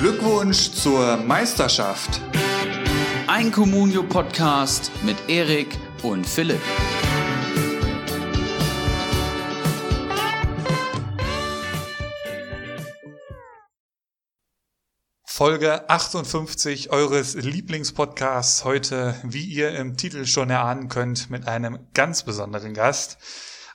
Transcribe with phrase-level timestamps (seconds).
[0.00, 2.20] Glückwunsch zur Meisterschaft.
[3.26, 6.60] Ein Communio-Podcast mit Erik und Philipp.
[15.24, 22.22] Folge 58 eures Lieblingspodcasts heute, wie ihr im Titel schon erahnen könnt, mit einem ganz
[22.22, 23.18] besonderen Gast.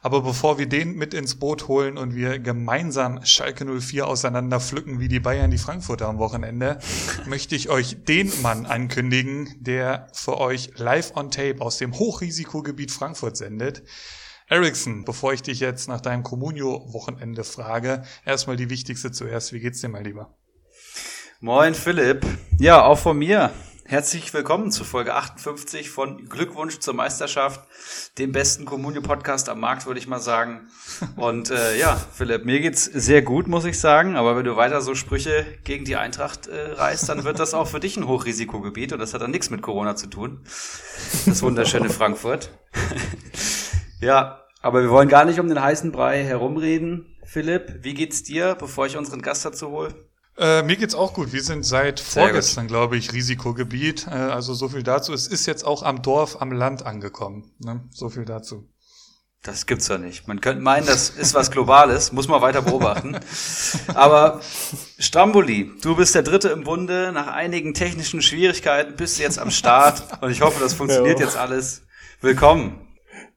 [0.03, 4.99] Aber bevor wir den mit ins Boot holen und wir gemeinsam Schalke 04 auseinander pflücken,
[4.99, 6.77] wie die Bayern die Frankfurter am Wochenende,
[7.25, 12.91] möchte ich euch den Mann ankündigen, der für euch live on tape aus dem Hochrisikogebiet
[12.91, 13.83] Frankfurt sendet.
[14.49, 19.53] Ericsson, bevor ich dich jetzt nach deinem Communio-Wochenende frage, erstmal die wichtigste zuerst.
[19.53, 20.35] Wie geht's dir, mein Lieber?
[21.39, 22.25] Moin Philipp.
[22.59, 23.51] Ja, auch von mir.
[23.85, 27.67] Herzlich willkommen zu Folge 58 von Glückwunsch zur Meisterschaft,
[28.17, 30.69] dem besten Kommunio-Podcast am Markt, würde ich mal sagen.
[31.17, 34.15] Und äh, ja, Philipp, mir geht's sehr gut, muss ich sagen.
[34.15, 37.67] Aber wenn du weiter so Sprüche gegen die Eintracht äh, reißt, dann wird das auch
[37.67, 40.39] für dich ein Hochrisikogebiet und das hat dann nichts mit Corona zu tun.
[41.25, 42.51] Das wunderschöne Frankfurt.
[43.99, 47.17] ja, aber wir wollen gar nicht um den heißen Brei herumreden.
[47.25, 49.93] Philipp, wie geht's dir, bevor ich unseren Gast dazu hole?
[50.37, 51.31] Äh, mir geht's auch gut.
[51.31, 54.07] Wir sind seit Sehr vorgestern, glaube ich, Risikogebiet.
[54.07, 55.13] Äh, also so viel dazu.
[55.13, 57.51] Es ist jetzt auch am Dorf, am Land angekommen.
[57.59, 57.83] Ne?
[57.91, 58.67] So viel dazu.
[59.43, 60.25] Das gibt's ja nicht.
[60.27, 63.19] Man könnte meinen, das ist was Globales, muss man weiter beobachten.
[63.93, 64.39] Aber
[64.97, 67.11] Stramboli, du bist der Dritte im Bunde.
[67.13, 71.25] Nach einigen technischen Schwierigkeiten bist du jetzt am Start und ich hoffe, das funktioniert ja.
[71.25, 71.81] jetzt alles.
[72.21, 72.82] Willkommen.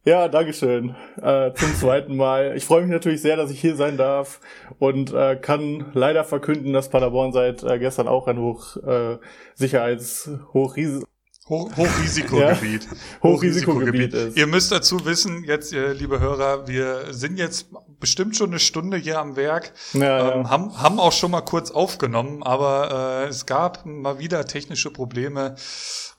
[0.06, 0.94] Ja, Dankeschön.
[1.20, 2.56] Äh, zum zweiten Mal.
[2.56, 4.40] Ich freue mich natürlich sehr, dass ich hier sein darf
[4.78, 9.18] und äh, kann leider verkünden, dass Paderborn seit äh, gestern auch ein Hoch äh,
[9.56, 11.02] Sicherheits Hochris
[11.48, 12.84] Hoch Hochrisikogebiet.
[12.84, 12.96] ja.
[13.24, 14.36] Hochrisikogebiet ist.
[14.36, 17.66] Ihr müsst dazu wissen, jetzt, ihr liebe Hörer, wir sind jetzt
[17.98, 20.50] bestimmt schon eine Stunde hier am Werk, ja, ähm, ja.
[20.50, 25.56] Haben, haben auch schon mal kurz aufgenommen, aber äh, es gab mal wieder technische Probleme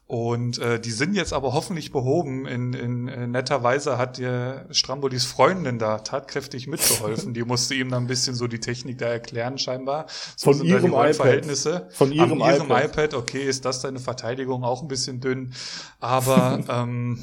[0.07, 2.45] und äh, die sind jetzt aber hoffentlich behoben.
[2.45, 7.33] In, in, in netter Weise hat ihr Strambolis Freundin da tatkräftig mitgeholfen.
[7.33, 10.05] Die musste ihm dann ein bisschen so die Technik da erklären, scheinbar.
[10.37, 11.15] So Von ihrem iPad.
[11.15, 11.89] Verhältnisse.
[11.91, 12.85] Von ihrem, ihrem iPad.
[12.85, 13.13] iPad.
[13.15, 15.53] Okay, ist das deine Verteidigung auch ein bisschen dünn.
[15.99, 17.19] Aber ähm,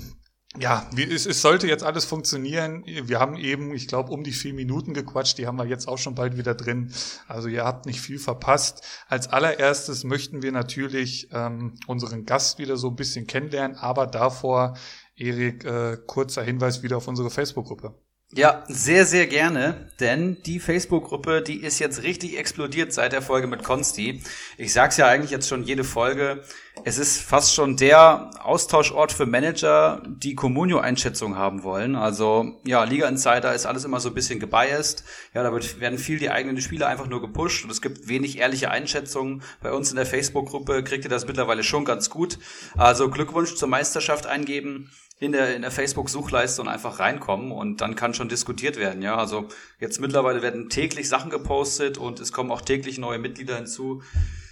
[0.58, 2.84] ja, es, es sollte jetzt alles funktionieren.
[2.86, 5.38] Wir haben eben, ich glaube, um die vier Minuten gequatscht.
[5.38, 6.92] Die haben wir jetzt auch schon bald wieder drin.
[7.26, 8.82] Also ihr habt nicht viel verpasst.
[9.08, 13.76] Als allererstes möchten wir natürlich ähm, unseren Gast wieder so ein bisschen kennenlernen.
[13.76, 14.76] Aber davor,
[15.16, 17.94] Erik, äh, kurzer Hinweis wieder auf unsere Facebook-Gruppe.
[18.32, 23.46] Ja, sehr, sehr gerne, denn die Facebook-Gruppe, die ist jetzt richtig explodiert seit der Folge
[23.46, 24.24] mit Konsti.
[24.58, 26.42] Ich sag's ja eigentlich jetzt schon jede Folge.
[26.84, 31.94] Es ist fast schon der Austauschort für Manager, die Communio-Einschätzung haben wollen.
[31.94, 35.04] Also, ja, Liga Insider ist alles immer so ein bisschen gebiased.
[35.32, 38.68] Ja, da werden viel die eigenen Spieler einfach nur gepusht und es gibt wenig ehrliche
[38.68, 39.42] Einschätzungen.
[39.62, 42.40] Bei uns in der Facebook-Gruppe kriegt ihr das mittlerweile schon ganz gut.
[42.76, 44.90] Also Glückwunsch zur Meisterschaft eingeben
[45.20, 49.16] in der, in der Facebook-Suchleiste und einfach reinkommen und dann kann schon diskutiert werden, ja.
[49.16, 49.48] Also
[49.78, 54.02] jetzt mittlerweile werden täglich Sachen gepostet und es kommen auch täglich neue Mitglieder hinzu,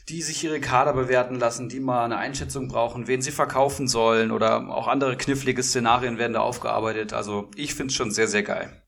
[0.09, 4.31] die sich ihre Kader bewerten lassen, die mal eine Einschätzung brauchen, wen sie verkaufen sollen
[4.31, 7.13] oder auch andere knifflige Szenarien werden da aufgearbeitet.
[7.13, 8.82] Also ich finde es schon sehr, sehr geil.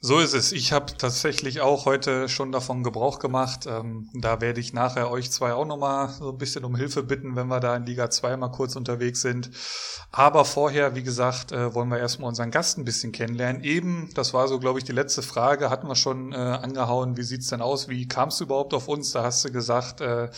[0.00, 0.52] So ist es.
[0.52, 3.66] Ich habe tatsächlich auch heute schon davon Gebrauch gemacht.
[3.66, 7.34] Ähm, da werde ich nachher euch zwei auch nochmal so ein bisschen um Hilfe bitten,
[7.34, 9.50] wenn wir da in Liga 2 mal kurz unterwegs sind.
[10.12, 13.64] Aber vorher, wie gesagt, äh, wollen wir erstmal unseren Gast ein bisschen kennenlernen.
[13.64, 17.16] Eben, das war so, glaube ich, die letzte Frage, hatten wir schon äh, angehauen.
[17.16, 17.88] Wie sieht's denn aus?
[17.88, 19.12] Wie kamst du überhaupt auf uns?
[19.12, 20.28] Da hast du gesagt, äh,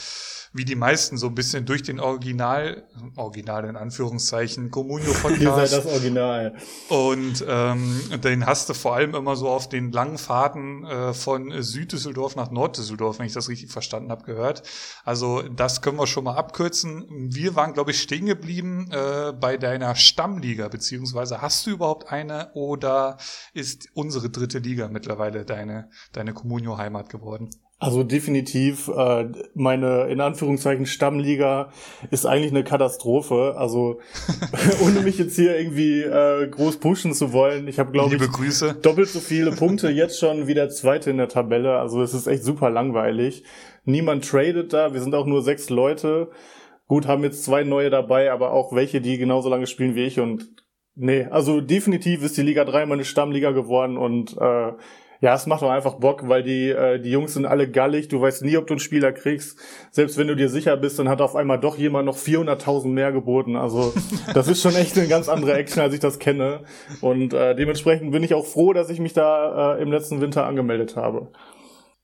[0.52, 2.84] wie die meisten so ein bisschen durch den Original,
[3.16, 5.40] Original in Anführungszeichen, Communio Podcast.
[5.40, 6.54] Ihr seid das Original.
[6.88, 11.62] Und ähm, den hast du vor allem immer so auf den langen Fahrten äh, von
[11.62, 14.62] Süddüsseldorf nach Norddüsseldorf, wenn ich das richtig verstanden habe, gehört.
[15.04, 17.06] Also das können wir schon mal abkürzen.
[17.32, 22.52] Wir waren, glaube ich, stehen geblieben äh, bei deiner Stammliga, beziehungsweise hast du überhaupt eine
[22.54, 23.18] oder
[23.54, 27.50] ist unsere dritte Liga mittlerweile deine, deine Communio-Heimat geworden?
[27.80, 31.70] Also definitiv, äh, meine in Anführungszeichen Stammliga
[32.10, 33.54] ist eigentlich eine Katastrophe.
[33.56, 34.00] Also
[34.84, 38.78] ohne mich jetzt hier irgendwie äh, groß pushen zu wollen, ich habe glaube ich Grüße.
[38.82, 41.78] doppelt so viele Punkte jetzt schon wie der zweite in der Tabelle.
[41.78, 43.44] Also es ist echt super langweilig.
[43.84, 46.30] Niemand tradet da, wir sind auch nur sechs Leute.
[46.88, 50.18] Gut, haben jetzt zwei neue dabei, aber auch welche, die genauso lange spielen wie ich
[50.18, 50.48] und
[50.96, 54.72] nee, also definitiv ist die Liga 3 meine Stammliga geworden und äh,
[55.20, 58.08] ja, es macht doch einfach Bock, weil die, äh, die Jungs sind alle gallig.
[58.08, 59.58] Du weißt nie, ob du einen Spieler kriegst.
[59.90, 63.10] Selbst wenn du dir sicher bist, dann hat auf einmal doch jemand noch 400.000 mehr
[63.10, 63.56] geboten.
[63.56, 63.92] Also
[64.34, 66.62] das ist schon echt eine ganz andere Action, als ich das kenne.
[67.00, 70.46] Und äh, dementsprechend bin ich auch froh, dass ich mich da äh, im letzten Winter
[70.46, 71.32] angemeldet habe.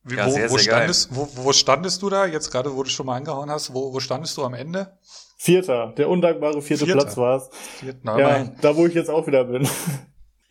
[0.03, 2.27] Wie, ja, wo, sehr, wo, sehr standest, wo, wo, standest du da?
[2.27, 4.99] Jetzt gerade, wo du schon mal angehauen hast, wo, wo standest du am Ende?
[5.39, 7.03] Vierter, der undankbare vierte Vierter.
[7.03, 7.51] Platz war es.
[8.05, 9.69] Ja, da wo ich jetzt auch wieder bin.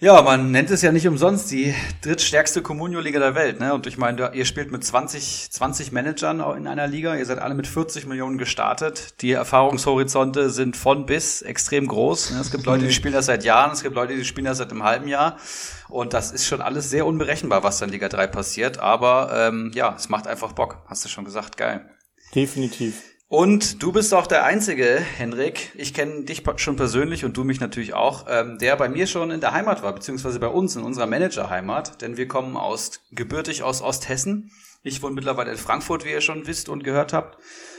[0.03, 3.61] Ja, man nennt es ja nicht umsonst die drittstärkste Communio-Liga der Welt.
[3.61, 3.73] Ne?
[3.73, 7.15] Und ich meine, ihr spielt mit 20, 20 Managern in einer Liga.
[7.15, 9.21] Ihr seid alle mit 40 Millionen gestartet.
[9.21, 12.31] Die Erfahrungshorizonte sind von bis extrem groß.
[12.31, 12.41] Ne?
[12.41, 13.71] Es gibt Leute, die spielen das seit Jahren.
[13.71, 15.37] Es gibt Leute, die spielen das seit einem halben Jahr.
[15.87, 18.79] Und das ist schon alles sehr unberechenbar, was da in Liga 3 passiert.
[18.79, 20.83] Aber ähm, ja, es macht einfach Bock.
[20.87, 21.55] Hast du schon gesagt.
[21.55, 21.89] Geil.
[22.35, 23.12] Definitiv.
[23.27, 27.59] Und du bist auch der Einzige, Henrik, ich kenne dich schon persönlich und du mich
[27.59, 30.83] natürlich auch, ähm, der bei mir schon in der Heimat war, beziehungsweise bei uns in
[30.83, 34.51] unserer Managerheimat, denn wir kommen aus gebürtig aus Osthessen.
[34.83, 37.37] Ich wohne mittlerweile in Frankfurt, wie ihr schon wisst und gehört habt.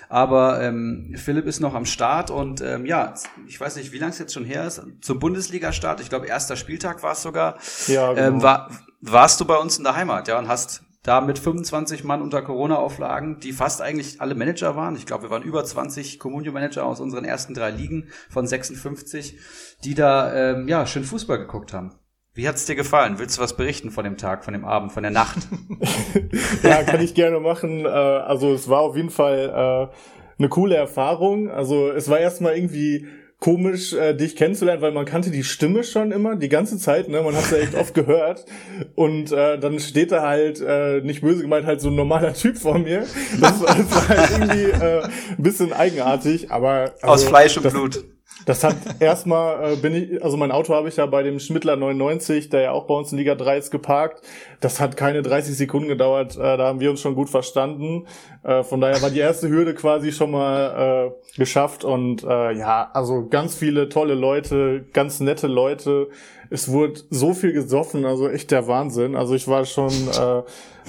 [0.08, 3.14] Aber ähm, Philipp ist noch am Start und ähm, ja,
[3.46, 6.56] ich weiß nicht, wie lange es jetzt schon her ist, zum Bundesliga-Start, ich glaube, erster
[6.56, 7.58] Spieltag war es sogar.
[7.87, 8.26] Ja, genau.
[8.26, 8.70] ähm, war,
[9.00, 12.43] warst du bei uns in der Heimat, ja, und hast da mit 25 Mann unter
[12.43, 14.97] Corona-Auflagen, die fast eigentlich alle Manager waren.
[14.97, 19.39] Ich glaube, wir waren über 20 Communio-Manager aus unseren ersten drei Ligen von 56,
[19.85, 21.95] die da ähm, ja schön Fußball geguckt haben.
[22.33, 23.19] Wie hat's dir gefallen?
[23.19, 25.47] Willst du was berichten von dem Tag, von dem Abend, von der Nacht?
[26.62, 27.85] ja, kann ich gerne machen.
[27.85, 29.95] Äh, also es war auf jeden Fall äh,
[30.39, 31.51] eine coole Erfahrung.
[31.51, 33.06] Also es war erstmal irgendwie
[33.44, 37.20] komisch, äh, dich kennenzulernen, weil man kannte die Stimme schon immer, die ganze Zeit, ne?
[37.20, 38.46] Man hat ja echt oft gehört.
[38.94, 42.56] Und äh, dann steht da halt, äh, nicht böse gemeint, halt so ein normaler Typ
[42.56, 43.00] vor mir.
[43.43, 46.94] Das, das war halt irgendwie äh, ein bisschen eigenartig, aber.
[47.02, 48.02] Also, Aus Fleisch und das, Blut.
[48.46, 51.76] Das hat erstmal äh, bin ich, also mein Auto habe ich ja bei dem Schmittler
[51.76, 54.23] 99, der ja auch bei uns in Liga 3 ist, geparkt.
[54.61, 58.06] Das hat keine 30 Sekunden gedauert, äh, da haben wir uns schon gut verstanden.
[58.43, 62.91] Äh, von daher war die erste Hürde quasi schon mal äh, geschafft und äh, ja,
[62.93, 66.08] also ganz viele tolle Leute, ganz nette Leute.
[66.50, 69.17] Es wurde so viel gesoffen, also echt der Wahnsinn.
[69.17, 70.43] Also ich war schon äh,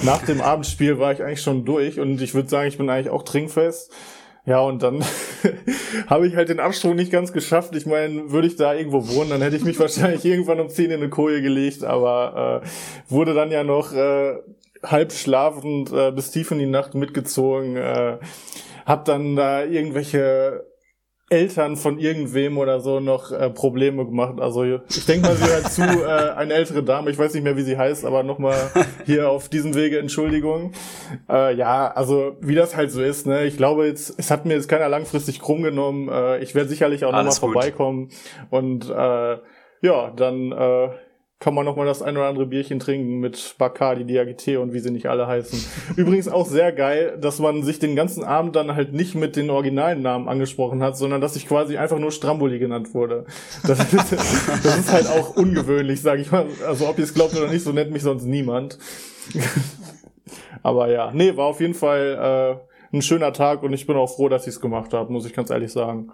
[0.03, 3.09] nach dem Abendspiel war ich eigentlich schon durch und ich würde sagen, ich bin eigentlich
[3.09, 3.91] auch trinkfest.
[4.45, 5.03] Ja, und dann
[6.07, 7.75] habe ich halt den Absprung nicht ganz geschafft.
[7.75, 10.85] Ich meine, würde ich da irgendwo wohnen, dann hätte ich mich wahrscheinlich irgendwann um 10
[10.85, 12.67] in eine Koje gelegt, aber äh,
[13.09, 14.35] wurde dann ja noch äh,
[14.83, 17.75] halb schlafend äh, bis tief in die Nacht mitgezogen.
[17.75, 18.17] Äh,
[18.85, 20.63] hab dann da irgendwelche
[21.29, 24.39] Eltern von irgendwem oder so noch äh, Probleme gemacht.
[24.39, 27.57] Also ich denke mal, sie hört zu, äh, eine ältere Dame, ich weiß nicht mehr,
[27.57, 28.55] wie sie heißt, aber nochmal
[29.05, 30.73] hier auf diesem Wege Entschuldigung.
[31.27, 33.45] Äh, ja, also wie das halt so ist, ne?
[33.45, 36.09] Ich glaube jetzt, es hat mir jetzt keiner langfristig krumm genommen.
[36.09, 38.09] Äh, ich werde sicherlich auch nochmal vorbeikommen.
[38.51, 39.37] Und äh,
[39.81, 40.89] ja, dann äh,
[41.39, 44.79] kann man noch mal das ein oder andere Bierchen trinken mit Bacardi, Diagete und wie
[44.79, 45.63] sie nicht alle heißen.
[45.97, 49.49] Übrigens auch sehr geil, dass man sich den ganzen Abend dann halt nicht mit den
[49.49, 53.25] originalen Namen angesprochen hat, sondern dass ich quasi einfach nur Stramboli genannt wurde.
[53.67, 54.11] Das ist,
[54.63, 56.47] das ist halt auch ungewöhnlich, sage ich mal.
[56.65, 58.79] Also ob ihr es glaubt oder nicht, so nennt mich sonst niemand.
[60.63, 62.59] Aber ja, nee, war auf jeden Fall
[62.93, 65.25] äh, ein schöner Tag und ich bin auch froh, dass ich es gemacht habe, muss
[65.25, 66.11] ich ganz ehrlich sagen.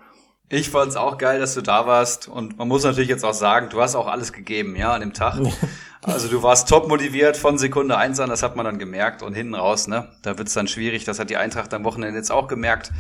[0.54, 2.28] Ich fand's auch geil, dass du da warst.
[2.28, 5.14] Und man muss natürlich jetzt auch sagen, du hast auch alles gegeben, ja, an dem
[5.14, 5.40] Tag.
[6.04, 9.22] Also du warst top motiviert von Sekunde eins an, das hat man dann gemerkt.
[9.22, 11.06] Und hinten raus, ne, da wird's dann schwierig.
[11.06, 12.92] Das hat die Eintracht am Wochenende jetzt auch gemerkt.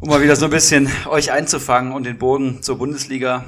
[0.00, 3.44] Um mal wieder so ein bisschen euch einzufangen und den Bogen zur Bundesliga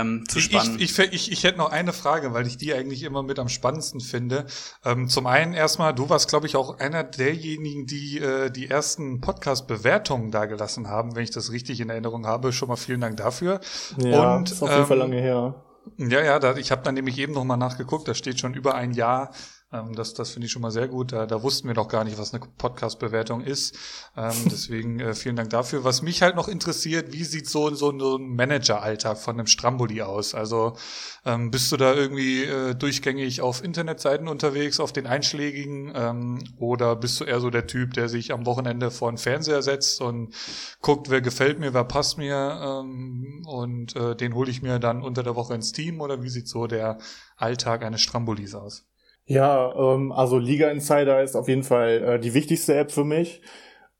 [0.00, 0.76] ähm, zu spannen.
[0.78, 3.48] Ich, ich, ich, ich hätte noch eine Frage, weil ich die eigentlich immer mit am
[3.48, 4.46] spannendsten finde.
[4.84, 9.20] Ähm, zum einen erstmal, du warst, glaube ich, auch einer derjenigen, die äh, die ersten
[9.20, 12.52] Podcast-Bewertungen da gelassen haben, wenn ich das richtig in Erinnerung habe.
[12.52, 13.60] Schon mal vielen Dank dafür.
[13.98, 15.64] Ja, Und, ist auf jeden ähm, Fall lange her.
[15.96, 18.74] Ja, ja, da, ich habe dann nämlich eben noch mal nachgeguckt, da steht schon über
[18.74, 19.32] ein Jahr
[19.72, 21.12] ähm, das das finde ich schon mal sehr gut.
[21.12, 23.76] Da, da wussten wir doch gar nicht, was eine Podcast-Bewertung ist.
[24.16, 25.84] Ähm, deswegen äh, vielen Dank dafür.
[25.84, 30.02] Was mich halt noch interessiert, wie sieht so, so, so ein Manager-Alltag von einem Stramboli
[30.02, 30.34] aus?
[30.34, 30.76] Also
[31.24, 35.92] ähm, bist du da irgendwie äh, durchgängig auf Internetseiten unterwegs, auf den einschlägigen?
[35.94, 39.62] Ähm, oder bist du eher so der Typ, der sich am Wochenende vor den Fernseher
[39.62, 40.34] setzt und
[40.80, 45.02] guckt, wer gefällt mir, wer passt mir ähm, und äh, den hole ich mir dann
[45.02, 46.00] unter der Woche ins Team?
[46.00, 46.98] Oder wie sieht so der
[47.36, 48.84] Alltag eines Strambolis aus?
[49.26, 53.40] Ja, ähm, also Liga Insider ist auf jeden Fall äh, die wichtigste App für mich.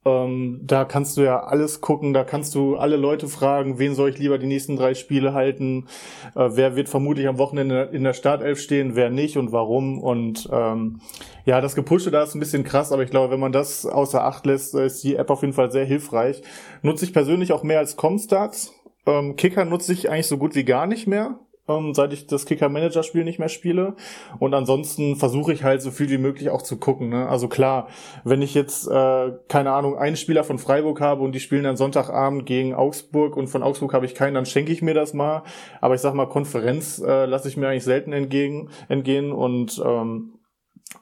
[0.05, 4.11] Ähm, da kannst du ja alles gucken, da kannst du alle Leute fragen, wen soll
[4.11, 5.87] ich lieber die nächsten drei Spiele halten,
[6.35, 10.01] äh, wer wird vermutlich am Wochenende in der Startelf stehen, wer nicht und warum.
[10.01, 11.01] Und ähm,
[11.45, 14.25] ja, das Gepusche da ist ein bisschen krass, aber ich glaube, wenn man das außer
[14.25, 16.43] Acht lässt, ist die App auf jeden Fall sehr hilfreich.
[16.83, 18.75] Nutze ich persönlich auch mehr als Comstats.
[19.07, 21.39] Ähm, Kicker nutze ich eigentlich so gut wie gar nicht mehr
[21.69, 23.95] ähm, seit ich das Kicker-Manager-Spiel nicht mehr spiele.
[24.39, 27.09] Und ansonsten versuche ich halt so viel wie möglich auch zu gucken.
[27.09, 27.29] Ne?
[27.29, 27.89] Also klar,
[28.25, 31.77] wenn ich jetzt, äh, keine Ahnung, einen Spieler von Freiburg habe und die spielen dann
[31.77, 35.43] Sonntagabend gegen Augsburg und von Augsburg habe ich keinen, dann schenke ich mir das mal.
[35.81, 40.39] Aber ich sag mal, Konferenz äh, lasse ich mir eigentlich selten entgegen, entgehen und ähm,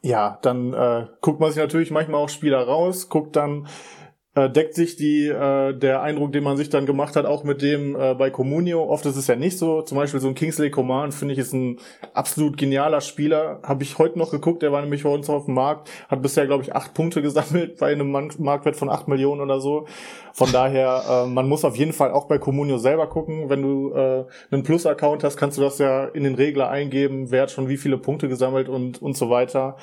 [0.03, 3.67] ja, dann äh, guckt man sich natürlich manchmal auch Spieler raus, guckt dann,
[4.35, 7.63] äh, deckt sich die äh, der Eindruck, den man sich dann gemacht hat, auch mit
[7.63, 8.85] dem äh, bei Comunio.
[8.85, 9.83] Oft ist es ja nicht so.
[9.83, 11.81] Zum Beispiel so ein Kingsley Coman finde ich ist ein
[12.15, 13.61] absolut genialer Spieler.
[13.65, 14.63] Habe ich heute noch geguckt.
[14.63, 17.79] Der war nämlich bei uns auf dem Markt, hat bisher glaube ich acht Punkte gesammelt
[17.79, 19.87] bei einem Marktwert von acht Millionen oder so.
[20.33, 23.49] Von daher, äh, man muss auf jeden Fall auch bei Comunio selber gucken.
[23.49, 27.43] Wenn du äh, einen Plus-Account hast, kannst du das ja in den Regler eingeben, wer
[27.43, 29.77] hat schon wie viele Punkte gesammelt und und so weiter.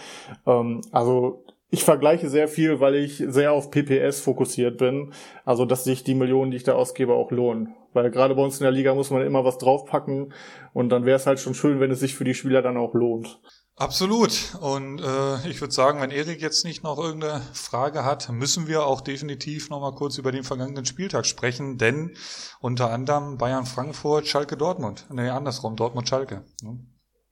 [0.46, 5.14] Ähm, also ich vergleiche sehr viel, weil ich sehr auf PPS fokussiert bin.
[5.44, 7.76] Also, dass sich die Millionen, die ich da ausgebe, auch lohnen.
[7.94, 10.34] Weil gerade bei uns in der Liga muss man immer was draufpacken
[10.74, 12.94] und dann wäre es halt schon schön, wenn es sich für die Spieler dann auch
[12.94, 13.40] lohnt.
[13.76, 14.56] Absolut.
[14.60, 18.86] Und äh, ich würde sagen, wenn Erik jetzt nicht noch irgendeine Frage hat, müssen wir
[18.86, 22.16] auch definitiv nochmal kurz über den vergangenen Spieltag sprechen, denn
[22.60, 25.06] unter anderem Bayern Frankfurt, Schalke Dortmund.
[25.12, 26.44] Nee, andersrum, Dortmund Schalke.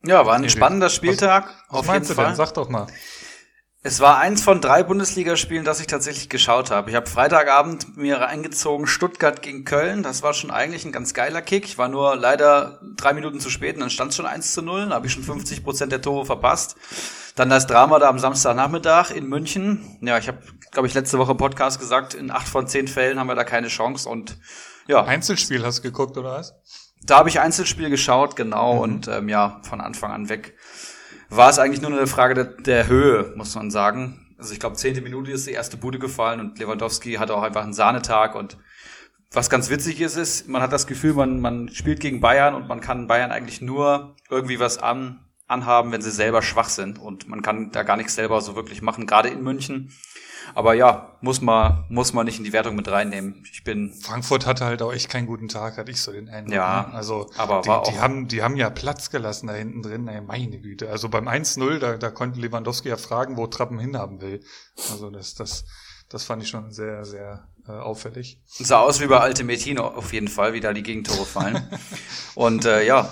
[0.06, 1.48] Ja, war ein Erik, spannender Spieltag.
[1.70, 2.27] Was, was meinst du Fall.
[2.27, 2.36] denn?
[2.36, 2.86] Sag doch mal.
[3.88, 6.89] Es war eins von drei Bundesligaspielen, das ich tatsächlich geschaut habe.
[6.89, 10.01] Ich habe Freitagabend mir reingezogen Stuttgart gegen Köln.
[10.01, 11.65] Das war schon eigentlich ein ganz geiler Kick.
[11.65, 14.63] Ich war nur leider drei Minuten zu spät und dann stand es schon 1 zu
[14.63, 14.89] 0.
[14.89, 16.77] Da habe ich schon 50 Prozent der Tore verpasst.
[17.36, 20.00] Dann das Drama da am Samstagnachmittag in München.
[20.01, 20.39] Ja, ich habe,
[20.72, 23.44] glaube ich, letzte Woche im Podcast gesagt, in acht von zehn Fällen haben wir da
[23.44, 24.10] keine Chance.
[24.10, 24.39] Und
[24.88, 25.06] ja.
[25.06, 26.56] Einzelspiel hast du geguckt, oder was?
[27.04, 28.74] Da habe ich Einzelspiel geschaut, genau.
[28.74, 28.80] Mhm.
[28.80, 30.56] Und ähm, ja, von Anfang an weg
[31.29, 34.36] war es eigentlich nur eine Frage der, der Höhe, muss man sagen.
[34.38, 37.63] Also ich glaube, zehnte Minute ist die erste Bude gefallen und Lewandowski hatte auch einfach
[37.63, 38.58] einen Sahnetag und
[39.32, 42.67] was ganz witzig ist, ist, man hat das Gefühl, man, man spielt gegen Bayern und
[42.67, 47.27] man kann Bayern eigentlich nur irgendwie was an, anhaben, wenn sie selber schwach sind und
[47.27, 49.91] man kann da gar nichts selber so wirklich machen, gerade in München.
[50.54, 53.44] Aber ja, muss man, muss man nicht in die Wertung mit reinnehmen.
[53.52, 53.94] Ich bin.
[53.94, 56.54] Frankfurt hatte halt auch echt keinen guten Tag, hatte ich so den Eindruck.
[56.54, 56.88] Ja.
[56.88, 56.94] Ne?
[56.94, 60.22] Also, aber die, war die haben, die haben ja Platz gelassen da hinten drin, ey,
[60.22, 60.90] meine Güte.
[60.90, 64.42] Also beim 1-0, da, da konnte Lewandowski ja fragen, wo Trappen hinhaben will.
[64.92, 65.66] Also das, das,
[66.10, 68.42] das fand ich schon sehr, sehr äh, auffällig.
[68.46, 71.68] Sah aus wie bei Alte Metino auf jeden Fall, wie da die Gegentore fallen.
[72.36, 73.10] Und äh, ja,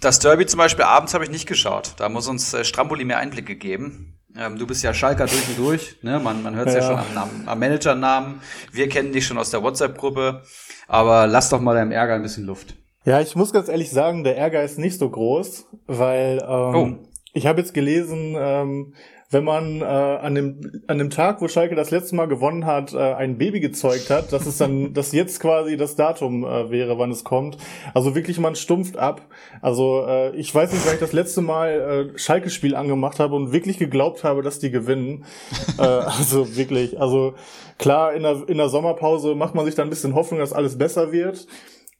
[0.00, 1.94] das Derby zum Beispiel abends habe ich nicht geschaut.
[1.96, 4.18] Da muss uns äh, Stramboli mehr Einblicke geben.
[4.38, 5.96] Ähm, du bist ja Schalker durch und durch.
[6.02, 6.18] Ne?
[6.18, 6.80] Man, man hört es ja.
[6.80, 6.86] ja.
[6.86, 8.40] schon am, Namen, am Managernamen.
[8.72, 10.42] Wir kennen dich schon aus der WhatsApp-Gruppe.
[10.88, 12.74] Aber lass doch mal deinem Ärger ein bisschen Luft.
[13.04, 17.08] Ja, ich muss ganz ehrlich sagen, der Ärger ist nicht so groß, weil ähm, oh.
[17.32, 18.94] ich habe jetzt gelesen, ähm,
[19.30, 22.94] wenn man äh, an, dem, an dem Tag, wo Schalke das letzte Mal gewonnen hat,
[22.94, 26.98] äh, ein Baby gezeugt hat, dass es dann, dass jetzt quasi das Datum äh, wäre,
[26.98, 27.56] wann es kommt.
[27.92, 29.22] Also wirklich, man stumpft ab.
[29.60, 33.52] Also äh, ich weiß nicht, wann ich das letzte Mal äh, Schalke-Spiel angemacht habe und
[33.52, 35.24] wirklich geglaubt habe, dass die gewinnen.
[35.78, 37.34] äh, also wirklich, also
[37.78, 40.78] klar, in der, in der Sommerpause macht man sich dann ein bisschen Hoffnung, dass alles
[40.78, 41.46] besser wird.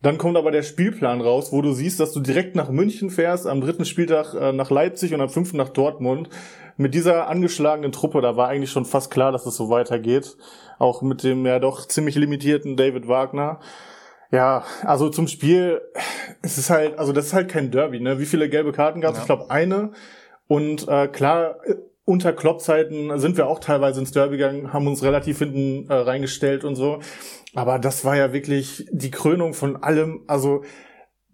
[0.02, 3.46] Dann kommt aber der Spielplan raus, wo du siehst, dass du direkt nach München fährst,
[3.46, 6.28] am dritten Spieltag äh, nach Leipzig und am fünften nach Dortmund
[6.76, 10.36] mit dieser angeschlagenen Truppe, da war eigentlich schon fast klar, dass es so weitergeht.
[10.78, 13.60] Auch mit dem ja doch ziemlich limitierten David Wagner.
[14.30, 15.80] Ja, also zum Spiel,
[16.42, 18.18] es ist halt, also das ist halt kein Derby, ne?
[18.18, 19.18] Wie viele gelbe Karten gab es?
[19.18, 19.22] Ja.
[19.22, 19.92] Ich glaube eine.
[20.48, 21.56] Und äh, klar,
[22.04, 26.64] unter Kloppzeiten sind wir auch teilweise ins Derby gegangen, haben uns relativ hinten äh, reingestellt
[26.64, 27.00] und so.
[27.54, 30.22] Aber das war ja wirklich die Krönung von allem.
[30.26, 30.62] Also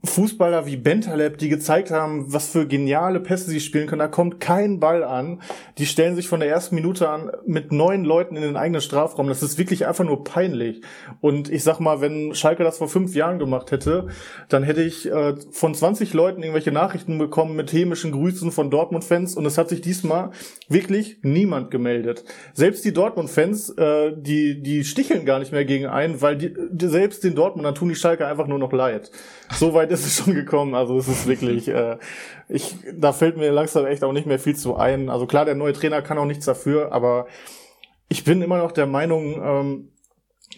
[0.05, 4.01] Fußballer wie Bentaleb, die gezeigt haben, was für geniale Pässe sie spielen können.
[4.01, 5.41] Da kommt kein Ball an.
[5.79, 9.29] Die stellen sich von der ersten Minute an mit neun Leuten in den eigenen Strafraum.
[9.29, 10.81] Das ist wirklich einfach nur peinlich.
[11.21, 14.09] Und ich sag mal, wenn Schalke das vor fünf Jahren gemacht hätte,
[14.49, 19.37] dann hätte ich äh, von 20 Leuten irgendwelche Nachrichten bekommen mit hämischen Grüßen von Dortmund-Fans.
[19.37, 20.31] Und es hat sich diesmal
[20.73, 22.25] wirklich niemand gemeldet.
[22.53, 26.87] Selbst die Dortmund-Fans, äh, die, die sticheln gar nicht mehr gegen einen, weil die, die
[26.87, 29.11] selbst den Dortmund, tun die Schalke einfach nur noch leid.
[29.53, 30.75] Soweit ist es schon gekommen.
[30.75, 31.97] Also es ist wirklich, äh,
[32.49, 35.09] ich, da fällt mir langsam echt auch nicht mehr viel zu ein.
[35.09, 37.27] Also klar, der neue Trainer kann auch nichts dafür, aber
[38.09, 39.89] ich bin immer noch der Meinung, ähm,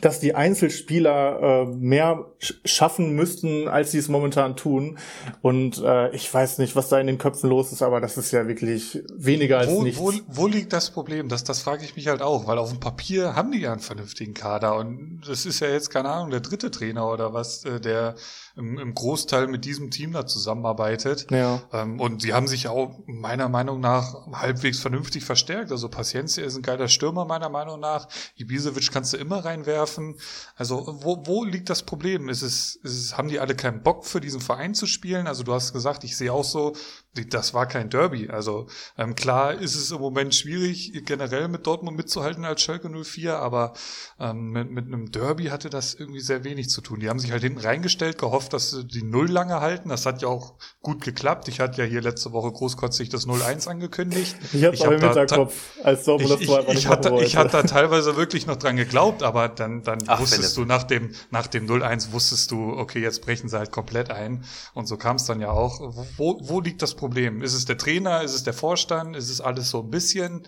[0.05, 2.27] dass die Einzelspieler äh, mehr
[2.65, 4.99] schaffen müssten, als sie es momentan tun.
[5.41, 8.31] Und äh, ich weiß nicht, was da in den Köpfen los ist, aber das ist
[8.33, 10.01] ja wirklich weniger als wo, nichts.
[10.01, 11.29] Wo, wo liegt das Problem?
[11.29, 13.81] Das, das frage ich mich halt auch, weil auf dem Papier haben die ja einen
[13.81, 17.81] vernünftigen Kader und das ist ja jetzt, keine Ahnung, der dritte Trainer oder was, äh,
[17.81, 18.15] der
[18.57, 21.27] im, im Großteil mit diesem Team da zusammenarbeitet.
[21.31, 21.63] Ja.
[21.73, 25.73] Ähm, und sie haben sich auch meiner Meinung nach halbwegs vernünftig verstärkt.
[25.73, 28.09] Also Paciencia ist ein geiler Stürmer meiner Meinung nach.
[28.37, 30.17] Ibisevic kannst du immer reinwerfen getroffen.
[30.57, 32.29] Also wo, wo liegt das Problem?
[32.29, 35.27] Ist es, ist es, haben die alle keinen Bock für diesen Verein zu spielen?
[35.27, 36.75] Also du hast gesagt, ich sehe auch so,
[37.14, 38.28] das war kein Derby.
[38.28, 38.66] Also
[38.99, 43.75] ähm, klar ist es im Moment schwierig, generell mit Dortmund mitzuhalten als Schalke 04, aber
[44.18, 47.00] ähm, mit, mit einem Derby hatte das irgendwie sehr wenig zu tun.
[47.00, 49.88] Die haben sich halt hinten reingestellt, gehofft, dass sie die Null lange halten.
[49.88, 51.49] Das hat ja auch gut geklappt.
[51.49, 54.37] Ich hatte ja hier letzte Woche großkotzig das 0-1 angekündigt.
[54.52, 57.37] Ich hab's ich hab im Hinterkopf, als Dortmund das Tor einfach nicht ich hatte, ich
[57.37, 61.14] hatte da teilweise wirklich noch dran geglaubt, aber dann, dann Ach, wusstest du nach dem,
[61.30, 64.44] nach dem 0-1 wusstest du, okay, jetzt brechen sie halt komplett ein.
[64.73, 65.80] Und so kam es dann ja auch.
[66.16, 67.04] Wo, wo liegt das Problem?
[67.43, 68.23] Ist es der Trainer?
[68.23, 69.17] Ist es der Vorstand?
[69.17, 70.47] Ist es alles so ein bisschen?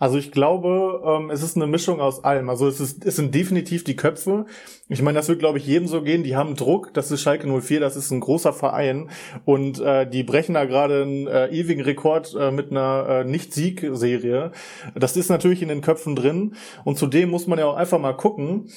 [0.00, 2.48] Also ich glaube, ähm, es ist eine Mischung aus allem.
[2.50, 4.46] Also es, ist, es sind definitiv die Köpfe.
[4.88, 6.22] Ich meine, das wird, glaube ich, jedem so gehen.
[6.22, 6.94] Die haben Druck.
[6.94, 9.10] Das ist Schalke 04, das ist ein großer Verein.
[9.44, 14.52] Und äh, die brechen da gerade einen äh, ewigen Rekord äh, mit einer äh, Nicht-Sieg-Serie.
[14.94, 16.54] Das ist natürlich in den Köpfen drin.
[16.84, 18.70] Und zudem muss man ja auch einfach mal gucken,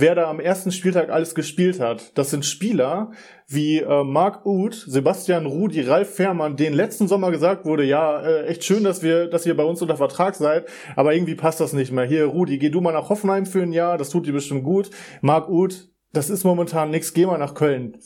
[0.00, 2.16] wer da am ersten Spieltag alles gespielt hat.
[2.16, 3.10] Das sind Spieler
[3.46, 8.46] wie äh, Marc Uth, Sebastian Rudi, Ralf Fährmann, denen letzten Sommer gesagt wurde, ja, äh,
[8.46, 11.72] echt schön, dass wir, dass ihr bei uns unter Vertrag seid, aber irgendwie passt das
[11.72, 12.04] nicht mehr.
[12.04, 14.90] Hier, Rudi, geh du mal nach Hoffenheim für ein Jahr, das tut dir bestimmt gut.
[15.22, 17.96] Marc Uth, das ist momentan nix, geh mal nach Köln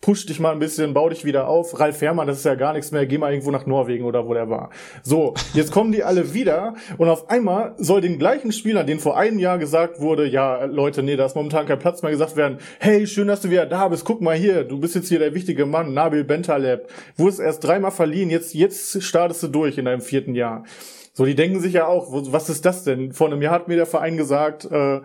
[0.00, 1.78] push dich mal ein bisschen, bau dich wieder auf.
[1.78, 4.34] Ralf Herrmann, das ist ja gar nichts mehr, geh mal irgendwo nach Norwegen oder wo
[4.34, 4.70] der war.
[5.02, 9.18] So, jetzt kommen die alle wieder und auf einmal soll den gleichen Spielern, denen vor
[9.18, 12.58] einem Jahr gesagt wurde, ja, Leute, nee, da ist momentan kein Platz mehr, gesagt werden,
[12.78, 15.34] hey, schön, dass du wieder da bist, guck mal hier, du bist jetzt hier der
[15.34, 20.00] wichtige Mann, Nabil Bentaleb, wurdest erst dreimal verliehen, jetzt, jetzt startest du durch in deinem
[20.00, 20.64] vierten Jahr.
[21.12, 23.12] So, die denken sich ja auch, was ist das denn?
[23.12, 25.00] Vor einem Jahr hat mir der Verein gesagt, äh,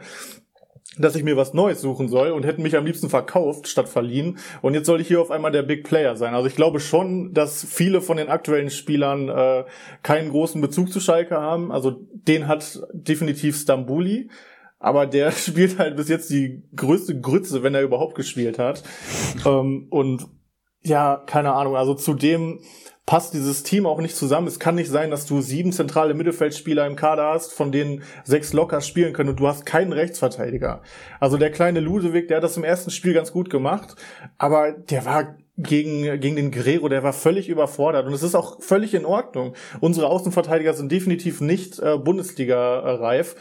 [0.98, 4.38] dass ich mir was Neues suchen soll und hätten mich am liebsten verkauft statt verliehen.
[4.62, 6.34] Und jetzt soll ich hier auf einmal der Big Player sein.
[6.34, 9.66] Also ich glaube schon, dass viele von den aktuellen Spielern äh,
[10.04, 11.72] keinen großen Bezug zu Schalke haben.
[11.72, 14.30] Also den hat definitiv Stambuli.
[14.80, 18.84] Aber der spielt halt bis jetzt die größte Grütze, wenn er überhaupt gespielt hat.
[19.46, 20.28] ähm, und
[20.82, 21.76] ja, keine Ahnung.
[21.76, 22.60] Also zudem
[23.06, 24.48] passt dieses Team auch nicht zusammen.
[24.48, 28.52] Es kann nicht sein, dass du sieben zentrale Mittelfeldspieler im Kader hast, von denen sechs
[28.54, 30.82] locker spielen können und du hast keinen Rechtsverteidiger.
[31.20, 33.96] Also der kleine Ludewig, der hat das im ersten Spiel ganz gut gemacht,
[34.38, 38.62] aber der war gegen, gegen den Guerrero, der war völlig überfordert und es ist auch
[38.62, 39.54] völlig in Ordnung.
[39.80, 43.36] Unsere Außenverteidiger sind definitiv nicht äh, Bundesliga-reif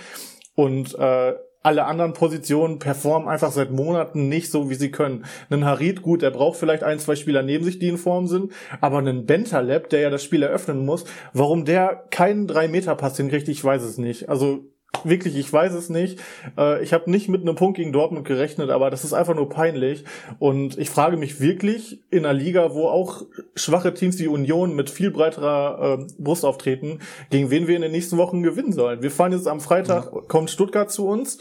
[0.55, 5.25] und äh, alle anderen Positionen performen einfach seit Monaten nicht so, wie sie können.
[5.49, 8.53] Einen Harid, gut, der braucht vielleicht ein, zwei Spieler neben sich, die in Form sind,
[8.83, 13.65] aber einen Bentaleb, der ja das Spiel eröffnen muss, warum der keinen Drei-Meter-Pass hinkriegt, ich
[13.65, 14.29] weiß es nicht.
[14.29, 14.74] Also
[15.09, 16.19] wirklich, ich weiß es nicht.
[16.57, 19.49] Äh, ich habe nicht mit einem Punkt gegen Dortmund gerechnet, aber das ist einfach nur
[19.49, 20.05] peinlich.
[20.39, 23.23] Und ich frage mich wirklich in einer Liga, wo auch
[23.55, 27.93] schwache Teams wie Union mit viel breiterer äh, Brust auftreten, gegen wen wir in den
[27.93, 29.03] nächsten Wochen gewinnen sollen.
[29.03, 31.39] Wir fahren jetzt am Freitag, kommt Stuttgart zu uns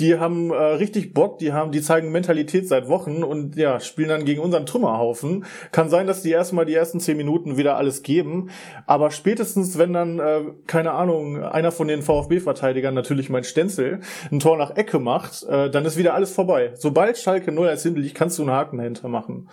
[0.00, 4.08] die haben äh, richtig Bock, die haben, die zeigen Mentalität seit Wochen und ja, spielen
[4.08, 5.46] dann gegen unseren Trümmerhaufen.
[5.72, 8.50] Kann sein, dass die erstmal die ersten zehn Minuten wieder alles geben,
[8.86, 14.40] aber spätestens, wenn dann, äh, keine Ahnung, einer von den VfB-Verteidigern, natürlich mein Stenzel, ein
[14.40, 16.72] Tor nach Ecke macht, äh, dann ist wieder alles vorbei.
[16.74, 19.48] Sobald Schalke 0 als hinten liegt, kannst du einen Haken dahinter machen.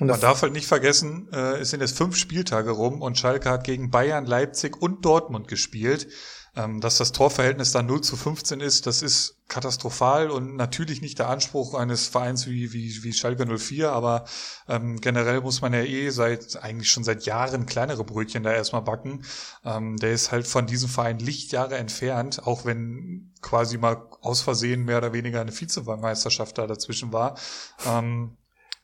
[0.00, 3.50] Und Man darf halt nicht vergessen, äh, es sind jetzt fünf Spieltage rum und Schalke
[3.50, 6.08] hat gegen Bayern, Leipzig und Dortmund gespielt.
[6.54, 11.18] Ähm, dass das Torverhältnis dann 0 zu 15 ist, das ist katastrophal und natürlich nicht
[11.18, 14.24] der Anspruch eines Vereins wie, wie, wie Schalke 04, aber
[14.68, 18.82] ähm, generell muss man ja eh seit, eigentlich schon seit Jahren kleinere Brötchen da erstmal
[18.82, 19.24] backen.
[19.64, 24.84] Ähm, der ist halt von diesem Verein Lichtjahre entfernt, auch wenn quasi mal aus Versehen
[24.84, 27.38] mehr oder weniger eine Vizemeisterschaft da dazwischen war.
[27.86, 28.36] Ähm,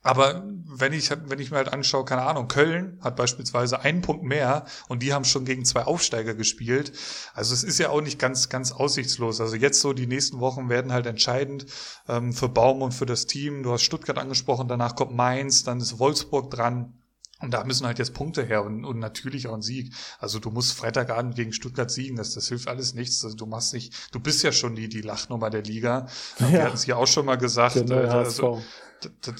[0.08, 4.24] aber wenn ich, wenn ich mir halt anschaue, keine Ahnung, Köln hat beispielsweise einen Punkt
[4.24, 6.92] mehr und die haben schon gegen zwei Aufsteiger gespielt.
[7.34, 9.38] Also es ist ja auch nicht ganz, ganz aussichtslos.
[9.42, 11.66] Also jetzt so die nächsten Wochen werden halt entscheidend
[12.08, 13.62] ähm, für Baum und für das Team.
[13.62, 16.94] Du hast Stuttgart angesprochen, danach kommt Mainz, dann ist Wolfsburg dran.
[17.40, 19.92] Und da müssen halt jetzt Punkte her und, und natürlich auch ein Sieg.
[20.18, 23.22] Also du musst Freitagabend gegen Stuttgart siegen, das, das hilft alles nichts.
[23.24, 26.06] Also du machst nicht, du bist ja schon die, die Lachnummer der Liga.
[26.38, 26.50] Ja.
[26.50, 27.76] Wir hatten es hier auch schon mal gesagt.
[27.76, 28.62] Äh, also,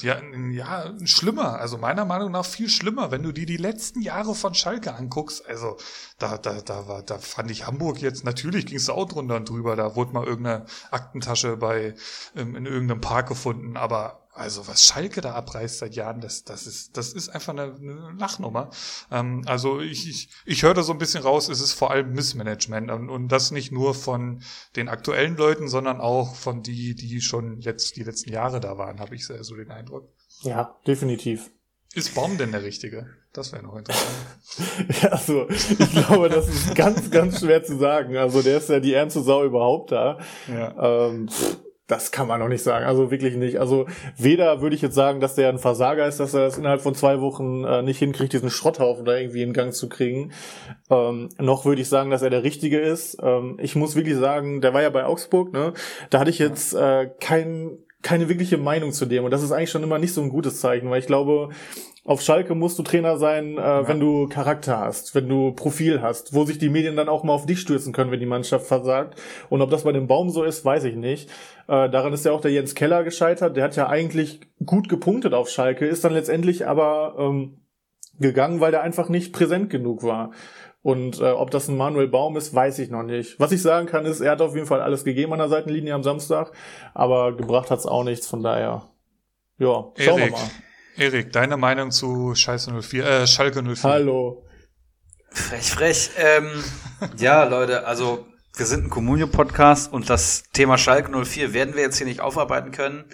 [0.00, 1.58] ja, ja, schlimmer.
[1.58, 5.46] Also meiner Meinung nach viel schlimmer, wenn du dir die letzten Jahre von Schalke anguckst.
[5.46, 5.76] Also
[6.18, 9.48] da, da, da war, da fand ich Hamburg jetzt, natürlich ging es auch drunter und
[9.48, 9.76] drüber.
[9.76, 11.94] Da wurde mal irgendeine Aktentasche bei,
[12.34, 16.66] in, in irgendeinem Park gefunden, aber also was Schalke da abreißt seit Jahren, das, das
[16.66, 18.70] ist, das ist einfach eine, eine Lachnummer.
[19.10, 22.12] Ähm, also ich, ich, ich höre da so ein bisschen raus, es ist vor allem
[22.12, 24.42] Missmanagement und, und das nicht nur von
[24.76, 29.00] den aktuellen Leuten, sondern auch von die, die schon jetzt die letzten Jahre da waren,
[29.00, 30.08] habe ich so den Eindruck.
[30.42, 31.50] Ja, definitiv.
[31.94, 33.06] Ist Baum denn der Richtige?
[33.32, 34.14] Das wäre noch interessant.
[35.02, 38.16] ja, also, ich glaube, das ist ganz, ganz schwer zu sagen.
[38.16, 40.18] Also, der ist ja die ernste Sau überhaupt da.
[40.48, 41.08] Ja.
[41.08, 41.28] Ähm,
[41.88, 42.84] das kann man noch nicht sagen.
[42.84, 43.58] Also wirklich nicht.
[43.58, 46.82] Also weder würde ich jetzt sagen, dass der ein Versager ist, dass er das innerhalb
[46.82, 50.32] von zwei Wochen äh, nicht hinkriegt, diesen Schrotthaufen da irgendwie in Gang zu kriegen.
[50.90, 53.16] Ähm, noch würde ich sagen, dass er der Richtige ist.
[53.22, 55.72] Ähm, ich muss wirklich sagen, der war ja bei Augsburg, ne?
[56.10, 59.24] Da hatte ich jetzt äh, kein, keine wirkliche Meinung zu dem.
[59.24, 61.48] Und das ist eigentlich schon immer nicht so ein gutes Zeichen, weil ich glaube,
[62.08, 63.86] auf Schalke musst du Trainer sein, äh, ja.
[63.86, 67.34] wenn du Charakter hast, wenn du Profil hast, wo sich die Medien dann auch mal
[67.34, 69.20] auf dich stürzen können, wenn die Mannschaft versagt.
[69.50, 71.28] Und ob das bei dem Baum so ist, weiß ich nicht.
[71.68, 73.58] Äh, daran ist ja auch der Jens Keller gescheitert.
[73.58, 77.58] Der hat ja eigentlich gut gepunktet auf Schalke, ist dann letztendlich aber ähm,
[78.18, 80.30] gegangen, weil der einfach nicht präsent genug war.
[80.80, 83.38] Und äh, ob das ein Manuel Baum ist, weiß ich noch nicht.
[83.38, 85.92] Was ich sagen kann, ist, er hat auf jeden Fall alles gegeben an der Seitenlinie
[85.92, 86.52] am Samstag,
[86.94, 88.84] aber gebracht hat's auch nichts, von daher.
[89.58, 90.24] Ja, schauen Erik.
[90.24, 90.50] wir mal.
[90.98, 93.88] Erik, deine Meinung zu Scheiße 04, äh, Schalke 04?
[93.88, 94.44] Hallo.
[95.30, 96.10] Frech, frech.
[96.16, 96.50] Ähm,
[97.18, 101.98] ja, Leute, also wir sind ein Communio-Podcast und das Thema Schalke 04 werden wir jetzt
[101.98, 103.04] hier nicht aufarbeiten können.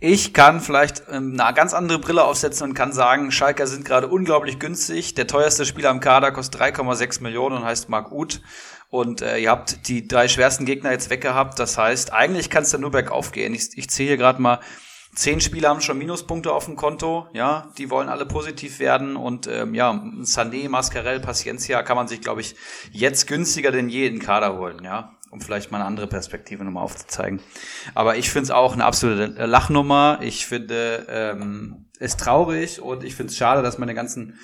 [0.00, 4.08] Ich kann vielleicht ähm, eine ganz andere Brille aufsetzen und kann sagen, Schalker sind gerade
[4.08, 5.12] unglaublich günstig.
[5.12, 8.40] Der teuerste Spieler am Kader kostet 3,6 Millionen und heißt Marc Uth.
[8.88, 11.58] Und äh, ihr habt die drei schwersten Gegner jetzt weggehabt.
[11.58, 13.52] Das heißt, eigentlich kann es da nur bergauf gehen.
[13.52, 14.60] Ich, ich zähle hier gerade mal
[15.14, 19.46] Zehn Spieler haben schon Minuspunkte auf dem Konto, ja, die wollen alle positiv werden und
[19.46, 19.90] ähm, ja,
[20.22, 22.56] Sané, Mascarell, Paciencia kann man sich, glaube ich,
[22.92, 26.64] jetzt günstiger denn je in den Kader holen, ja, um vielleicht mal eine andere Perspektive
[26.64, 27.40] nochmal aufzuzeigen.
[27.94, 30.18] Aber ich finde es auch eine absolute Lachnummer.
[30.22, 34.38] Ich finde ähm, es traurig und ich finde es schade, dass meine ganzen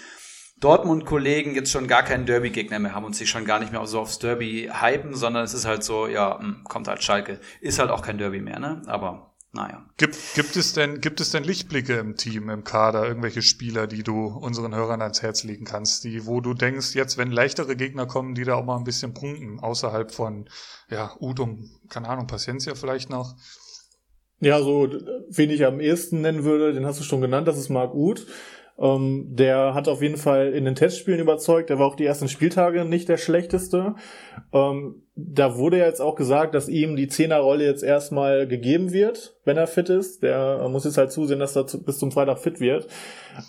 [0.61, 4.01] Dortmund-Kollegen jetzt schon gar keinen Derby-Gegner mehr haben und sich schon gar nicht mehr so
[4.01, 7.41] aufs Derby hypen, sondern es ist halt so, ja, hm, kommt halt Schalke.
[7.61, 8.83] Ist halt auch kein Derby mehr, ne?
[8.87, 9.85] Aber naja.
[9.97, 14.03] Gibt, gibt, es denn, gibt es denn Lichtblicke im Team, im Kader, irgendwelche Spieler, die
[14.03, 18.07] du unseren Hörern ans Herz legen kannst, die, wo du denkst, jetzt, wenn leichtere Gegner
[18.07, 20.49] kommen, die da auch mal ein bisschen prunken, außerhalb von,
[20.91, 23.37] ja, Udum, keine Ahnung, Paciencia vielleicht noch?
[24.41, 24.89] Ja, so,
[25.31, 28.27] wen ich am ehesten nennen würde, den hast du schon genannt, das ist Marc Uth.
[28.81, 31.69] Ähm, der hat auf jeden Fall in den Testspielen überzeugt.
[31.69, 33.97] Der war auch die ersten Spieltage nicht der schlechteste.
[34.53, 39.37] Ähm, da wurde ja jetzt auch gesagt, dass ihm die Zehnerrolle jetzt erstmal gegeben wird,
[39.45, 40.23] wenn er fit ist.
[40.23, 42.87] Der muss jetzt halt zusehen, dass er bis zum Freitag fit wird.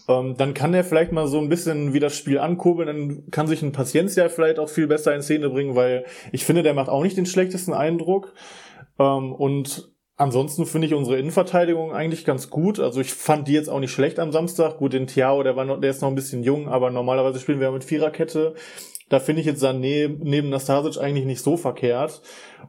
[0.07, 2.87] Ähm, dann kann er vielleicht mal so ein bisschen wie das Spiel ankurbeln.
[2.87, 6.63] Dann kann sich ein Paciencia vielleicht auch viel besser in Szene bringen, weil ich finde,
[6.63, 8.33] der macht auch nicht den schlechtesten Eindruck.
[8.97, 12.77] Ähm, und Ansonsten finde ich unsere Innenverteidigung eigentlich ganz gut.
[12.77, 14.77] Also ich fand die jetzt auch nicht schlecht am Samstag.
[14.77, 17.61] Gut, den Thiao, der war noch, der ist noch ein bisschen jung, aber normalerweise spielen
[17.61, 18.53] wir mit Viererkette.
[19.07, 22.21] Da finde ich jetzt Sané neben Nastasic eigentlich nicht so verkehrt.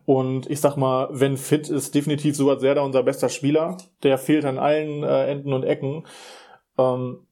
[0.06, 3.78] Und ich sag mal, wenn fit ist, definitiv Suat Serda unser bester Spieler.
[4.04, 6.06] Der fehlt an allen äh, Enden und Ecken.
[6.78, 7.26] Ähm,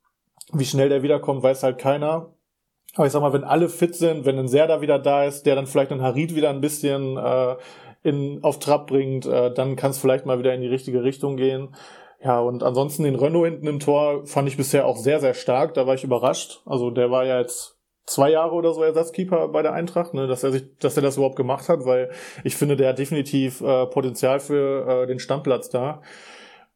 [0.53, 2.35] wie schnell der wiederkommt, weiß halt keiner.
[2.97, 5.55] Aber ich sag mal, wenn alle fit sind, wenn ein Serda wieder da ist, der
[5.55, 7.55] dann vielleicht ein Harid wieder ein bisschen äh,
[8.03, 11.37] in, auf Trab bringt, äh, dann kann es vielleicht mal wieder in die richtige Richtung
[11.37, 11.75] gehen.
[12.23, 15.75] Ja, und ansonsten den Renault hinten im Tor fand ich bisher auch sehr, sehr stark.
[15.75, 16.63] Da war ich überrascht.
[16.67, 20.43] Also der war ja jetzt zwei Jahre oder so Ersatzkeeper bei der Eintracht, ne, dass
[20.43, 22.11] er sich, dass er das überhaupt gemacht hat, weil
[22.43, 26.03] ich finde, der hat definitiv äh, Potenzial für äh, den Stammplatz da.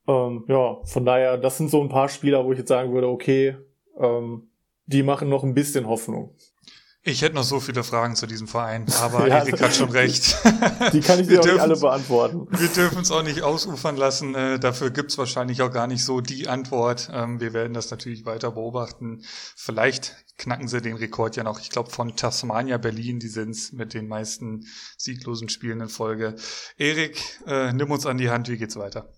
[0.07, 3.09] Ähm, ja, von daher, das sind so ein paar Spieler, wo ich jetzt sagen würde,
[3.09, 3.57] okay,
[3.99, 4.51] ähm,
[4.87, 6.37] die machen noch ein bisschen Hoffnung.
[7.05, 10.37] Ich hätte noch so viele Fragen zu diesem Verein, aber ja, Erik hat schon recht.
[10.93, 12.47] Die kann ich dir auch nicht alle beantworten.
[12.51, 14.37] Wir dürfen es auch nicht ausufern lassen.
[14.37, 17.11] Äh, dafür gibt's wahrscheinlich auch gar nicht so die Antwort.
[17.13, 19.25] Ähm, wir werden das natürlich weiter beobachten.
[19.57, 21.61] Vielleicht knacken sie den Rekord ja noch.
[21.61, 26.37] Ich glaube, von Tasmania Berlin, die sind's mit den meisten sieglosen Spielen in Folge.
[26.79, 28.49] Erik, äh, nimm uns an die Hand.
[28.49, 29.13] Wie geht's weiter?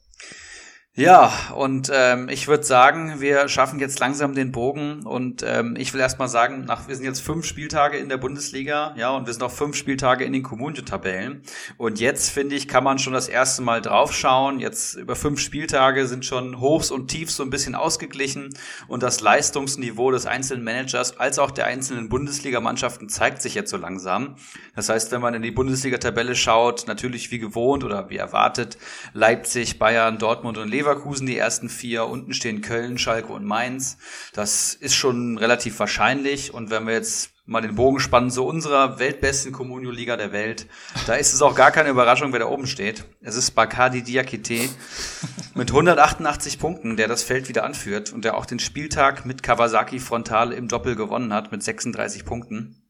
[0.96, 5.92] Ja, und ähm, ich würde sagen, wir schaffen jetzt langsam den Bogen und ähm, ich
[5.92, 9.32] will erstmal sagen, nach, wir sind jetzt fünf Spieltage in der Bundesliga, ja, und wir
[9.32, 11.42] sind auch fünf Spieltage in den Kommunio-Tabellen.
[11.78, 14.60] Und jetzt, finde ich, kann man schon das erste Mal draufschauen.
[14.60, 18.50] Jetzt über fünf Spieltage sind schon Hochs und Tiefs so ein bisschen ausgeglichen
[18.86, 23.78] und das Leistungsniveau des einzelnen Managers als auch der einzelnen Bundesligamannschaften zeigt sich jetzt so
[23.78, 24.36] langsam.
[24.76, 28.78] Das heißt, wenn man in die Bundesliga-Tabelle schaut, natürlich wie gewohnt oder wie erwartet,
[29.12, 33.96] Leipzig, Bayern, Dortmund und Leverkusen Leverkusen die ersten vier, unten stehen Köln, Schalke und Mainz.
[34.34, 36.52] Das ist schon relativ wahrscheinlich.
[36.52, 40.66] Und wenn wir jetzt mal den Bogen spannen zu unserer weltbesten Comunio-Liga der Welt,
[41.06, 43.04] da ist es auch gar keine Überraschung, wer da oben steht.
[43.22, 44.68] Es ist Bakadi Diakite
[45.54, 50.00] mit 188 Punkten, der das Feld wieder anführt und der auch den Spieltag mit Kawasaki
[50.00, 52.83] Frontal im Doppel gewonnen hat mit 36 Punkten.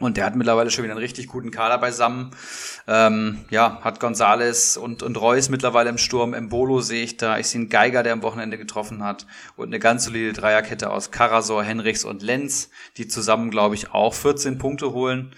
[0.00, 2.30] Und der hat mittlerweile schon wieder einen richtig guten Kader beisammen.
[2.88, 6.32] Ähm, ja, hat Gonzales und, und Reus mittlerweile im Sturm.
[6.32, 7.38] Embolo sehe ich da.
[7.38, 9.26] Ich sehe einen Geiger, der am Wochenende getroffen hat.
[9.56, 14.14] Und eine ganz solide Dreierkette aus Karasor, Henrichs und Lenz, die zusammen, glaube ich, auch
[14.14, 15.34] 14 Punkte holen.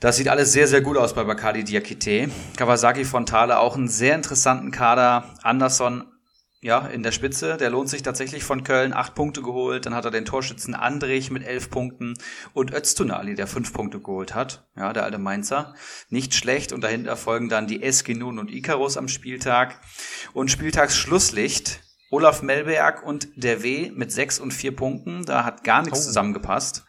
[0.00, 2.30] Das sieht alles sehr, sehr gut aus bei Bacardi Diakite.
[2.56, 5.34] Kawasaki Fontale auch einen sehr interessanten Kader.
[5.42, 6.04] Anderson
[6.60, 7.56] ja, in der Spitze.
[7.56, 8.92] Der lohnt sich tatsächlich von Köln.
[8.92, 9.86] Acht Punkte geholt.
[9.86, 12.14] Dann hat er den Torschützen Andrich mit elf Punkten
[12.54, 14.66] und Öztunali, der fünf Punkte geholt hat.
[14.76, 15.74] Ja, der alte Mainzer.
[16.08, 16.72] Nicht schlecht.
[16.72, 19.80] Und dahinter folgen dann die Eskinun und Icarus am Spieltag.
[20.32, 21.80] Und Spieltagsschlusslicht.
[22.10, 25.24] Olaf Melberg und der W mit sechs und vier Punkten.
[25.24, 26.04] Da hat gar nichts oh.
[26.04, 26.84] zusammengepasst.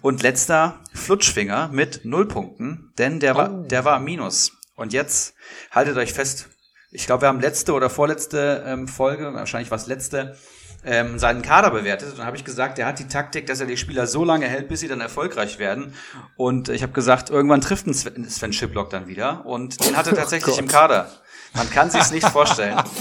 [0.00, 3.62] Und letzter Flutschfinger mit null Punkten, denn der war, oh.
[3.64, 4.52] der war Minus.
[4.74, 5.34] Und jetzt
[5.70, 6.48] haltet euch fest,
[6.94, 10.36] ich glaube, wir haben letzte oder vorletzte ähm, Folge, wahrscheinlich was letzte,
[10.84, 12.10] ähm, seinen Kader bewertet.
[12.10, 14.46] Und dann habe ich gesagt, er hat die Taktik, dass er die Spieler so lange
[14.46, 15.92] hält, bis sie dann erfolgreich werden.
[16.36, 19.44] Und ich habe gesagt, irgendwann trifft ein Sven, Sven Schiplock dann wieder.
[19.44, 21.10] Und den hat er oh tatsächlich oh im Kader.
[21.54, 22.82] Man kann sich's nicht vorstellen.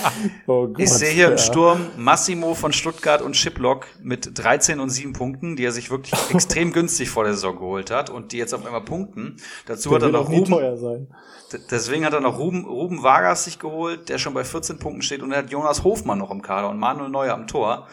[0.45, 1.31] Oh Gott, ich sehe hier ja.
[1.31, 5.89] im Sturm Massimo von Stuttgart und Shiplock mit 13 und 7 Punkten, die er sich
[5.89, 9.37] wirklich extrem günstig vor der Saison geholt hat und die jetzt auf einmal punkten.
[9.65, 11.07] Dazu der hat er noch Ruben,
[11.69, 15.21] Deswegen hat er noch Ruben, Ruben Vargas sich geholt, der schon bei 14 Punkten steht
[15.21, 17.87] und er hat Jonas Hofmann noch im Kader und Manuel Neuer am Tor.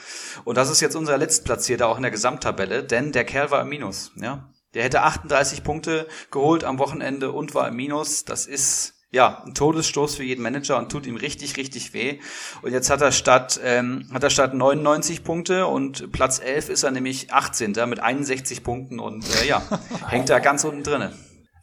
[0.45, 3.69] Und das ist jetzt unser Letztplatzierter auch in der Gesamttabelle, denn der Kerl war im
[3.69, 4.51] Minus, ja.
[4.75, 8.25] Der hätte 38 Punkte geholt am Wochenende und war im Minus.
[8.25, 12.21] Das ist ja, ein Todesstoß für jeden Manager und tut ihm richtig, richtig weh.
[12.63, 16.83] Und jetzt hat er statt, ähm, hat er statt 99 Punkte und Platz 11 ist
[16.85, 17.75] er nämlich 18.
[17.89, 19.63] mit 61 Punkten und äh, ja,
[20.09, 21.13] hängt da ganz unten drinne.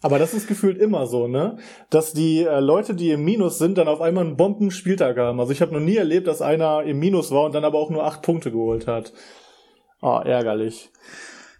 [0.02, 1.58] Aber das ist gefühlt immer so, ne?
[1.90, 5.40] Dass die äh, Leute, die im Minus sind, dann auf einmal einen Bombenspieltag haben.
[5.40, 7.90] Also ich habe noch nie erlebt, dass einer im Minus war und dann aber auch
[7.90, 9.14] nur acht Punkte geholt hat.
[10.02, 10.92] Ah, oh, ärgerlich.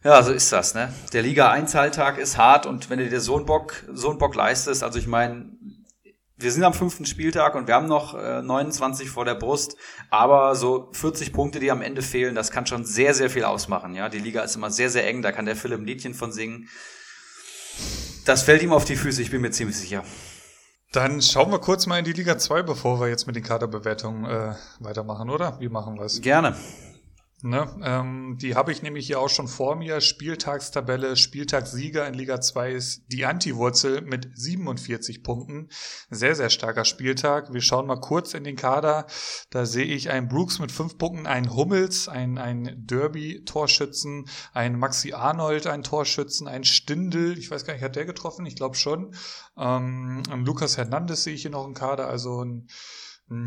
[0.04, 0.94] Ja, so ist das, ne?
[1.14, 4.20] Der Liga 1 Halbtag ist hart und wenn du dir so einen Bock, so einen
[4.20, 5.50] Bock leistest, also ich meine,
[6.38, 9.76] wir sind am fünften Spieltag und wir haben noch äh, 29 vor der Brust,
[10.12, 13.96] aber so 40 Punkte, die am Ende fehlen, das kann schon sehr, sehr viel ausmachen.
[13.96, 16.32] Ja, die Liga ist immer sehr, sehr eng, da kann der Philipp ein Liedchen von
[16.32, 16.70] singen.
[18.26, 20.04] Das fällt ihm auf die Füße, ich bin mir ziemlich sicher.
[20.92, 24.26] Dann schauen wir kurz mal in die Liga 2, bevor wir jetzt mit den Kaderbewertungen
[24.26, 25.60] äh, weitermachen, oder?
[25.60, 26.22] Wie machen wir es?
[26.22, 26.56] Gerne.
[27.44, 30.02] Ne, ähm, die habe ich nämlich hier auch schon vor mir.
[30.02, 35.70] Spieltagstabelle, Spieltagssieger in Liga 2 ist die Anti-Wurzel mit 47 Punkten.
[36.10, 37.54] Sehr, sehr starker Spieltag.
[37.54, 39.06] Wir schauen mal kurz in den Kader.
[39.52, 45.14] Da sehe ich einen Brooks mit 5 Punkten, einen Hummels, einen, einen Derby-Torschützen, einen Maxi
[45.14, 47.38] Arnold, einen Torschützen, einen Stindel.
[47.38, 48.48] Ich weiß gar nicht, hat der getroffen?
[48.48, 49.14] Ich glaube schon.
[49.56, 52.08] Ähm, Lukas Hernandez sehe ich hier noch im Kader.
[52.08, 52.68] Also ein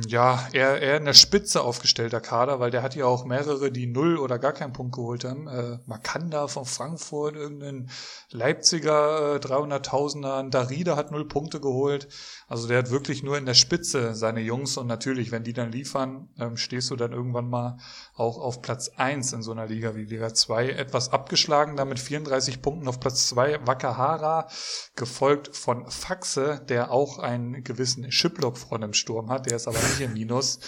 [0.06, 3.86] ja, eher, eher in der Spitze aufgestellter Kader, weil der hat ja auch mehrere, die
[3.86, 5.48] null oder gar keinen Punkt geholt haben.
[5.48, 7.88] Äh, Makanda von Frankfurt, irgendein
[8.30, 12.08] Leipziger äh, 300.000er, Darida hat null Punkte geholt.
[12.46, 15.72] Also der hat wirklich nur in der Spitze seine Jungs und natürlich, wenn die dann
[15.72, 17.78] liefern, ähm, stehst du dann irgendwann mal
[18.20, 20.70] auch auf Platz eins in so einer Liga wie Liga 2.
[20.70, 24.46] Etwas abgeschlagen, damit 34 Punkten auf Platz zwei Wakahara,
[24.94, 29.78] gefolgt von Faxe, der auch einen gewissen Schiplock vor dem Sturm hat, der ist aber
[29.78, 30.60] nicht im Minus.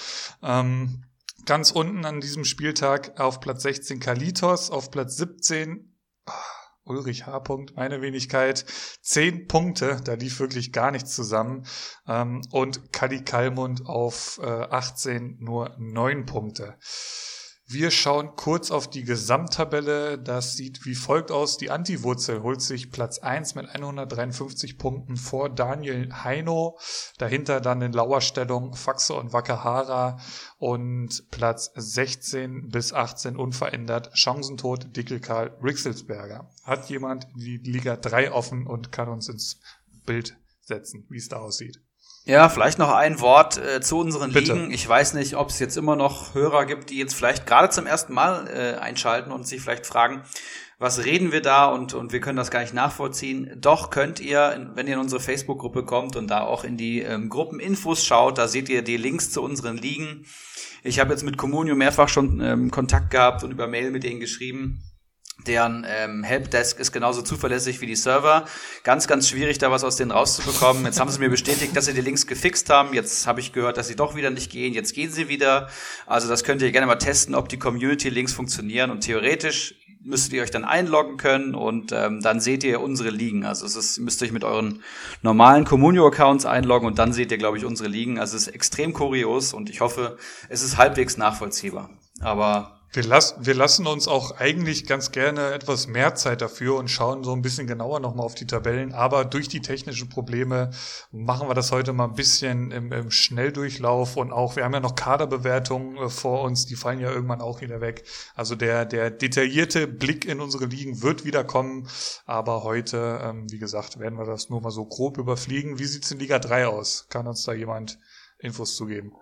[0.43, 1.05] Ähm,
[1.45, 5.93] ganz unten an diesem Spieltag auf Platz 16 Kalitos, auf Platz 17
[6.85, 7.43] Ulrich H.
[7.77, 8.65] meine Wenigkeit,
[9.03, 11.65] zehn Punkte, da lief wirklich gar nichts zusammen.
[12.09, 16.77] Ähm, und Kadi Kalmund auf äh, 18 nur neun Punkte.
[17.73, 20.19] Wir schauen kurz auf die Gesamttabelle.
[20.19, 21.57] Das sieht wie folgt aus.
[21.57, 26.79] Die Antiwurzel holt sich Platz 1 mit 153 Punkten vor Daniel Heino.
[27.17, 30.19] Dahinter dann in Lauerstellung Faxe und Wakahara.
[30.59, 36.51] Und Platz 16 bis 18 unverändert Chancentod Dickelkarl Rixelsberger.
[36.65, 39.61] Hat jemand die Liga 3 offen und kann uns ins
[40.05, 41.81] Bild setzen, wie es da aussieht?
[42.25, 44.53] Ja, vielleicht noch ein Wort äh, zu unseren Bitte.
[44.53, 44.71] Ligen.
[44.71, 47.87] Ich weiß nicht, ob es jetzt immer noch Hörer gibt, die jetzt vielleicht gerade zum
[47.87, 50.23] ersten Mal äh, einschalten und sich vielleicht fragen,
[50.79, 53.53] was reden wir da und, und wir können das gar nicht nachvollziehen.
[53.57, 57.29] Doch könnt ihr, wenn ihr in unsere Facebook-Gruppe kommt und da auch in die ähm,
[57.29, 60.25] Gruppeninfos schaut, da seht ihr die Links zu unseren Ligen.
[60.85, 64.21] Ich habe jetzt mit Communio mehrfach schon ähm, Kontakt gehabt und über Mail mit denen
[64.21, 64.83] geschrieben.
[65.47, 68.45] Deren ähm, Helpdesk ist genauso zuverlässig wie die Server.
[68.85, 70.85] Ganz, ganz schwierig, da was aus denen rauszubekommen.
[70.85, 72.95] Jetzt haben sie mir bestätigt, dass sie die Links gefixt haben.
[72.95, 74.73] Jetzt habe ich gehört, dass sie doch wieder nicht gehen.
[74.73, 75.68] Jetzt gehen sie wieder.
[76.07, 78.90] Also das könnt ihr gerne mal testen, ob die Community-Links funktionieren.
[78.90, 83.45] Und theoretisch müsstet ihr euch dann einloggen können und ähm, dann seht ihr unsere Ligen.
[83.45, 84.83] Also es ist, müsst ihr euch mit euren
[85.23, 88.18] normalen Communio-Accounts einloggen und dann seht ihr, glaube ich, unsere Ligen.
[88.18, 90.18] Also es ist extrem kurios und ich hoffe,
[90.49, 91.90] es ist halbwegs nachvollziehbar.
[92.21, 96.88] Aber Wir, lass, wir lassen uns auch eigentlich ganz gerne etwas mehr Zeit dafür und
[96.88, 98.92] schauen so ein bisschen genauer nochmal auf die Tabellen.
[98.92, 100.68] Aber durch die technischen Probleme
[101.11, 104.81] machen wir das heute mal ein bisschen im, im Schnelldurchlauf und auch, wir haben ja
[104.81, 108.05] noch Kaderbewertungen äh, vor uns, die fallen ja irgendwann auch wieder weg.
[108.35, 111.88] Also der, der detaillierte Blick in unsere Ligen wird wieder kommen.
[112.26, 115.78] Aber heute, ähm, wie gesagt, werden wir das nur mal so grob überfliegen.
[115.78, 117.07] Wie sieht's in Liga 3 aus?
[117.09, 117.98] Kann uns da jemand
[118.38, 119.12] Infos zu geben?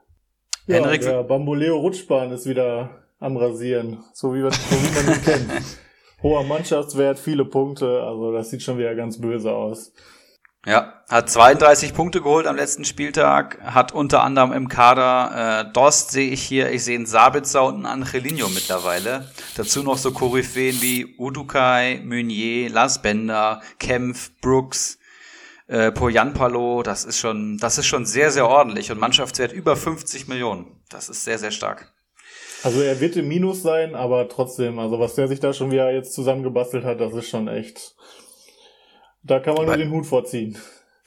[0.66, 5.14] Ja, Henrik, der Bamboleo Rutschbahn ist wieder am Rasieren, so wie, wir, so wie man
[5.14, 5.52] ihn kennt.
[6.22, 9.92] Hoher Mannschaftswert, viele Punkte, also das sieht schon wieder ganz böse aus.
[10.66, 16.10] Ja, hat 32 Punkte geholt am letzten Spieltag, hat unter anderem im Kader äh, Dost
[16.10, 19.30] sehe ich hier, ich sehe einen Sabitzer und einen Angelino mittlerweile.
[19.56, 24.98] Dazu noch so Koryphäen wie Udukai, Meunier, Las Bender, Kempf, Brooks,
[25.66, 30.28] äh, Poyanpalo, das ist schon, das ist schon sehr, sehr ordentlich und Mannschaftswert über 50
[30.28, 30.66] Millionen.
[30.90, 31.90] Das ist sehr, sehr stark.
[32.62, 35.90] Also er wird im Minus sein, aber trotzdem, also was der sich da schon wieder
[35.92, 37.94] jetzt zusammengebastelt hat, das ist schon echt.
[39.22, 40.58] Da kann man Bei nur den Hut vorziehen.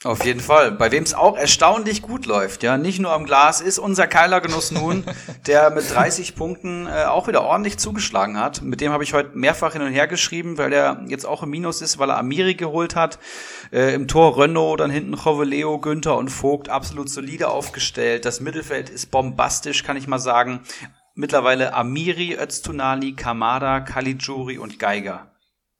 [0.04, 0.72] Auf jeden Fall.
[0.72, 4.70] Bei wem es auch erstaunlich gut läuft, ja, nicht nur am Glas, ist unser Keilergenuss
[4.70, 5.04] nun,
[5.46, 8.60] der mit 30 Punkten äh, auch wieder ordentlich zugeschlagen hat.
[8.60, 11.50] Mit dem habe ich heute mehrfach hin und her geschrieben, weil er jetzt auch im
[11.50, 13.18] Minus ist, weil er Amiri geholt hat.
[13.72, 18.26] Äh, Im Tor Renault, dann hinten Joveleo, Günther und Vogt absolut solide aufgestellt.
[18.26, 20.60] Das Mittelfeld ist bombastisch, kann ich mal sagen
[21.14, 25.30] mittlerweile Amiri, Öztunali, Kamada, Caligiuri und Geiger.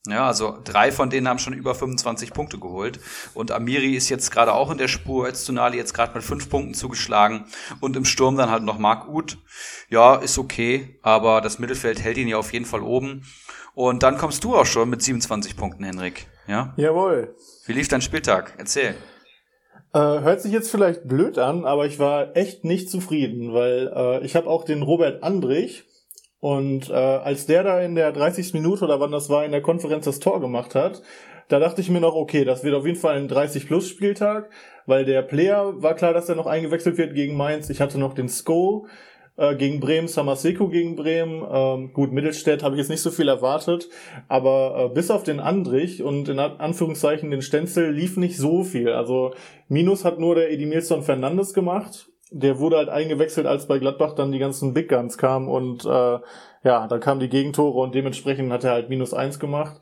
[0.07, 3.01] Ja, also drei von denen haben schon über 25 Punkte geholt.
[3.33, 6.75] Und Amiri ist jetzt gerade auch in der Spur, Öztunali jetzt gerade mit fünf Punkten
[6.75, 7.47] zugeschlagen.
[7.81, 9.39] Und im Sturm dann halt noch Marc Uth.
[9.89, 13.25] Ja, ist okay, aber das Mittelfeld hält ihn ja auf jeden Fall oben.
[13.75, 16.27] Und dann kommst du auch schon mit 27 Punkten, Henrik.
[16.47, 16.75] Ja?
[16.77, 17.35] Jawohl.
[17.65, 18.53] Wie lief dein Spieltag?
[18.59, 18.95] Erzähl.
[19.95, 24.25] Äh, hört sich jetzt vielleicht blöd an, aber ich war echt nicht zufrieden, weil äh,
[24.27, 25.85] ich habe auch den Robert Andrich
[26.41, 28.55] und äh, als der da in der 30.
[28.55, 31.01] Minute oder wann das war in der Konferenz das Tor gemacht hat,
[31.47, 34.51] da dachte ich mir noch, okay, das wird auf jeden Fall ein 30-Plus-Spieltag,
[34.87, 37.71] weil der Player war klar, dass er noch eingewechselt wird gegen Mainz.
[37.71, 38.89] Ich hatte noch den Sko,
[39.37, 41.45] äh, gegen Bremen, Samaseko gegen Bremen.
[41.51, 43.89] Ähm, gut, Mittelstädt habe ich jetzt nicht so viel erwartet,
[44.29, 48.91] aber äh, bis auf den Andrich und in Anführungszeichen den Stenzel lief nicht so viel.
[48.91, 49.33] Also
[49.69, 52.11] Minus hat nur der Edimilson Fernandes gemacht.
[52.31, 56.19] Der wurde halt eingewechselt, als bei Gladbach dann die ganzen Big Guns kamen und äh,
[56.65, 59.81] ja, dann kamen die Gegentore und dementsprechend hat er halt minus eins gemacht.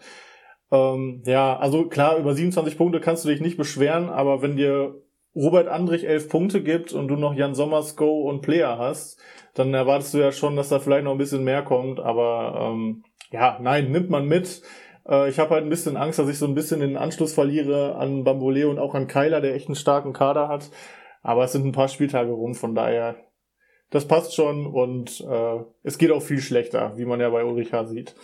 [0.71, 5.03] Ähm, ja, also klar, über 27 Punkte kannst du dich nicht beschweren, aber wenn dir
[5.35, 9.19] Robert Andrich elf Punkte gibt und du noch Jan Sommers, Go und Player hast,
[9.55, 12.01] dann erwartest du ja schon, dass da vielleicht noch ein bisschen mehr kommt.
[12.01, 14.63] Aber ähm, ja, nein, nimmt man mit.
[15.09, 17.97] Äh, ich habe halt ein bisschen Angst, dass ich so ein bisschen den Anschluss verliere
[17.97, 20.71] an Bamboleo und auch an Keiler, der echt einen starken Kader hat.
[21.23, 23.17] Aber es sind ein paar Spieltage rum, von daher,
[23.91, 27.71] das passt schon und äh, es geht auch viel schlechter, wie man ja bei Ulrich
[27.87, 28.15] sieht.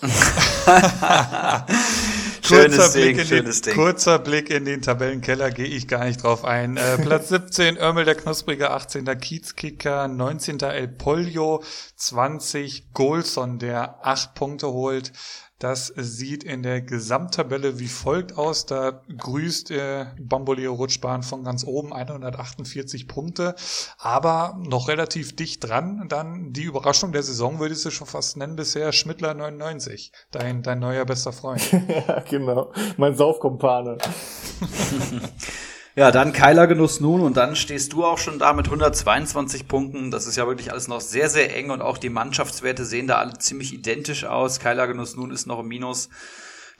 [2.48, 3.74] kurzer, Blick Ding, den, Ding.
[3.74, 6.76] kurzer Blick in den Tabellenkeller, gehe ich gar nicht drauf ein.
[6.76, 9.04] Äh, Platz 17, Örmel der Knusprige, 18.
[9.18, 10.60] Kiezkicker, 19.
[10.60, 11.62] El Polio,
[11.96, 15.12] 20 Golson, der 8 Punkte holt.
[15.58, 18.66] Das sieht in der Gesamttabelle wie folgt aus.
[18.66, 23.54] Da grüßt äh, Bamboleo Rutschbahn von ganz oben 148 Punkte,
[23.98, 26.08] aber noch relativ dicht dran.
[26.08, 30.62] Dann die Überraschung der Saison würde ich sie schon fast nennen bisher Schmittler 99, dein
[30.62, 31.62] dein neuer bester Freund.
[31.88, 33.96] ja, genau, mein Saufkumpane.
[35.98, 40.10] Ja, dann Keiler Genuss nun und dann stehst du auch schon da mit 122 Punkten.
[40.10, 43.16] Das ist ja wirklich alles noch sehr, sehr eng und auch die Mannschaftswerte sehen da
[43.16, 44.60] alle ziemlich identisch aus.
[44.60, 46.10] Keiler Genuss nun ist noch im Minus.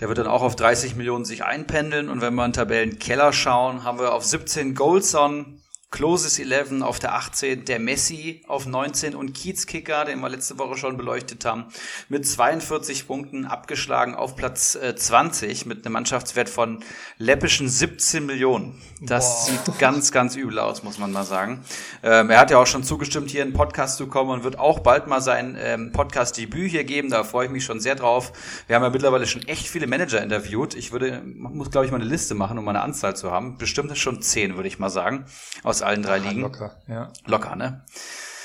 [0.00, 3.84] Der wird dann auch auf 30 Millionen sich einpendeln und wenn wir in Tabellenkeller schauen,
[3.84, 9.34] haben wir auf 17 Goldson, Closes 11 auf der 18, der Messi auf 19 und
[9.34, 11.66] Kiezkicker, den wir letzte Woche schon beleuchtet haben,
[12.08, 16.82] mit 42 Punkten abgeschlagen auf Platz äh, 20 mit einem Mannschaftswert von
[17.18, 18.82] läppischen 17 Millionen.
[19.00, 19.52] Das Boah.
[19.52, 21.64] sieht ganz, ganz übel aus, muss man mal sagen.
[22.02, 24.58] Ähm, er hat ja auch schon zugestimmt, hier in den Podcast zu kommen und wird
[24.58, 27.10] auch bald mal sein ähm, Podcast-Debüt hier geben.
[27.10, 28.32] Da freue ich mich schon sehr drauf.
[28.66, 30.74] Wir haben ja mittlerweile schon echt viele Manager interviewt.
[30.74, 33.56] Ich würde, muss glaube ich mal eine Liste machen, um eine Anzahl zu haben.
[33.56, 35.26] Bestimmt schon zehn, würde ich mal sagen.
[35.62, 36.40] Aus aus allen drei Ligen.
[36.40, 37.10] Locker, ja.
[37.26, 37.84] Locker, ne?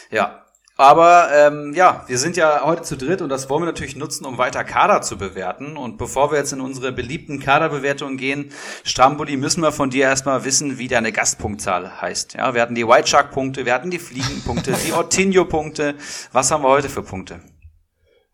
[0.09, 0.37] Ja.
[0.77, 4.25] Aber ähm, ja, wir sind ja heute zu dritt und das wollen wir natürlich nutzen,
[4.25, 5.77] um weiter Kader zu bewerten.
[5.77, 8.51] Und bevor wir jetzt in unsere beliebten Kaderbewertungen gehen,
[8.83, 12.33] Strambully, müssen wir von dir erstmal wissen, wie deine Gastpunktzahl heißt.
[12.33, 15.95] Ja, wir hatten die White Shark Punkte, wir hatten die Fliegenpunkte, die Ortinho Punkte.
[16.31, 17.41] Was haben wir heute für Punkte?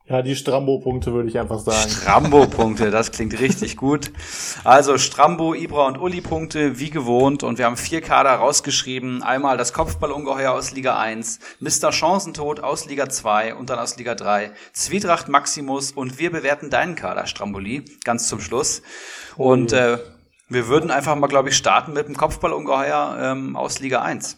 [0.10, 1.89] Ja, die Strambo-Punkte würde ich einfach sagen.
[1.89, 4.12] Strambo-Punkte, das klingt richtig gut.
[4.63, 7.43] Also Strambo, Ibra und Uli-Punkte, wie gewohnt.
[7.43, 9.22] Und wir haben vier Kader rausgeschrieben.
[9.22, 11.91] Einmal das Kopfballungeheuer aus Liga 1, Mr.
[11.91, 16.95] Chancentod aus Liga 2 und dann aus Liga 3, Zwietracht Maximus und wir bewerten deinen
[16.95, 18.84] Kader, Stramboli, ganz zum Schluss.
[19.36, 19.97] Und äh,
[20.47, 24.38] wir würden einfach mal, glaube ich, starten mit dem Kopfballungeheuer ähm, aus Liga 1.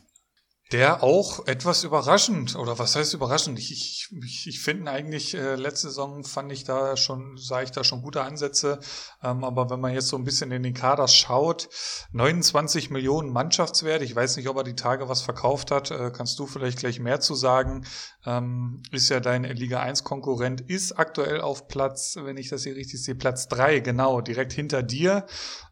[0.72, 3.58] Der auch etwas überraschend, oder was heißt überraschend?
[3.58, 3.72] Ich,
[4.12, 8.04] ich, ich, finde eigentlich, äh, letzte Saison fand ich da schon, sah ich da schon
[8.04, 8.80] gute Ansätze.
[9.24, 11.70] Ähm, aber wenn man jetzt so ein bisschen in den Kader schaut,
[12.12, 16.38] 29 Millionen Mannschaftswert, ich weiß nicht, ob er die Tage was verkauft hat, äh, kannst
[16.38, 17.84] du vielleicht gleich mehr zu sagen.
[18.24, 22.76] Ähm, ist ja dein Liga 1 Konkurrent, ist aktuell auf Platz, wenn ich das hier
[22.76, 25.26] richtig sehe, Platz drei genau, direkt hinter dir.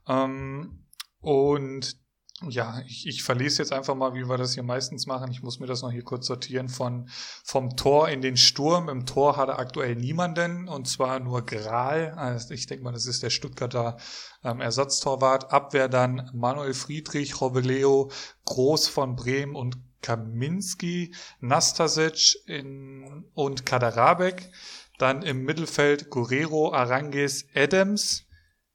[0.08, 0.86] Ähm,
[1.20, 2.07] und
[2.44, 5.32] ja, ich, ich verlese jetzt einfach mal, wie wir das hier meistens machen.
[5.32, 7.10] Ich muss mir das noch hier kurz sortieren von
[7.44, 8.90] vom Tor in den Sturm.
[8.90, 12.12] Im Tor hat er aktuell niemanden und zwar nur Gral.
[12.12, 13.98] Also ich denke mal, das ist der Stuttgarter
[14.44, 15.52] ähm, Ersatztorwart.
[15.52, 18.12] Abwehr dann Manuel Friedrich, Robeleo,
[18.46, 24.52] Groß von Bremen und Kaminski, Nastasic in, und Kaderabek.
[25.00, 28.27] Dann im Mittelfeld Guerrero, Arangis, Adams,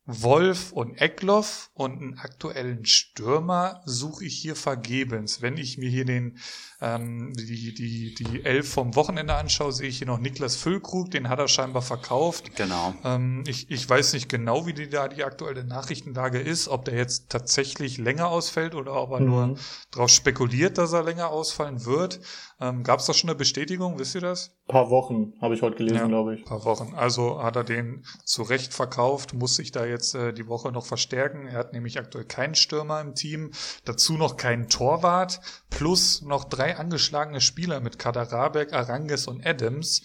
[0.05, 5.43] Wolf und Eckloff und einen aktuellen Stürmer suche ich hier vergebens.
[5.43, 6.39] Wenn ich mir hier den
[6.83, 11.29] ähm, die, die, die Elf vom Wochenende anschaue, sehe ich hier noch Niklas Füllkrug, den
[11.29, 12.57] hat er scheinbar verkauft.
[12.57, 12.93] Genau.
[13.05, 16.97] Ähm, ich, ich weiß nicht genau, wie die da die aktuelle Nachrichtenlage ist, ob der
[16.97, 19.27] jetzt tatsächlich länger ausfällt oder ob er mhm.
[19.27, 19.57] nur
[19.93, 22.21] darauf spekuliert, dass er länger ausfallen wird.
[22.61, 24.57] Ähm, Gab es da schon eine Bestätigung, wisst ihr das?
[24.67, 26.45] Paar Wochen, habe ich heute gelesen, ja, glaube ich.
[26.45, 26.95] Paar Wochen.
[26.95, 30.86] Also hat er den zu Recht verkauft, muss sich da jetzt äh, die Woche noch
[30.86, 31.47] verstärken.
[31.47, 33.53] Er hat nämlich aktuell keinen Stürmer im Team,
[33.84, 35.40] dazu noch keinen Torwart,
[35.70, 40.03] plus noch drei angeschlagene Spieler mit Kaderabek, Aranges und Adams.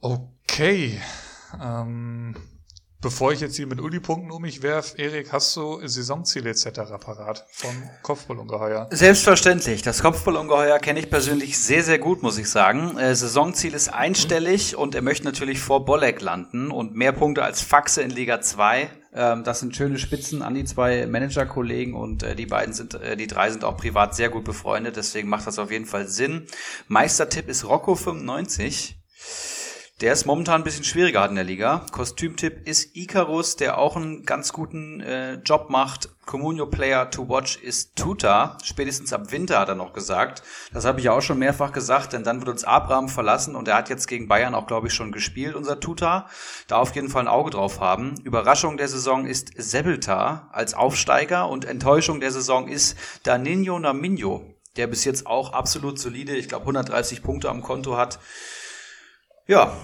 [0.00, 1.00] Okay.
[1.60, 2.36] Ähm,
[3.02, 6.68] Bevor ich jetzt hier mit Uli-Punkten um mich werf, Erik, hast du Saisonziele etc.
[7.00, 8.86] parat vom Kopfballungeheuer?
[8.92, 9.82] Selbstverständlich.
[9.82, 12.96] Das Kopfballungeheuer kenne ich persönlich sehr, sehr gut, muss ich sagen.
[12.96, 14.78] Äh, Saisonziel ist einstellig mhm.
[14.78, 18.88] und er möchte natürlich vor Bolleck landen und mehr Punkte als Faxe in Liga 2.
[19.14, 23.16] Ähm, das sind schöne Spitzen an die zwei Manager-Kollegen und äh, die beiden sind, äh,
[23.16, 26.46] die drei sind auch privat sehr gut befreundet, deswegen macht das auf jeden Fall Sinn.
[26.86, 28.96] Meistertipp ist Rocco 95.
[30.02, 31.86] Der ist momentan ein bisschen schwieriger hat in der Liga.
[31.92, 36.08] Kostümtipp ist Icarus, der auch einen ganz guten äh, Job macht.
[36.26, 38.58] Comunio Player to watch ist Tuta.
[38.64, 40.42] Spätestens ab Winter hat er noch gesagt.
[40.72, 43.68] Das habe ich ja auch schon mehrfach gesagt, denn dann wird uns Abraham verlassen und
[43.68, 46.26] er hat jetzt gegen Bayern auch, glaube ich, schon gespielt, unser Tuta.
[46.66, 48.16] Da auf jeden Fall ein Auge drauf haben.
[48.24, 54.88] Überraschung der Saison ist Sebelta als Aufsteiger und Enttäuschung der Saison ist Danino Naminho, der
[54.88, 58.18] bis jetzt auch absolut solide, ich glaube 130 Punkte am Konto hat.
[59.46, 59.76] Ja.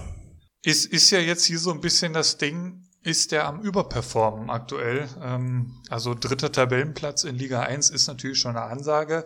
[0.61, 5.07] Ist, ist ja jetzt hier so ein bisschen das Ding, ist der am Überperformen aktuell.
[5.21, 9.23] Ähm, also dritter Tabellenplatz in Liga 1 ist natürlich schon eine Ansage.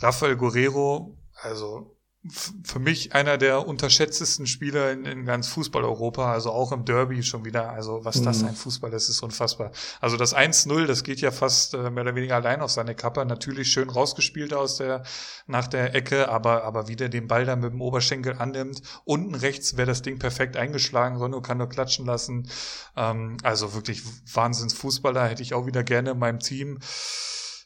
[0.00, 1.96] Rafael Guerrero, also
[2.28, 7.44] für mich einer der unterschätztesten Spieler in, in ganz Fußball-Europa, also auch im Derby schon
[7.44, 7.70] wieder.
[7.70, 8.24] Also was mhm.
[8.24, 9.72] das ein Fußball ist, ist unfassbar.
[10.00, 13.24] Also das 1-0, das geht ja fast äh, mehr oder weniger allein auf seine Kappe.
[13.24, 15.02] Natürlich schön rausgespielt aus der,
[15.48, 18.82] nach der Ecke, aber, aber wie der den Ball dann mit dem Oberschenkel annimmt.
[19.04, 22.48] Unten rechts wäre das Ding perfekt eingeschlagen, Ronno kann nur klatschen lassen.
[22.96, 24.00] Ähm, also wirklich
[24.32, 26.78] Wahnsinns-Fußballer hätte ich auch wieder gerne in meinem Team.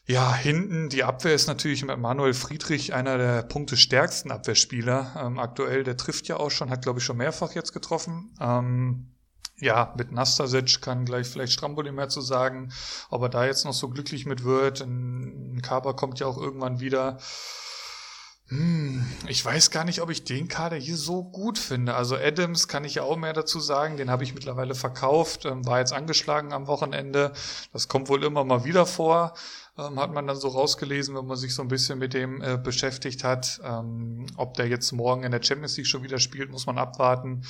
[0.09, 5.83] Ja, hinten die Abwehr ist natürlich mit Manuel Friedrich einer der punktestärksten Abwehrspieler ähm, aktuell.
[5.83, 8.33] Der trifft ja auch schon, hat glaube ich schon mehrfach jetzt getroffen.
[8.39, 9.11] Ähm,
[9.59, 12.71] ja, mit Nastasic kann gleich vielleicht Stramboli mehr zu sagen,
[13.09, 14.79] ob er da jetzt noch so glücklich mit wird.
[14.79, 17.17] Ein Kaper kommt ja auch irgendwann wieder.
[18.47, 21.95] Hm, ich weiß gar nicht, ob ich den Kader hier so gut finde.
[21.95, 23.97] Also Adams kann ich ja auch mehr dazu sagen.
[23.97, 27.33] Den habe ich mittlerweile verkauft, ähm, war jetzt angeschlagen am Wochenende.
[27.73, 29.33] Das kommt wohl immer mal wieder vor
[29.77, 32.57] ähm, hat man dann so rausgelesen, wenn man sich so ein bisschen mit dem äh,
[32.57, 33.59] beschäftigt hat.
[33.63, 37.43] Ähm, ob der jetzt morgen in der Champions League schon wieder spielt, muss man abwarten.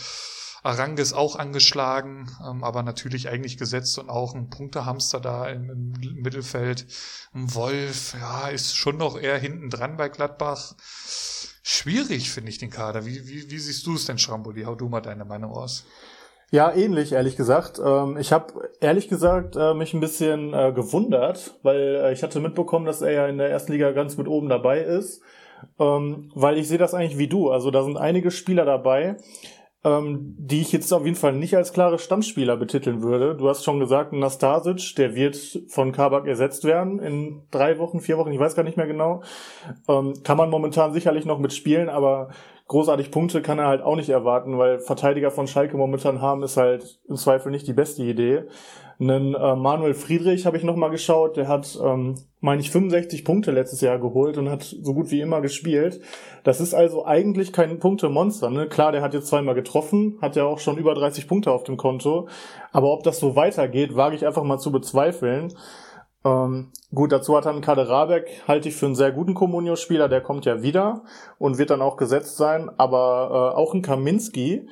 [0.63, 5.69] Arang ist auch angeschlagen, ähm, aber natürlich eigentlich gesetzt und auch ein Punktehamster da im,
[5.69, 6.88] im Mittelfeld.
[7.34, 10.75] Ein Wolf, ja, ist schon noch eher hinten dran bei Gladbach.
[11.63, 13.05] Schwierig finde ich den Kader.
[13.05, 14.63] Wie, wie, wie siehst du es denn, Schramboli?
[14.63, 15.86] Hau du mal deine Meinung aus.
[16.49, 17.77] Ja, ähnlich, ehrlich gesagt.
[17.83, 22.39] Ähm, ich habe ehrlich gesagt äh, mich ein bisschen äh, gewundert, weil äh, ich hatte
[22.39, 25.21] mitbekommen, dass er ja in der ersten Liga ganz mit oben dabei ist.
[25.77, 27.49] Ähm, weil ich sehe das eigentlich wie du.
[27.49, 29.17] Also da sind einige Spieler dabei,
[29.83, 33.35] ähm, die ich jetzt auf jeden Fall nicht als klare Stammspieler betiteln würde.
[33.35, 35.35] Du hast schon gesagt, Nastasic, der wird
[35.67, 39.21] von Kabak ersetzt werden in drei Wochen, vier Wochen, ich weiß gar nicht mehr genau.
[39.87, 42.29] Kann man momentan sicherlich noch mitspielen, aber
[42.68, 46.57] großartig Punkte kann er halt auch nicht erwarten, weil Verteidiger von Schalke momentan haben, ist
[46.57, 48.43] halt im Zweifel nicht die beste Idee.
[48.99, 53.51] Einen äh, Manuel Friedrich habe ich nochmal geschaut, der hat, ähm, meine ich, 65 Punkte
[53.51, 56.01] letztes Jahr geholt und hat so gut wie immer gespielt.
[56.43, 58.49] Das ist also eigentlich kein Punktemonster.
[58.49, 58.68] Ne?
[58.68, 61.78] Klar, der hat jetzt zweimal getroffen, hat ja auch schon über 30 Punkte auf dem
[61.78, 62.28] Konto.
[62.72, 65.53] Aber ob das so weitergeht, wage ich einfach mal zu bezweifeln.
[66.28, 70.21] Ähm, gut, dazu hat dann Kader Rabeck, halte ich für einen sehr guten Comunio-Spieler, der
[70.21, 71.03] kommt ja wieder
[71.38, 72.69] und wird dann auch gesetzt sein.
[72.78, 74.67] Aber äh, auch ein Kaminski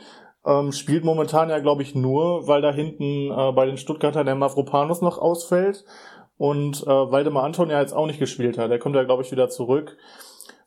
[0.45, 4.35] ähm, spielt momentan ja, glaube ich, nur, weil da hinten äh, bei den Stuttgartern der
[4.35, 5.85] Mavropanos noch ausfällt
[6.37, 8.69] und äh, Waldemar Anton ja jetzt auch nicht gespielt hat.
[8.69, 9.97] Der kommt ja, glaube ich, wieder zurück.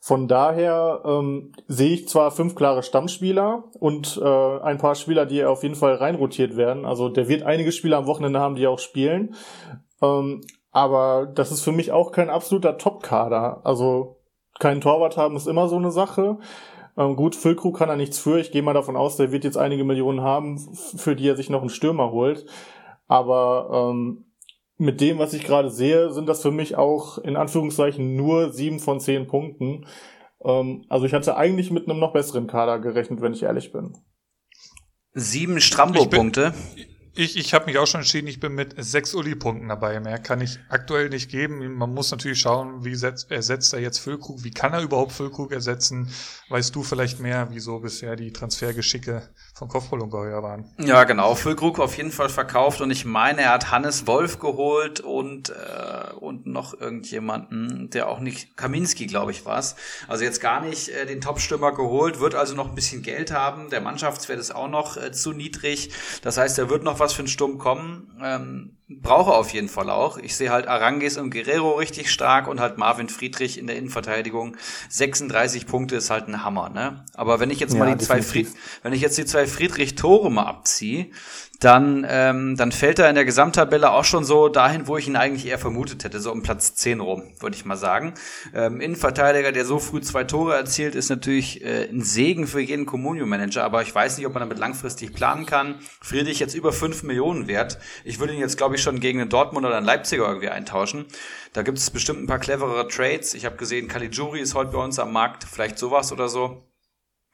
[0.01, 5.43] Von daher ähm, sehe ich zwar fünf klare Stammspieler und äh, ein paar Spieler, die
[5.43, 6.85] auf jeden Fall reinrotiert werden.
[6.85, 9.35] Also der wird einige Spieler am Wochenende haben, die auch spielen.
[10.01, 10.41] Ähm,
[10.71, 13.61] aber das ist für mich auch kein absoluter Top-Kader.
[13.63, 14.21] Also
[14.59, 16.37] keinen Torwart haben ist immer so eine Sache.
[16.97, 18.39] Ähm, gut, Füllkrug kann er nichts für.
[18.39, 21.49] Ich gehe mal davon aus, der wird jetzt einige Millionen haben, für die er sich
[21.49, 22.45] noch einen Stürmer holt.
[23.07, 24.25] Aber ähm,
[24.77, 28.79] mit dem, was ich gerade sehe, sind das für mich auch in Anführungszeichen nur sieben
[28.79, 29.85] von zehn Punkten.
[30.43, 33.97] Ähm, also ich hatte eigentlich mit einem noch besseren Kader gerechnet, wenn ich ehrlich bin.
[35.13, 36.53] Sieben Strambo-Punkte.
[36.75, 36.87] Ich,
[37.19, 39.99] ich habe mich auch schon entschieden, ich bin mit sechs Uli-Punkten dabei.
[39.99, 41.75] Mehr kann ich aktuell nicht geben.
[41.75, 45.51] Man muss natürlich schauen, wie setzt, ersetzt er jetzt Füllkrug, wie kann er überhaupt Füllkrug
[45.51, 46.09] ersetzen?
[46.49, 50.73] Weißt du vielleicht mehr, wieso bisher die Transfergeschicke vom Kopfballungeheuer waren?
[50.79, 51.35] Ja, genau.
[51.35, 56.13] Füllkrug auf jeden Fall verkauft und ich meine, er hat Hannes Wolf geholt und, äh,
[56.13, 59.63] und noch irgendjemanden, der auch nicht, Kaminski, glaube ich, war
[60.07, 63.69] Also jetzt gar nicht äh, den Top-Stürmer geholt, wird also noch ein bisschen Geld haben.
[63.69, 65.91] Der Mannschaftswert ist auch noch äh, zu niedrig.
[66.21, 68.15] Das heißt, er wird noch was für einen Sturm kommen.
[68.21, 70.17] Ähm, brauche auf jeden Fall auch.
[70.17, 74.57] Ich sehe halt Arangis und Guerrero richtig stark und halt Marvin Friedrich in der Innenverteidigung.
[74.89, 77.05] 36 Punkte ist halt ein Hammer, ne?
[77.13, 78.47] Aber wenn ich jetzt ja, mal die zwei Fried
[78.81, 81.11] wenn ich jetzt die zwei Friedrich Tore mal abziehe,
[81.59, 85.17] dann, ähm, dann fällt er in der Gesamttabelle auch schon so dahin, wo ich ihn
[85.17, 88.13] eigentlich eher vermutet hätte, so um Platz 10 rum, würde ich mal sagen.
[88.53, 92.85] Ähm, Innenverteidiger, der so früh zwei Tore erzielt, ist natürlich äh, ein Segen für jeden
[92.85, 95.75] Communio-Manager, aber ich weiß nicht, ob man damit langfristig planen kann.
[96.01, 97.77] Friedrich jetzt über 5 Millionen wert.
[98.05, 101.07] Ich würde ihn jetzt, glaube ich, schon gegen einen Dortmund oder einen Leipziger irgendwie eintauschen.
[101.51, 103.33] Da gibt es bestimmt ein paar cleverere Trades.
[103.33, 106.68] Ich habe gesehen, Caligiuri ist heute bei uns am Markt, vielleicht sowas oder so.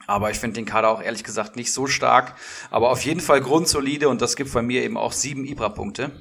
[0.08, 2.36] Aber ich finde den Kader auch ehrlich gesagt nicht so stark.
[2.72, 6.12] Aber auf jeden Fall grundsolide und das gibt bei mir eben auch sieben Ibra-Punkte.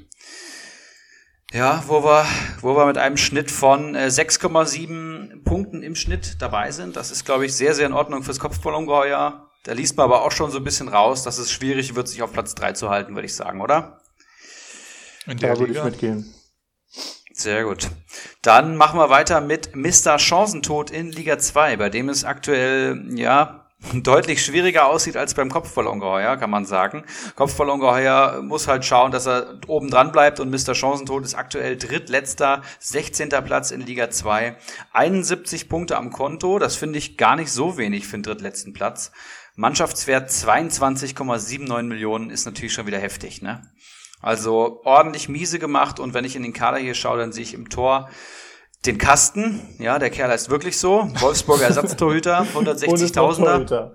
[1.52, 2.26] Ja, wo wir,
[2.62, 6.96] wo wir mit einem Schnitt von äh, 6,7 Punkten im Schnitt dabei sind.
[6.96, 9.50] Das ist, glaube ich, sehr, sehr in Ordnung fürs Kopfballungeheuer.
[9.62, 12.22] Da liest man aber auch schon so ein bisschen raus, dass es schwierig wird, sich
[12.22, 14.00] auf Platz 3 zu halten, würde ich sagen, oder?
[15.26, 16.34] In der da würde ich mitgehen.
[17.32, 17.88] Sehr gut.
[18.42, 20.18] Dann machen wir weiter mit Mr.
[20.18, 26.36] Chancentod in Liga 2, bei dem es aktuell, ja, deutlich schwieriger aussieht als beim Kopfballongeheuer,
[26.36, 27.04] kann man sagen.
[27.34, 30.74] Kopfballongeheuer muss halt schauen, dass er oben dran bleibt und Mr.
[30.74, 33.28] Chancentod ist aktuell drittletzter, 16.
[33.28, 34.56] Platz in Liga 2.
[34.92, 39.12] 71 Punkte am Konto, das finde ich gar nicht so wenig für den drittletzten Platz.
[39.56, 43.70] Mannschaftswert 22,79 Millionen ist natürlich schon wieder heftig, ne?
[44.20, 47.52] Also ordentlich miese gemacht und wenn ich in den Kader hier schaue, dann sehe ich
[47.52, 48.08] im Tor
[48.86, 53.90] den Kasten, ja, der Kerl heißt wirklich so, Wolfsburger Ersatztorhüter, 160.000er.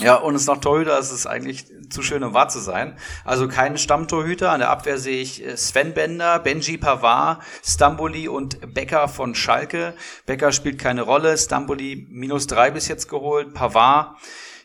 [0.00, 2.96] Ja, und ist noch Torhüter, es ist eigentlich zu schön, um wahr zu sein.
[3.24, 4.52] Also kein Stammtorhüter.
[4.52, 9.94] An der Abwehr sehe ich äh, Sven Bender, Benji Pavard, Stamboli und Becker von Schalke.
[10.26, 14.16] Becker spielt keine Rolle, Stamboli minus drei bis jetzt geholt, Pavard,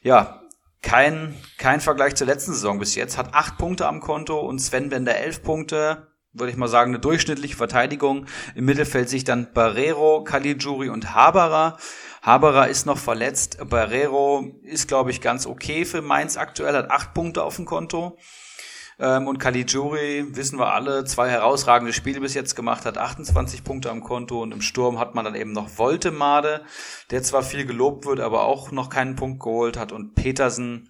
[0.01, 0.41] ja,
[0.81, 4.89] kein, kein Vergleich zur letzten Saison bis jetzt, hat acht Punkte am Konto und Sven
[4.89, 8.25] Bender elf Punkte würde ich mal sagen, eine durchschnittliche Verteidigung.
[8.55, 11.77] Im Mittelfeld sich dann Barrero, Caligiuri und Haberer.
[12.21, 13.57] Haberer ist noch verletzt.
[13.69, 18.17] Barrero ist, glaube ich, ganz okay für Mainz aktuell, hat acht Punkte auf dem Konto.
[18.99, 23.89] Ähm, und Caligiuri, wissen wir alle, zwei herausragende Spiele bis jetzt gemacht, hat 28 Punkte
[23.89, 26.63] am Konto und im Sturm hat man dann eben noch Voltemade,
[27.09, 30.89] der zwar viel gelobt wird, aber auch noch keinen Punkt geholt hat und Petersen,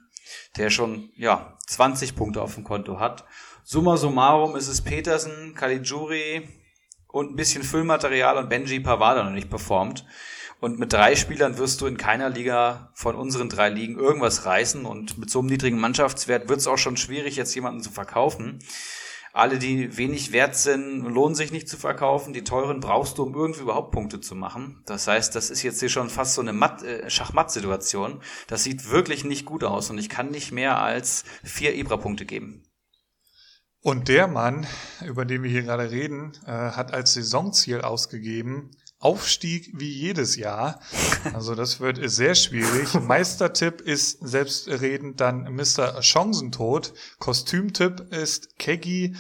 [0.58, 3.26] der schon, ja, 20 Punkte auf dem Konto hat.
[3.66, 6.50] Summa summarum ist es Petersen, Caligiuri
[7.08, 10.06] und ein bisschen Füllmaterial und Benji Pavada noch nicht performt.
[10.60, 14.86] Und mit drei Spielern wirst du in keiner Liga von unseren drei Ligen irgendwas reißen.
[14.86, 18.60] Und mit so einem niedrigen Mannschaftswert wird es auch schon schwierig, jetzt jemanden zu verkaufen.
[19.32, 22.34] Alle, die wenig wert sind, lohnen sich nicht zu verkaufen.
[22.34, 24.82] Die teuren brauchst du, um irgendwie überhaupt Punkte zu machen.
[24.86, 26.52] Das heißt, das ist jetzt hier schon fast so eine
[26.84, 28.22] äh, Schachmatt-Situation.
[28.48, 32.64] Das sieht wirklich nicht gut aus und ich kann nicht mehr als vier Ibra-Punkte geben.
[33.84, 34.66] Und der Mann,
[35.06, 38.72] über den wir hier gerade reden, äh, hat als Saisonziel ausgegeben
[39.04, 40.80] Aufstieg wie jedes Jahr.
[41.34, 42.94] Also das wird sehr schwierig.
[43.02, 46.02] Meistertipp ist selbstredend dann Mr.
[46.02, 46.94] Chancentod.
[47.20, 49.18] Kostümtipp ist Keggy.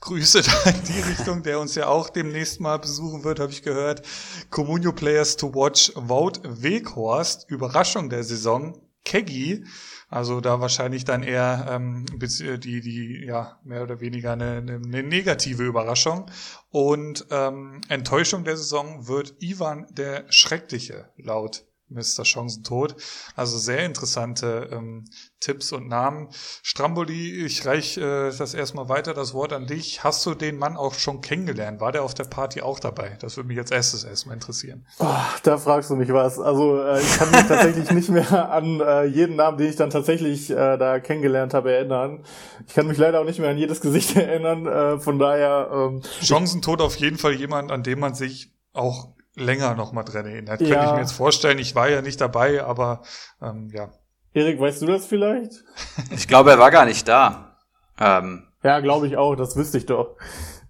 [0.00, 3.62] Grüße da in die Richtung, der uns ja auch demnächst mal besuchen wird, habe ich
[3.62, 4.00] gehört.
[4.48, 9.66] Communio Players to Watch, Wout Weghorst, Überraschung der Saison, Keggy.
[10.08, 15.64] Also da wahrscheinlich dann eher ähm, die, die, ja, mehr oder weniger eine, eine negative
[15.64, 16.30] Überraschung.
[16.70, 22.24] Und ähm, Enttäuschung der Saison wird Ivan der Schreckliche, laut Mr.
[22.24, 22.96] Chancentod.
[23.34, 25.04] Also sehr interessante ähm,
[25.40, 26.28] Tipps und Namen.
[26.62, 30.02] Stramboli, ich reiche äh, das erstmal weiter, das Wort an dich.
[30.02, 31.80] Hast du den Mann auch schon kennengelernt?
[31.80, 33.16] War der auf der Party auch dabei?
[33.20, 34.86] Das würde mich als erstes erstmal interessieren.
[34.98, 35.06] Oh,
[35.44, 36.38] da fragst du mich was.
[36.38, 39.90] Also äh, ich kann mich tatsächlich nicht mehr an äh, jeden Namen, den ich dann
[39.90, 42.24] tatsächlich äh, da kennengelernt habe, erinnern.
[42.66, 44.66] Ich kann mich leider auch nicht mehr an jedes Gesicht erinnern.
[44.66, 45.70] Äh, von daher.
[45.72, 50.26] Ähm, Chancentod auf jeden Fall jemand, an dem man sich auch länger noch mal dran
[50.26, 50.60] erinnert.
[50.60, 50.68] Ja.
[50.68, 51.58] Könnte ich mir jetzt vorstellen.
[51.58, 53.02] Ich war ja nicht dabei, aber
[53.40, 53.90] ähm, ja.
[54.34, 55.64] Erik, weißt du das vielleicht?
[56.10, 57.56] Ich glaube, er war gar nicht da.
[58.00, 58.44] Ähm.
[58.62, 59.34] Ja, glaube ich auch.
[59.34, 60.16] Das wüsste ich doch.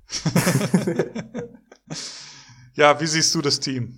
[2.74, 3.94] ja, wie siehst du das Team?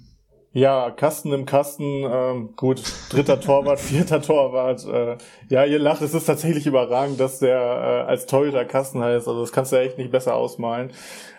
[0.52, 4.84] Ja, Kasten im Kasten, ähm, gut, dritter Torwart, vierter Torwart.
[4.84, 5.16] Äh,
[5.48, 9.28] ja, ihr lacht, es ist tatsächlich überragend, dass der äh, als Torhüter Kasten heißt.
[9.28, 10.90] Also das kannst du echt nicht besser ausmalen.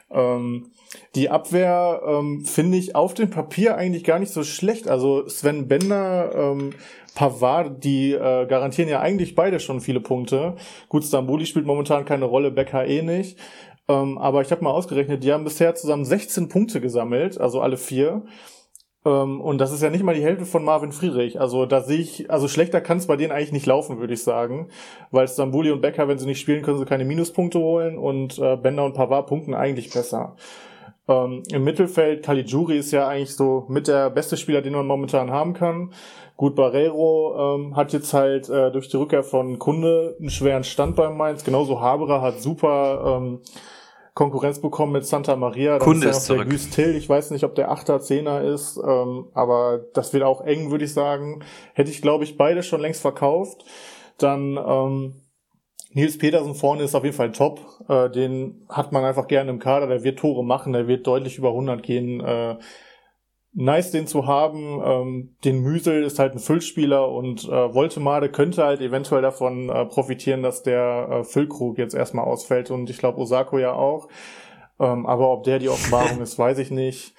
[0.09, 0.71] Ähm,
[1.15, 4.87] die Abwehr ähm, finde ich auf dem Papier eigentlich gar nicht so schlecht.
[4.87, 6.73] Also Sven Bender, ähm,
[7.15, 10.55] Pavard, die äh, garantieren ja eigentlich beide schon viele Punkte.
[10.89, 13.37] Gut, Stambuli spielt momentan keine Rolle, Becker eh nicht.
[13.87, 17.77] Ähm, aber ich habe mal ausgerechnet, die haben bisher zusammen 16 Punkte gesammelt, also alle
[17.77, 18.23] vier.
[19.05, 21.39] Ähm, und das ist ja nicht mal die Hälfte von Marvin Friedrich.
[21.39, 24.23] Also da sehe ich, also schlechter kann es bei denen eigentlich nicht laufen, würde ich
[24.23, 24.69] sagen.
[25.09, 28.55] Weil Stambuli und Becker, wenn sie nicht spielen, können sie keine Minuspunkte holen und äh,
[28.55, 30.35] Bender und Pavard punkten eigentlich besser.
[31.07, 35.31] Ähm, Im Mittelfeld, Caligiuri ist ja eigentlich so mit der beste Spieler, den man momentan
[35.31, 35.93] haben kann.
[36.37, 40.95] Gut, Barrero ähm, hat jetzt halt äh, durch die Rückkehr von Kunde einen schweren Stand
[40.95, 41.43] beim Mainz.
[41.43, 43.41] Genauso Haberer hat super ähm,
[44.13, 45.73] Konkurrenz bekommen mit Santa Maria.
[45.73, 46.39] Dann Kunde ist, ja zurück.
[46.41, 46.95] der Güstil.
[46.95, 50.85] Ich weiß nicht, ob der Achter, Zehner ist, ähm, aber das wird auch eng, würde
[50.85, 51.43] ich sagen.
[51.73, 53.63] Hätte ich, glaube ich, beide schon längst verkauft.
[54.17, 55.21] Dann ähm,
[55.93, 57.59] Nils Petersen vorne ist auf jeden Fall top.
[57.89, 59.87] Äh, den hat man einfach gerne im Kader.
[59.87, 60.73] Der wird Tore machen.
[60.73, 62.21] Der wird deutlich über 100 gehen.
[62.21, 62.57] Äh,
[63.53, 64.81] nice, den zu haben.
[64.83, 69.85] Ähm, den Müsel ist halt ein Füllspieler und äh, Voltemade könnte halt eventuell davon äh,
[69.85, 74.07] profitieren, dass der äh, Füllkrug jetzt erstmal ausfällt und ich glaube Osako ja auch.
[74.79, 77.13] Ähm, aber ob der die Offenbarung ist, weiß ich nicht.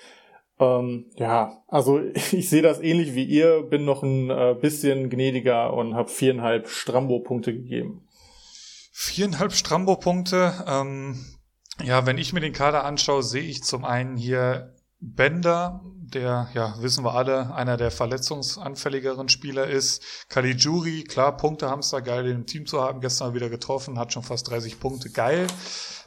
[0.58, 5.74] Ähm, ja, also ich sehe das ähnlich wie ihr, bin noch ein äh, bisschen gnädiger
[5.74, 8.08] und habe viereinhalb Strambo-Punkte gegeben.
[8.94, 10.64] Viereinhalb Strambo-Punkte.
[10.66, 11.24] Ähm,
[11.82, 16.74] ja, wenn ich mir den Kader anschaue, sehe ich zum einen hier Bender, der, ja,
[16.78, 20.28] wissen wir alle, einer der verletzungsanfälligeren Spieler ist.
[20.28, 24.22] Caligiuri, klar, Punkte Hamster, geil, den im Team zu haben, gestern wieder getroffen, hat schon
[24.22, 25.46] fast 30 Punkte, geil.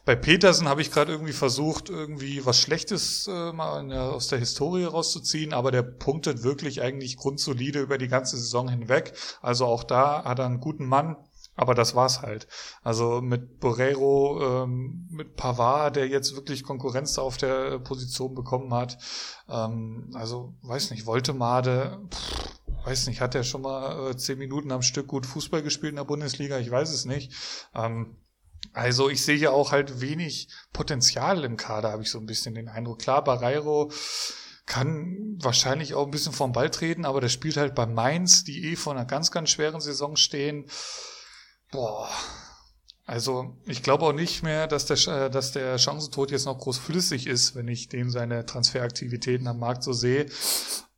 [0.06, 4.38] Bei Petersen habe ich gerade irgendwie versucht, irgendwie was Schlechtes äh, mal der, aus der
[4.38, 9.14] Historie rauszuziehen, aber der punktet wirklich eigentlich grundsolide über die ganze Saison hinweg.
[9.42, 11.18] Also auch da hat er einen guten Mann.
[11.56, 12.48] Aber das war's halt.
[12.84, 18.98] Also mit Borrero, ähm, mit Pavard, der jetzt wirklich Konkurrenz auf der Position bekommen hat.
[19.50, 22.50] Ähm, also, weiß nicht, Woltemade, pff,
[22.86, 25.98] weiß nicht, hat er schon mal äh, zehn Minuten am Stück gut Fußball gespielt in
[25.98, 26.58] der Bundesliga?
[26.60, 27.32] Ich weiß es nicht.
[27.74, 28.18] Ähm,
[28.74, 32.56] also ich sehe ja auch halt wenig Potenzial im Kader, habe ich so ein bisschen
[32.56, 33.00] den Eindruck.
[33.00, 33.92] Klar, Barreiro
[34.66, 38.72] kann wahrscheinlich auch ein bisschen vom Ball treten, aber der spielt halt bei Mainz, die
[38.72, 40.66] eh vor einer ganz, ganz schweren Saison stehen.
[41.76, 42.10] Boah.
[43.06, 46.78] Also ich glaube auch nicht mehr, dass der, äh, dass der Chancentod jetzt noch groß
[46.78, 50.28] flüssig ist, wenn ich dem seine Transferaktivitäten am Markt so sehe.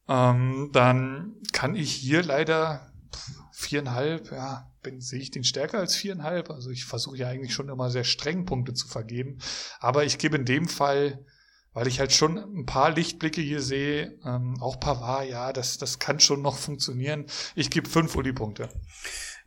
[0.07, 2.93] Ähm, dann kann ich hier leider
[3.51, 6.51] viereinhalb, ja, bin, sehe ich den stärker als viereinhalb.
[6.51, 9.39] Also ich versuche ja eigentlich schon immer sehr streng Punkte zu vergeben.
[9.79, 11.25] Aber ich gebe in dem Fall,
[11.73, 15.97] weil ich halt schon ein paar Lichtblicke hier sehe, ähm, auch Pavard, ja, das, das
[15.97, 17.25] kann schon noch funktionieren.
[17.55, 18.69] Ich gebe fünf Uli-Punkte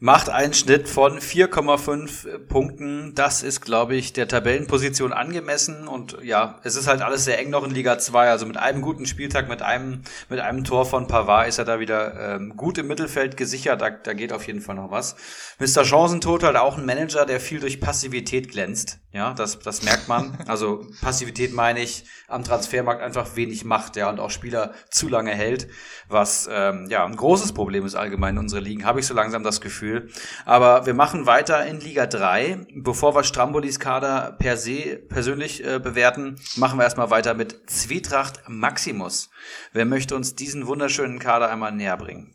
[0.02, 3.14] macht einen Schnitt von 4,5 Punkten.
[3.14, 5.86] Das ist, glaube ich, der Tabellenposition angemessen.
[5.86, 8.30] Und ja, es ist halt alles sehr eng noch in Liga 2.
[8.30, 11.80] Also mit einem guten Spieltag, mit einem, mit einem Tor von Pavard ist er da
[11.80, 13.82] wieder ähm, gut im Mittelfeld gesichert.
[13.82, 15.16] Da, da geht auf jeden Fall noch was.
[15.58, 15.84] Mr.
[15.84, 18.98] Chancentod halt auch ein Manager, der viel durch Passivität glänzt.
[19.12, 20.38] Ja, das, das merkt man.
[20.46, 25.32] Also Passivität meine ich am Transfermarkt einfach wenig macht, ja, und auch Spieler zu lange
[25.32, 25.68] hält,
[26.08, 29.42] was ähm, ja ein großes Problem ist allgemein in unseren Ligen, habe ich so langsam
[29.42, 30.10] das Gefühl Gefühl.
[30.44, 32.66] Aber wir machen weiter in Liga 3.
[32.74, 38.42] Bevor wir Strambolis Kader per se persönlich äh, bewerten, machen wir erstmal weiter mit Zwietracht
[38.48, 39.30] Maximus.
[39.72, 42.34] Wer möchte uns diesen wunderschönen Kader einmal näher bringen?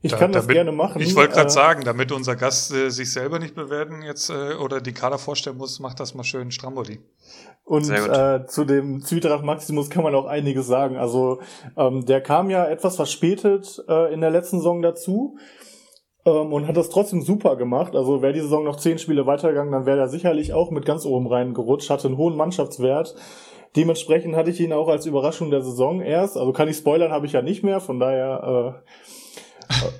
[0.00, 1.00] Ich da, kann das gerne machen.
[1.00, 4.54] Ich wollte gerade äh, sagen, damit unser Gast äh, sich selber nicht bewerten jetzt äh,
[4.54, 7.00] oder die Kader vorstellen muss, macht das mal schön Stramboli.
[7.64, 10.96] Und äh, zu dem Zwietracht Maximus kann man auch einiges sagen.
[10.96, 11.40] Also
[11.76, 15.36] ähm, der kam ja etwas verspätet äh, in der letzten Saison dazu
[16.24, 17.94] ähm, und hat das trotzdem super gemacht.
[17.94, 21.06] Also wäre die Saison noch zehn Spiele weitergegangen, dann wäre er sicherlich auch mit ganz
[21.06, 23.14] oben rein gerutscht, hatte einen hohen Mannschaftswert.
[23.76, 26.36] Dementsprechend hatte ich ihn auch als Überraschung der Saison erst.
[26.36, 27.80] Also kann ich spoilern, habe ich ja nicht mehr.
[27.80, 28.88] Von daher äh,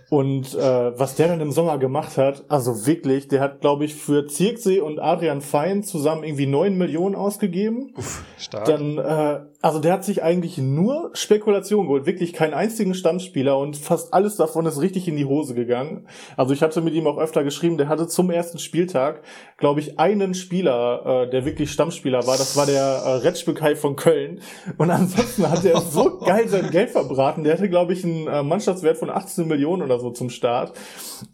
[0.09, 3.95] und äh, was der dann im Sommer gemacht hat, also wirklich, der hat, glaube ich,
[3.95, 7.93] für Zirksee und Adrian Fein zusammen irgendwie neun Millionen ausgegeben.
[7.97, 8.65] Uff, stark.
[8.65, 13.77] Dann, äh, also der hat sich eigentlich nur Spekulation geholt, wirklich keinen einzigen Stammspieler und
[13.77, 16.07] fast alles davon ist richtig in die Hose gegangen.
[16.37, 19.23] Also ich hatte mit ihm auch öfter geschrieben, der hatte zum ersten Spieltag,
[19.57, 22.37] glaube ich, einen Spieler, äh, der wirklich Stammspieler war.
[22.37, 24.41] Das war der äh, Retschbekai von Köln.
[24.77, 27.43] Und ansonsten hat er so geil sein Geld verbraten.
[27.43, 30.73] Der hatte, glaube ich, einen äh, Mannschaftswert von 18 Millionen oder so zum Start.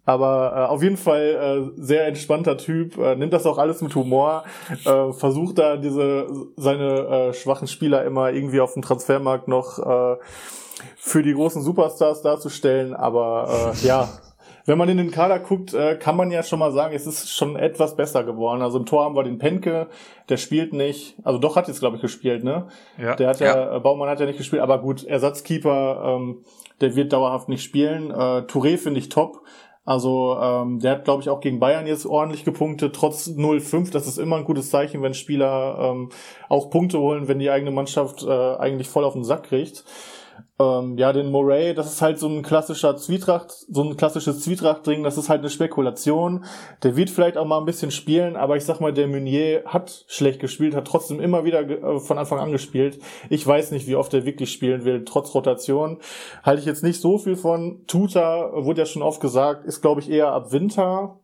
[0.07, 3.95] Aber äh, auf jeden Fall äh, sehr entspannter Typ, äh, nimmt das auch alles mit
[3.95, 4.45] Humor,
[4.87, 10.17] äh, versucht da diese seine äh, schwachen Spieler immer irgendwie auf dem Transfermarkt noch äh,
[10.97, 12.95] für die großen Superstars darzustellen.
[12.95, 14.09] Aber äh, ja,
[14.67, 17.31] wenn man in den Kader guckt, äh, kann man ja schon mal sagen, es ist
[17.31, 18.63] schon etwas besser geworden.
[18.63, 19.89] Also im Tor haben wir den Penke,
[20.29, 22.69] der spielt nicht, also doch hat jetzt glaube ich gespielt, ne?
[22.97, 23.15] Ja.
[23.15, 26.45] Der hat ja, ja, Baumann hat ja nicht gespielt, aber gut, Ersatzkeeper ähm,
[26.81, 28.11] der wird dauerhaft nicht spielen.
[28.11, 29.43] Äh, Touré finde ich top.
[29.85, 33.93] Also ähm, der hat, glaube ich, auch gegen Bayern jetzt ordentlich gepunktet, trotz 0-5.
[33.93, 36.09] Das ist immer ein gutes Zeichen, wenn Spieler ähm,
[36.49, 39.85] auch Punkte holen, wenn die eigene Mannschaft äh, eigentlich voll auf den Sack kriegt.
[40.61, 45.03] Ähm, ja, den Moray, das ist halt so ein klassischer Zwietracht, so ein klassisches Zwietracht-Ding,
[45.03, 46.45] das ist halt eine Spekulation.
[46.85, 50.05] Der wird vielleicht auch mal ein bisschen spielen, aber ich sag mal, der Meunier hat
[50.07, 53.01] schlecht gespielt, hat trotzdem immer wieder äh, von Anfang an gespielt.
[53.31, 55.99] Ich weiß nicht, wie oft er wirklich spielen will, trotz Rotation.
[56.45, 57.85] Halte ich jetzt nicht so viel von.
[57.89, 61.19] Tuta, wurde ja schon oft gesagt, ist glaube ich eher ab Winter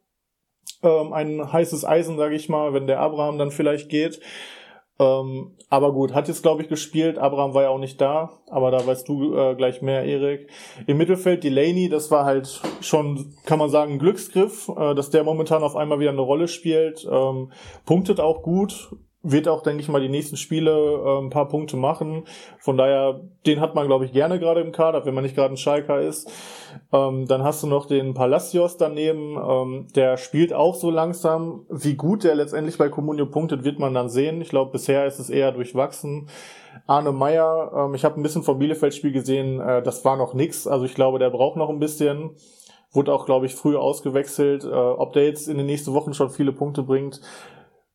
[0.83, 4.21] ähm, ein heißes Eisen, sage ich mal, wenn der Abraham dann vielleicht geht.
[5.01, 7.17] Ähm, aber gut, hat jetzt, glaube ich, gespielt.
[7.17, 10.51] Abraham war ja auch nicht da, aber da weißt du äh, gleich mehr, Erik.
[10.87, 15.25] Im Mittelfeld Delaney, das war halt schon, kann man sagen, ein Glücksgriff, äh, dass der
[15.25, 17.09] momentan auf einmal wieder eine Rolle spielt.
[17.11, 17.51] Ähm,
[17.87, 18.91] punktet auch gut,
[19.23, 22.25] wird auch, denke ich mal, die nächsten Spiele äh, ein paar Punkte machen.
[22.59, 25.53] Von daher, den hat man, glaube ich, gerne gerade im Kader, wenn man nicht gerade
[25.53, 26.31] ein Schalker ist.
[26.93, 29.37] Ähm, dann hast du noch den Palacios daneben.
[29.37, 31.67] Ähm, der spielt auch so langsam.
[31.69, 34.41] Wie gut der letztendlich bei Comunio punktet, wird man dann sehen.
[34.41, 36.29] Ich glaube, bisher ist es eher durchwachsen.
[36.87, 40.67] Arne Meyer, ähm, ich habe ein bisschen vom Bielefeld-Spiel gesehen, äh, das war noch nix.
[40.67, 42.31] Also ich glaube, der braucht noch ein bisschen.
[42.93, 44.65] Wurde auch, glaube ich, früh ausgewechselt.
[44.65, 47.21] Äh, ob der jetzt in den nächsten Wochen schon viele Punkte bringt,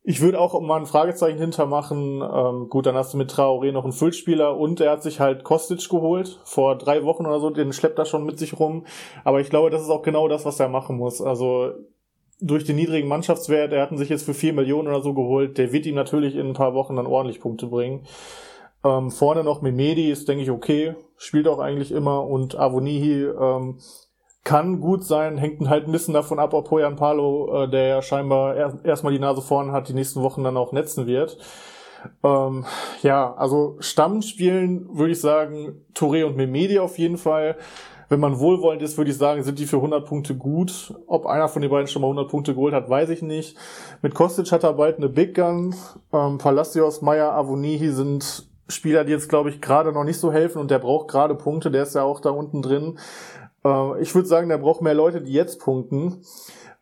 [0.07, 2.21] ich würde auch mal ein Fragezeichen hintermachen.
[2.21, 5.43] Ähm, gut, dann hast du mit Traoré noch einen Füllspieler und er hat sich halt
[5.43, 7.49] Kostic geholt vor drei Wochen oder so.
[7.49, 8.85] Den schleppt er schon mit sich rum.
[9.23, 11.23] Aber ich glaube, das ist auch genau das, was er machen muss.
[11.23, 11.71] Also
[12.39, 15.57] durch den niedrigen Mannschaftswert, er hatten sich jetzt für vier Millionen oder so geholt.
[15.57, 18.05] Der wird ihm natürlich in ein paar Wochen dann ordentlich Punkte bringen.
[18.83, 20.93] Ähm, vorne noch Memedi ist, denke ich, okay.
[21.17, 22.27] Spielt auch eigentlich immer.
[22.27, 23.79] Und Avonihi ähm,
[24.45, 28.01] kann gut sein, hängt halt ein bisschen davon ab, ob Hoyan Palo, äh, der ja
[28.01, 31.37] scheinbar erst, erstmal die Nase vorn hat, die nächsten Wochen dann auch netzen wird.
[32.23, 32.65] Ähm,
[33.01, 37.57] ja, also Stammspielen würde ich sagen, Touré und Memedi auf jeden Fall.
[38.07, 40.93] Wenn man wohlwollend ist, würde ich sagen, sind die für 100 Punkte gut.
[41.07, 43.57] Ob einer von den beiden schon mal 100 Punkte geholt hat, weiß ich nicht.
[44.03, 45.73] Mit Kostic hat er bald eine Big Gun.
[46.13, 50.59] Ähm, Palacios, Meyer, Avonihi sind Spieler, die jetzt, glaube ich, gerade noch nicht so helfen
[50.59, 52.99] und der braucht gerade Punkte, der ist ja auch da unten drin.
[53.65, 56.23] Äh, ich würde sagen, der braucht mehr Leute, die jetzt punkten.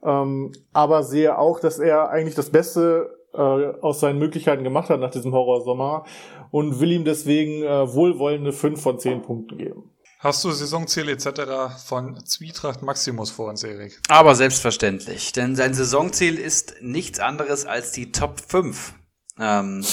[0.04, 5.00] Ähm, aber sehe auch, dass er eigentlich das Beste äh, aus seinen Möglichkeiten gemacht hat
[5.00, 6.06] nach diesem Horrorsommer
[6.52, 9.90] und will ihm deswegen äh, wohlwollende 5 von 10 Punkten geben.
[10.20, 11.84] Hast du Saisonziel etc.
[11.86, 14.00] von Zwietracht Maximus vor uns, Erik?
[14.08, 18.94] Aber selbstverständlich, denn sein Saisonziel ist nichts anderes als die Top 5
[19.40, 19.84] ähm,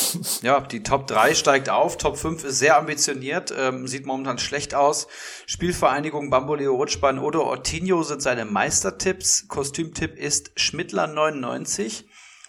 [0.43, 4.74] ja, die Top 3 steigt auf, Top 5 ist sehr ambitioniert, ähm, sieht momentan schlecht
[4.74, 5.07] aus.
[5.47, 9.49] Spielvereinigung Bamboleo Rutschbahn oder Ortinho sind seine Meistertipps.
[9.49, 12.07] Kostümtipp ist Schmittler 99.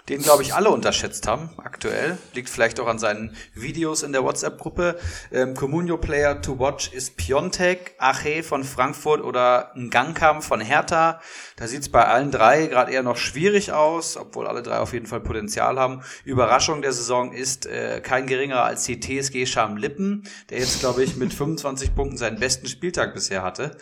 [0.10, 2.18] den, glaube ich, alle unterschätzt haben aktuell.
[2.34, 5.00] Liegt vielleicht auch an seinen Videos in der WhatsApp-Gruppe.
[5.32, 11.22] Ähm, Comunio Player to Watch ist Piontek, Ache von Frankfurt oder Ngangkam von Hertha.
[11.56, 14.94] Da sieht es bei allen drei gerade eher noch schwierig aus, obwohl alle drei auf
[14.94, 16.02] jeden Fall Potenzial haben.
[16.26, 21.04] Überraschung der Saison ist äh, kein geringerer als die TSG Scham Lippen, der jetzt, glaube
[21.04, 23.78] ich, mit 25 Punkten seinen besten Spieltag bisher hatte.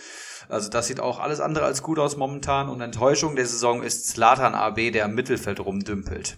[0.49, 2.69] Also das sieht auch alles andere als gut aus momentan.
[2.69, 6.37] Und Enttäuschung der Saison ist Slatan AB, der im Mittelfeld rumdümpelt.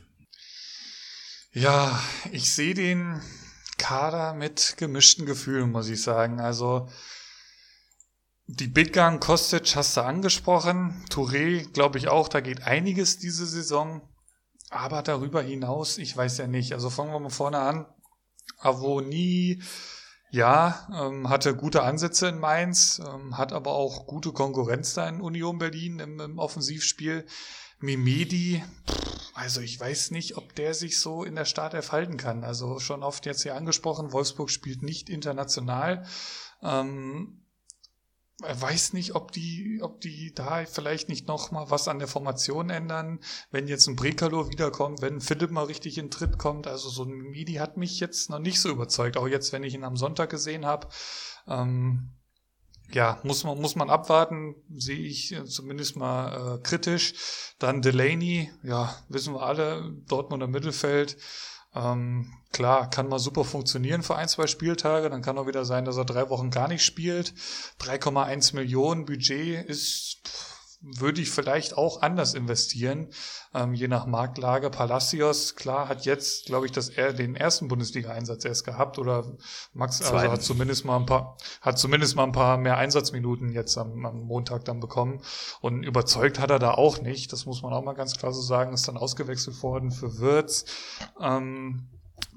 [1.54, 2.00] Ja,
[2.32, 3.22] ich sehe den
[3.78, 6.40] Kader mit gemischten Gefühlen, muss ich sagen.
[6.42, 6.90] Also
[8.48, 11.06] die Big Gun Kostic hast du angesprochen.
[11.10, 14.02] Touré, glaube ich auch, da geht einiges diese Saison.
[14.70, 16.74] Aber darüber hinaus, ich weiß ja nicht.
[16.74, 17.86] Also fangen wir mal vorne an.
[18.60, 19.62] Avoni,
[20.32, 25.22] ja, ähm, hatte gute Ansätze in Mainz, ähm, hat aber auch gute Konkurrenz da in
[25.22, 27.26] Union Berlin im, im Offensivspiel.
[27.84, 28.64] Mimedi,
[29.34, 32.44] also ich weiß nicht, ob der sich so in der Start erfalten kann.
[32.44, 36.06] Also schon oft jetzt hier angesprochen, Wolfsburg spielt nicht international.
[36.62, 37.41] Ähm,
[38.42, 42.70] weiß nicht, ob die, ob die da vielleicht nicht noch mal was an der Formation
[42.70, 43.20] ändern,
[43.52, 46.68] wenn jetzt ein Brekalo wiederkommt, wenn Philipp mal richtig in Tritt kommt.
[46.68, 49.74] Also so ein Midi hat mich jetzt noch nicht so überzeugt, auch jetzt, wenn ich
[49.74, 50.88] ihn am Sonntag gesehen habe.
[51.48, 52.12] Ähm,
[52.94, 57.14] ja, muss man, muss man abwarten, sehe ich zumindest mal äh, kritisch.
[57.60, 61.18] Dann Delaney, ja, wissen wir alle, Dortmunder Mittelfeld.
[61.74, 65.10] Ähm, klar, kann mal super funktionieren für ein, zwei Spieltage.
[65.10, 67.34] Dann kann auch wieder sein, dass er drei Wochen gar nicht spielt.
[67.80, 70.22] 3,1 Millionen Budget ist,
[70.82, 73.10] würde ich vielleicht auch anders investieren,
[73.54, 74.72] ähm, je nach Marktlage.
[74.72, 79.38] Palacios, klar, hat jetzt, glaube ich, dass er den ersten Bundesliga-Einsatz erst gehabt oder
[79.74, 83.78] Max also hat zumindest mal ein paar, hat zumindest mal ein paar mehr Einsatzminuten jetzt
[83.78, 85.22] am, am Montag dann bekommen.
[85.62, 87.32] Und überzeugt hat er da auch nicht.
[87.32, 88.74] Das muss man auch mal ganz klar so sagen.
[88.74, 90.66] Ist dann ausgewechselt worden für Wirtz.
[91.20, 91.88] Ähm,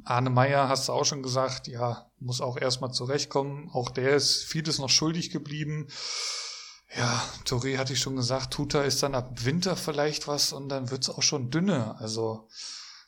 [0.05, 3.71] Arne Meyer hast du auch schon gesagt, ja, muss auch erstmal zurechtkommen.
[3.71, 5.89] Auch der ist vieles noch schuldig geblieben.
[6.97, 10.91] Ja, Touré hatte ich schon gesagt, Tuta ist dann ab Winter vielleicht was und dann
[10.91, 11.97] wird's auch schon dünne.
[11.99, 12.49] Also,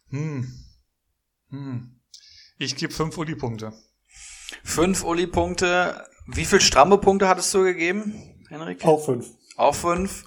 [0.08, 0.52] hm,
[1.50, 2.00] hm.
[2.58, 3.72] Ich gebe fünf Uli-Punkte.
[4.64, 6.06] Fünf Uli-Punkte.
[6.26, 8.84] Wie viel stramme Punkte hattest du gegeben, Henrik?
[8.84, 9.28] Auch fünf.
[9.56, 10.24] Auch fünf.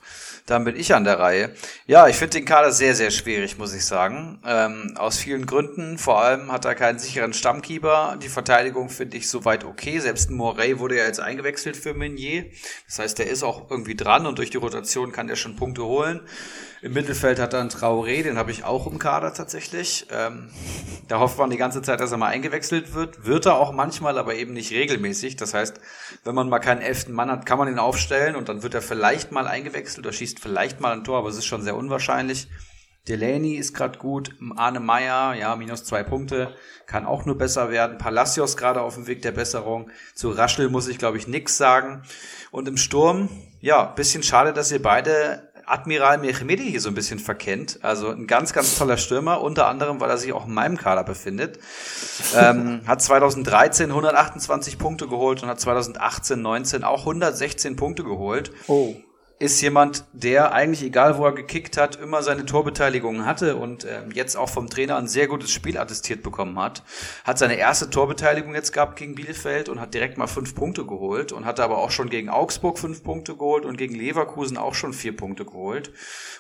[0.50, 1.54] Dann bin ich an der Reihe.
[1.86, 4.41] Ja, ich finde den Kader sehr, sehr schwierig, muss ich sagen.
[4.43, 6.00] Ähm, aus vielen Gründen.
[6.00, 8.18] Vor allem hat er keinen sicheren Stammkeeper.
[8.20, 10.00] Die Verteidigung finde ich soweit okay.
[10.00, 12.45] Selbst Morey wurde ja jetzt eingewechselt für Meunier.
[12.88, 15.84] Das heißt, der ist auch irgendwie dran und durch die Rotation kann der schon Punkte
[15.84, 16.22] holen.
[16.82, 20.07] Im Mittelfeld hat er einen Traoré, den habe ich auch im Kader tatsächlich.
[20.11, 20.49] Ähm,
[21.09, 23.25] da hofft man die ganze Zeit, dass er mal eingewechselt wird.
[23.25, 25.36] Wird er auch manchmal, aber eben nicht regelmäßig.
[25.36, 25.82] Das heißt,
[26.23, 28.82] wenn man mal keinen elften Mann hat, kann man ihn aufstellen und dann wird er
[28.82, 32.47] vielleicht mal eingewechselt oder schießt vielleicht mal ein Tor, aber es ist schon sehr unwahrscheinlich.
[33.09, 36.53] Delaney ist gerade gut, Arne Meyer, ja, minus zwei Punkte,
[36.86, 37.97] kann auch nur besser werden.
[37.97, 39.89] Palacios gerade auf dem Weg der Besserung.
[40.13, 42.03] Zu Raschel muss ich, glaube ich, nix sagen.
[42.51, 43.30] Und im Sturm,
[43.61, 47.80] ja, bisschen schade, dass ihr beide Admiral Mehmedi hier so ein bisschen verkennt.
[47.82, 51.03] Also ein ganz, ganz toller Stürmer, unter anderem, weil er sich auch in meinem Kader
[51.03, 51.59] befindet.
[52.36, 58.51] ähm, hat 2013 128 Punkte geholt und hat 2018, 19 auch 116 Punkte geholt.
[58.67, 58.95] Oh
[59.39, 64.01] ist jemand, der eigentlich, egal wo er gekickt hat, immer seine Torbeteiligung hatte und äh,
[64.13, 66.83] jetzt auch vom Trainer ein sehr gutes Spiel attestiert bekommen hat.
[67.23, 71.31] Hat seine erste Torbeteiligung jetzt gehabt gegen Bielefeld und hat direkt mal fünf Punkte geholt
[71.31, 74.91] und hatte aber auch schon gegen Augsburg fünf Punkte geholt und gegen Leverkusen auch schon
[74.91, 75.93] vier Punkte geholt.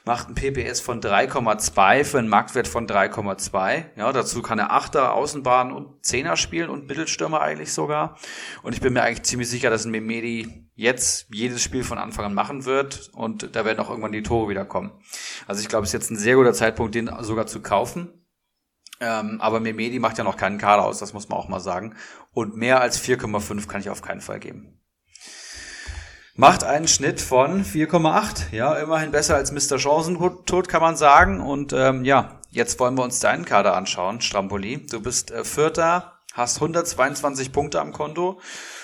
[0.03, 3.85] Macht ein PPS von 3,2 für einen Marktwert von 3,2.
[3.95, 8.17] Ja, dazu kann er Achter, Außenbahn und Zehner spielen und Mittelstürmer eigentlich sogar.
[8.61, 12.25] Und ich bin mir eigentlich ziemlich sicher, dass ein Memedi jetzt jedes Spiel von Anfang
[12.25, 14.91] an machen wird und da werden auch irgendwann die Tore wieder kommen.
[15.45, 18.13] Also ich glaube, es ist jetzt ein sehr guter Zeitpunkt, den sogar zu kaufen.
[19.01, 21.95] Ähm, aber Memedi macht ja noch keinen Kader aus, das muss man auch mal sagen.
[22.33, 24.79] Und mehr als 4,5 kann ich auf keinen Fall geben.
[26.35, 28.53] Macht einen Schnitt von 4,8.
[28.53, 29.77] Ja, immerhin besser als Mr.
[29.77, 31.41] Chancentod, kann man sagen.
[31.41, 34.85] Und ähm, ja, jetzt wollen wir uns deinen Kader anschauen, Strampoli.
[34.85, 38.39] Du bist äh, Vierter, hast 122 Punkte am Konto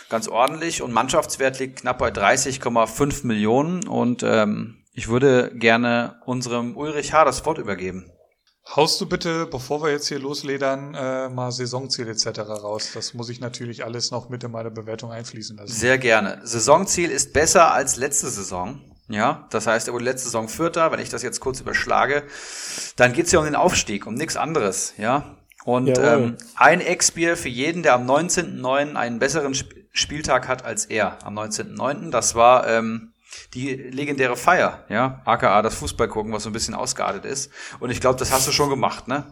[0.09, 6.77] ganz ordentlich und Mannschaftswert liegt knapp bei 30,5 Millionen und ähm, ich würde gerne unserem
[6.77, 7.25] Ulrich H.
[7.25, 8.11] das Wort übergeben.
[8.75, 12.39] Haust du bitte, bevor wir jetzt hier losledern, äh, mal Saisonziel etc.
[12.39, 12.91] raus?
[12.93, 15.71] Das muss ich natürlich alles noch mit in meine Bewertung einfließen lassen.
[15.71, 16.39] Sehr gerne.
[16.43, 18.81] Saisonziel ist besser als letzte Saison.
[19.07, 20.91] Ja, das heißt, er wurde letzte Saison Vierter.
[20.91, 22.23] Wenn ich das jetzt kurz überschlage,
[22.95, 24.95] dann geht's ja um den Aufstieg, um nichts anderes.
[24.97, 28.95] Ja, und ähm, ein Ex-Bier für jeden, der am 19.09.
[28.95, 32.11] einen besseren Sp Spieltag hat als er am 19.09.
[32.11, 33.13] Das war ähm,
[33.53, 37.51] die legendäre Feier, ja, aka das Fußball gucken, was so ein bisschen ausgeartet ist.
[37.79, 39.23] Und ich glaube, das hast du schon gemacht, ne?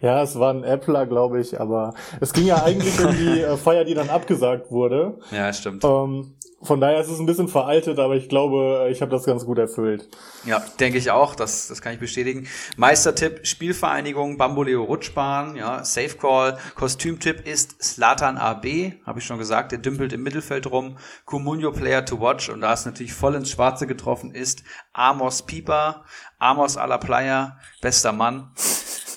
[0.00, 3.56] Ja, es war ein Appler, glaube ich, aber es ging ja eigentlich um die äh,
[3.56, 5.18] Feier, die dann abgesagt wurde.
[5.30, 5.84] Ja, stimmt.
[5.84, 9.44] Ähm, von daher ist es ein bisschen veraltet, aber ich glaube, ich habe das ganz
[9.44, 10.08] gut erfüllt.
[10.44, 12.46] Ja, denke ich auch, das, das kann ich bestätigen.
[12.76, 19.72] Meistertipp, Spielvereinigung, Bamboleo Rutschbahn, ja, Safe Call, Kostümtipp ist Slatan AB, habe ich schon gesagt,
[19.72, 23.50] der dümpelt im Mittelfeld rum, Comunio Player to Watch und da es natürlich voll ins
[23.50, 26.04] Schwarze getroffen ist, Amos Pieper,
[26.38, 28.50] Amos a la Playa, bester Mann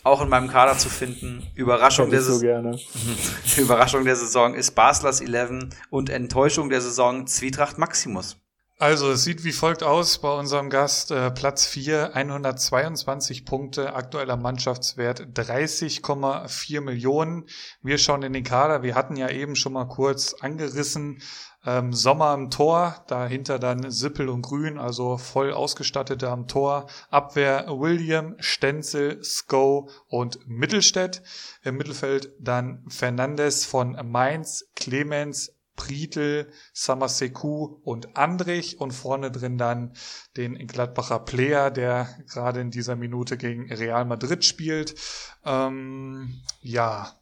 [0.06, 1.43] auch in meinem Kader zu finden.
[1.56, 2.39] Überraschung der, so
[3.58, 8.38] Überraschung der Saison ist Baslers 11 und Enttäuschung der Saison Zwietracht Maximus.
[8.78, 11.10] Also es sieht wie folgt aus bei unserem Gast.
[11.10, 17.45] Äh, Platz 4, 122 Punkte, aktueller Mannschaftswert 30,4 Millionen.
[17.82, 18.84] Wir schauen in den Kader.
[18.84, 21.22] Wir hatten ja eben schon mal kurz angerissen,
[21.66, 26.88] ähm, Sommer im Tor, dahinter dann Sippel und Grün, also voll ausgestattete am Tor.
[27.09, 31.24] Abwehr William, Stenzel, Sko und Mittelstädt.
[31.63, 39.93] Im Mittelfeld dann Fernandes von Mainz, Clemens, Prietl, Samaseku und Andrich und vorne drin dann
[40.38, 44.95] den Gladbacher Player, der gerade in dieser Minute gegen Real Madrid spielt.
[45.43, 47.13] Ähm, ja,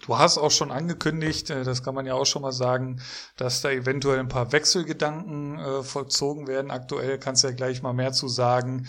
[0.00, 3.00] Du hast auch schon angekündigt, äh, das kann man ja auch schon mal sagen,
[3.36, 6.70] dass da eventuell ein paar Wechselgedanken äh, vollzogen werden.
[6.70, 8.88] Aktuell kannst du ja gleich mal mehr zu sagen.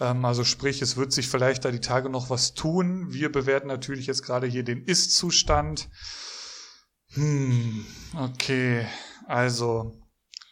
[0.00, 3.06] Ähm, also sprich, es wird sich vielleicht da die Tage noch was tun.
[3.10, 5.88] Wir bewerten natürlich jetzt gerade hier den Ist-Zustand.
[7.12, 7.86] Hm,
[8.16, 8.86] okay.
[9.26, 9.92] Also,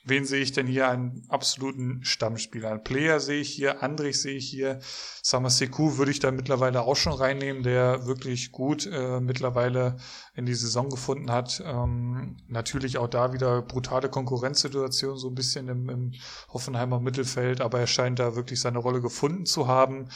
[0.06, 0.88] wen sehe ich denn hier?
[0.88, 2.70] Einen absoluten Stammspieler.
[2.70, 4.78] Ein Player sehe ich hier, Andrich sehe ich hier.
[5.22, 9.96] Samaseku würde ich da mittlerweile auch schon reinnehmen, der wirklich gut äh, mittlerweile
[10.36, 11.62] in die Saison gefunden hat.
[11.64, 16.12] Ähm, natürlich auch da wieder brutale Konkurrenzsituation, so ein bisschen im, im
[16.52, 20.08] Hoffenheimer Mittelfeld, aber er scheint da wirklich seine Rolle gefunden zu haben.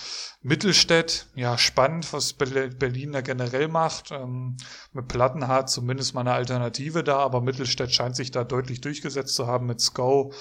[0.43, 4.13] Mittelstädt, ja, spannend, was Berlin da generell macht.
[4.13, 4.57] Ähm,
[4.93, 9.47] mit Plattenhardt zumindest mal eine Alternative da, aber Mittelstädt scheint sich da deutlich durchgesetzt zu
[9.47, 10.33] haben mit Sko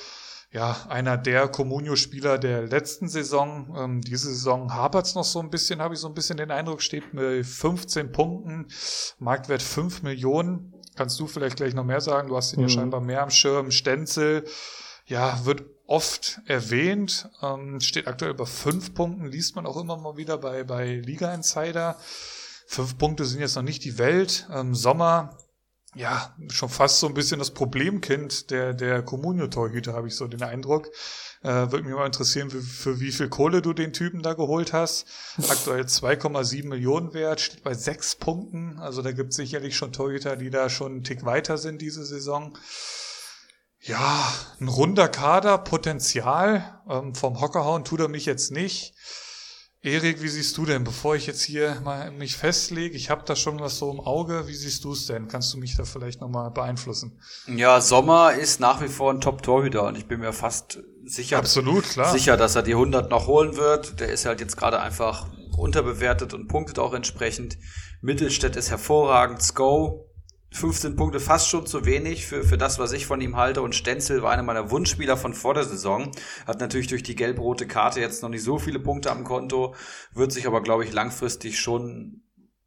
[0.51, 3.75] ja, einer der Comunio-Spieler der letzten Saison.
[3.77, 6.49] Ähm, diese Saison hapert es noch so ein bisschen, habe ich so ein bisschen den
[6.49, 8.67] Eindruck, steht mit 15 Punkten,
[9.19, 10.73] Marktwert 5 Millionen.
[10.95, 12.29] Kannst du vielleicht gleich noch mehr sagen?
[12.29, 12.67] Du hast ihn mhm.
[12.67, 13.69] ja scheinbar mehr am Schirm.
[13.69, 14.43] Stenzel,
[15.05, 20.17] ja, wird oft erwähnt, ähm, steht aktuell bei 5 Punkten, liest man auch immer mal
[20.17, 21.95] wieder bei, bei Liga Insider.
[22.65, 24.47] Fünf Punkte sind jetzt noch nicht die Welt.
[24.53, 25.35] Ähm, Sommer
[25.95, 30.43] ja, schon fast so ein bisschen das Problemkind der, der Kommunio-Torhüter, habe ich so den
[30.43, 30.87] Eindruck.
[31.41, 34.71] Äh, Würde mich mal interessieren, für, für wie viel Kohle du den Typen da geholt
[34.71, 35.07] hast.
[35.49, 38.77] Aktuell 2,7 Millionen wert, steht bei sechs Punkten.
[38.79, 42.05] Also da gibt es sicherlich schon Torhüter, die da schon einen Tick weiter sind diese
[42.05, 42.55] Saison.
[43.81, 46.81] Ja, ein runder Kader, Potenzial.
[46.87, 48.93] Ähm, vom Hockerhauen tut er mich jetzt nicht.
[49.81, 53.37] Erik, wie siehst du denn, bevor ich jetzt hier mal mich festlege, ich habe da
[53.37, 55.29] schon was so im Auge, wie siehst du es denn?
[55.29, 57.17] Kannst du mich da vielleicht nochmal beeinflussen?
[57.47, 61.85] Ja, Sommer ist nach wie vor ein Top-Torhüter und ich bin mir fast sicher, Absolut,
[61.85, 62.11] klar.
[62.11, 64.01] sicher, dass er die 100 noch holen wird.
[64.01, 65.27] Der ist halt jetzt gerade einfach
[65.57, 67.57] unterbewertet und punktet auch entsprechend.
[68.01, 70.08] Mittelstädt ist hervorragend, Sko
[70.51, 73.61] 15 Punkte fast schon zu wenig für, für das, was ich von ihm halte.
[73.61, 76.11] Und Stenzel war einer meiner Wunschspieler von vor der Saison.
[76.47, 79.75] Hat natürlich durch die gelb-rote Karte jetzt noch nicht so viele Punkte am Konto,
[80.13, 82.23] wird sich aber, glaube ich, langfristig schon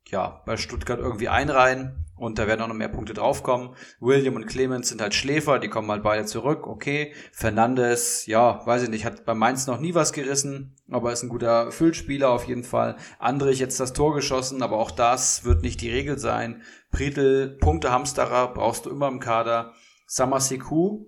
[0.09, 3.74] ja, bei Stuttgart irgendwie einreihen und da werden auch noch mehr Punkte draufkommen.
[3.98, 7.12] William und Clemens sind halt Schläfer, die kommen halt beide zurück, okay.
[7.32, 11.28] Fernandes, ja, weiß ich nicht, hat bei Mainz noch nie was gerissen, aber ist ein
[11.28, 12.94] guter Füllspieler auf jeden Fall.
[13.18, 16.62] Andrich jetzt das Tor geschossen, aber auch das wird nicht die Regel sein.
[16.92, 19.72] Pritel, Punkte Hamsterer brauchst du immer im Kader.
[20.06, 21.06] Samaseku,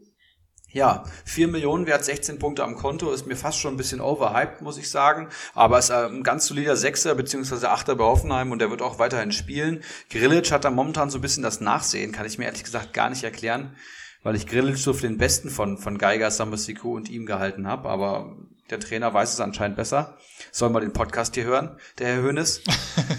[0.75, 4.61] ja, 4 Millionen wert, 16 Punkte am Konto, ist mir fast schon ein bisschen overhyped,
[4.61, 5.29] muss ich sagen.
[5.55, 7.67] Aber ist ein ganz solider Sechser bzw.
[7.67, 9.85] Achter bei Hoffenheim und der wird auch weiterhin spielen.
[10.11, 13.09] Grillic hat da momentan so ein bisschen das Nachsehen, kann ich mir ehrlich gesagt gar
[13.09, 13.77] nicht erklären,
[14.25, 17.89] weil ich Grillic so für den Besten von, von Geiger, Samasiku und ihm gehalten habe.
[17.89, 18.37] Aber
[18.71, 20.17] der Trainer weiß es anscheinend besser.
[20.51, 22.63] Soll mal den Podcast hier hören, der Herr Hönes.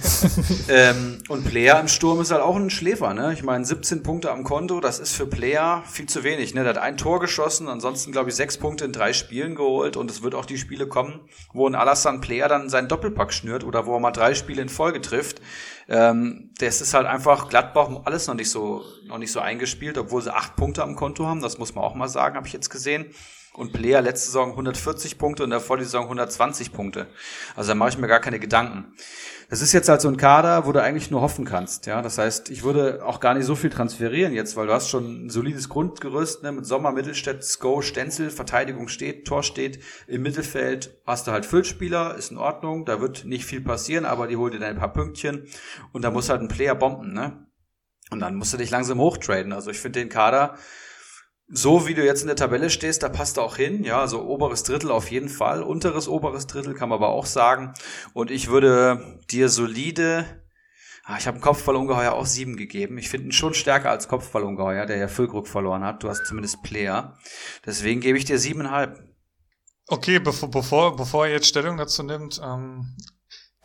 [0.69, 3.31] ähm, und Player im Sturm ist halt auch ein Schläfer, ne?
[3.33, 6.63] Ich meine, 17 Punkte am Konto, das ist für Player viel zu wenig, ne?
[6.63, 10.09] Der hat ein Tor geschossen, ansonsten, glaube ich, sechs Punkte in drei Spielen geholt und
[10.09, 11.21] es wird auch die Spiele kommen,
[11.53, 14.69] wo ein Alassane Player dann seinen Doppelpack schnürt oder wo er mal drei Spiele in
[14.69, 15.41] Folge trifft.
[15.87, 20.21] Ähm, das ist halt einfach Gladbach alles noch nicht so, noch nicht so eingespielt, obwohl
[20.21, 22.69] sie acht Punkte am Konto haben, das muss man auch mal sagen, habe ich jetzt
[22.69, 23.13] gesehen.
[23.56, 27.08] Und Player letzte Saison 140 Punkte und davor die Saison 120 Punkte.
[27.56, 28.93] Also da mache ich mir gar keine Gedanken.
[29.49, 31.86] Das ist jetzt halt so ein Kader, wo du eigentlich nur hoffen kannst.
[31.86, 34.89] Ja, das heißt, ich würde auch gar nicht so viel transferieren jetzt, weil du hast
[34.89, 40.24] schon ein solides Grundgerüst ne, mit Sommer, Mittelstädt, Sko, Stenzel, Verteidigung steht, Tor steht, im
[40.24, 44.36] Mittelfeld hast du halt Füllspieler, ist in Ordnung, da wird nicht viel passieren, aber die
[44.36, 45.47] holen dir dann ein paar Pünktchen
[45.93, 47.45] und da muss halt ein Player bomben, ne?
[48.12, 49.51] Und dann musst du dich langsam hochtraden.
[49.51, 50.58] Also ich finde den Kader
[51.47, 53.83] so wie du jetzt in der Tabelle stehst, da passt er auch hin.
[53.83, 55.61] Ja, also oberes Drittel auf jeden Fall.
[55.61, 57.73] Unteres oberes Drittel kann man aber auch sagen.
[58.13, 60.25] Und ich würde dir solide,
[61.03, 62.97] ah, ich habe Kopfballungeheuer auch sieben gegeben.
[62.97, 66.03] Ich finde ihn schon stärker als Kopfballungeheuer, der ja Füllkrug verloren hat.
[66.03, 67.17] Du hast zumindest Player.
[67.65, 69.03] Deswegen gebe ich dir siebeneinhalb.
[69.87, 72.95] Okay, bevor, bevor, bevor er jetzt Stellung dazu nimmt, ähm,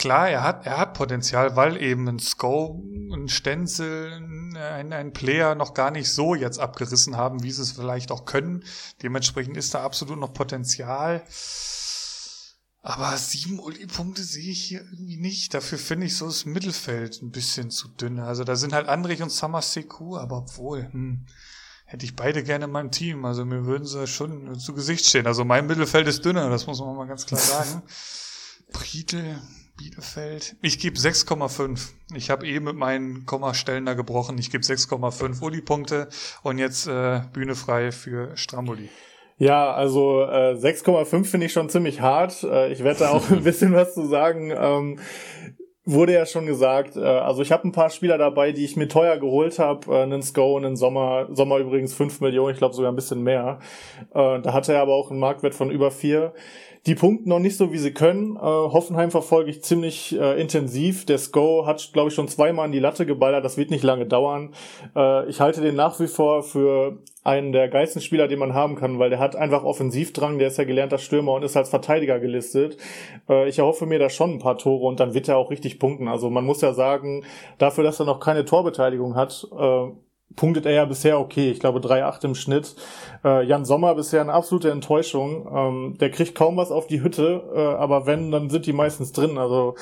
[0.00, 2.82] Klar, er hat, er hat Potenzial, weil eben ein Scope,
[3.12, 4.10] ein Stenzel,
[4.56, 8.24] ein, ein Player noch gar nicht so jetzt abgerissen haben, wie sie es vielleicht auch
[8.24, 8.64] können.
[9.02, 11.22] Dementsprechend ist da absolut noch Potenzial.
[12.80, 15.52] Aber sieben Uli-Punkte sehe ich hier irgendwie nicht.
[15.52, 18.20] Dafür finde ich so das Mittelfeld ein bisschen zu dünn.
[18.20, 21.26] Also da sind halt Andrich und Summer Seku, aber obwohl, hm,
[21.84, 23.26] hätte ich beide gerne in meinem Team.
[23.26, 25.26] Also mir würden sie schon zu Gesicht stehen.
[25.26, 27.82] Also mein Mittelfeld ist dünner, das muss man mal ganz klar sagen.
[28.72, 29.42] Pritel,
[29.80, 30.56] Bielefeld.
[30.60, 31.92] Ich gebe 6,5.
[32.14, 34.36] Ich habe eh mit meinen Kommastellen da gebrochen.
[34.36, 36.08] Ich gebe 6,5 Uli-Punkte
[36.42, 38.90] und jetzt äh, Bühne frei für Stramboli.
[39.38, 42.42] Ja, also äh, 6,5 finde ich schon ziemlich hart.
[42.42, 44.52] Äh, ich werde da auch ein bisschen was zu sagen.
[44.54, 44.98] Ähm,
[45.86, 48.88] wurde ja schon gesagt, äh, also ich habe ein paar Spieler dabei, die ich mir
[48.88, 49.94] teuer geholt habe.
[49.94, 53.60] Äh, einen Sko, einen Sommer, Sommer übrigens 5 Millionen, ich glaube sogar ein bisschen mehr.
[54.12, 56.34] Äh, da hatte er aber auch einen Marktwert von über 4.
[56.86, 58.36] Die punkten noch nicht so, wie sie können.
[58.36, 61.04] Äh, Hoffenheim verfolge ich ziemlich äh, intensiv.
[61.04, 63.44] Der Sko hat, glaube ich, schon zweimal in die Latte geballert.
[63.44, 64.54] Das wird nicht lange dauern.
[64.96, 68.76] Äh, ich halte den nach wie vor für einen der geilsten Spieler, den man haben
[68.76, 70.38] kann, weil der hat einfach Offensivdrang.
[70.38, 72.78] Der ist ja gelernter Stürmer und ist als Verteidiger gelistet.
[73.28, 75.78] Äh, ich erhoffe mir da schon ein paar Tore und dann wird er auch richtig
[75.78, 76.08] punkten.
[76.08, 77.24] Also man muss ja sagen,
[77.58, 79.88] dafür, dass er noch keine Torbeteiligung hat, äh,
[80.36, 81.50] punktet er ja bisher okay.
[81.50, 82.74] Ich glaube 3,8 im Schnitt.
[83.24, 85.48] Äh, Jan Sommer bisher eine absolute Enttäuschung.
[85.52, 89.12] Ähm, der kriegt kaum was auf die Hütte, äh, aber wenn, dann sind die meistens
[89.12, 89.38] drin.
[89.38, 89.74] Also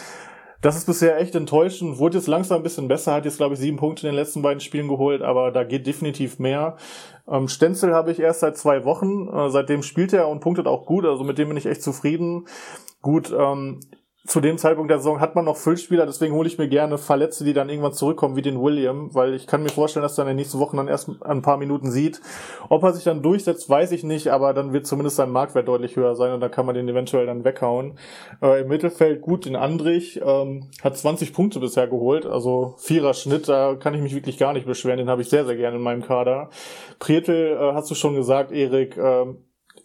[0.61, 1.99] das ist bisher echt enttäuschend.
[1.99, 4.43] Wurde jetzt langsam ein bisschen besser, hat jetzt, glaube ich, sieben Punkte in den letzten
[4.43, 6.77] beiden Spielen geholt, aber da geht definitiv mehr.
[7.29, 9.29] Ähm, Stenzel habe ich erst seit zwei Wochen.
[9.29, 12.47] Äh, seitdem spielt er und punktet auch gut, also mit dem bin ich echt zufrieden.
[13.03, 13.81] Gut, ähm,
[14.29, 17.45] zu dem Zeitpunkt der Saison hat man noch Füllspieler, deswegen hole ich mir gerne Verletzte,
[17.45, 20.29] die dann irgendwann zurückkommen, wie den William, weil ich kann mir vorstellen, dass er in
[20.29, 22.21] den nächsten Wochen dann erst ein paar Minuten sieht.
[22.69, 25.97] Ob er sich dann durchsetzt, weiß ich nicht, aber dann wird zumindest sein Marktwert deutlich
[25.97, 27.95] höher sein und dann kann man den eventuell dann weghauen.
[28.43, 33.49] Äh, Im Mittelfeld gut, den Andrich ähm, hat 20 Punkte bisher geholt, also vierer Schnitt,
[33.49, 35.83] da kann ich mich wirklich gar nicht beschweren, den habe ich sehr, sehr gerne in
[35.83, 36.51] meinem Kader.
[36.99, 39.25] Prietel, äh, hast du schon gesagt, Erik, äh,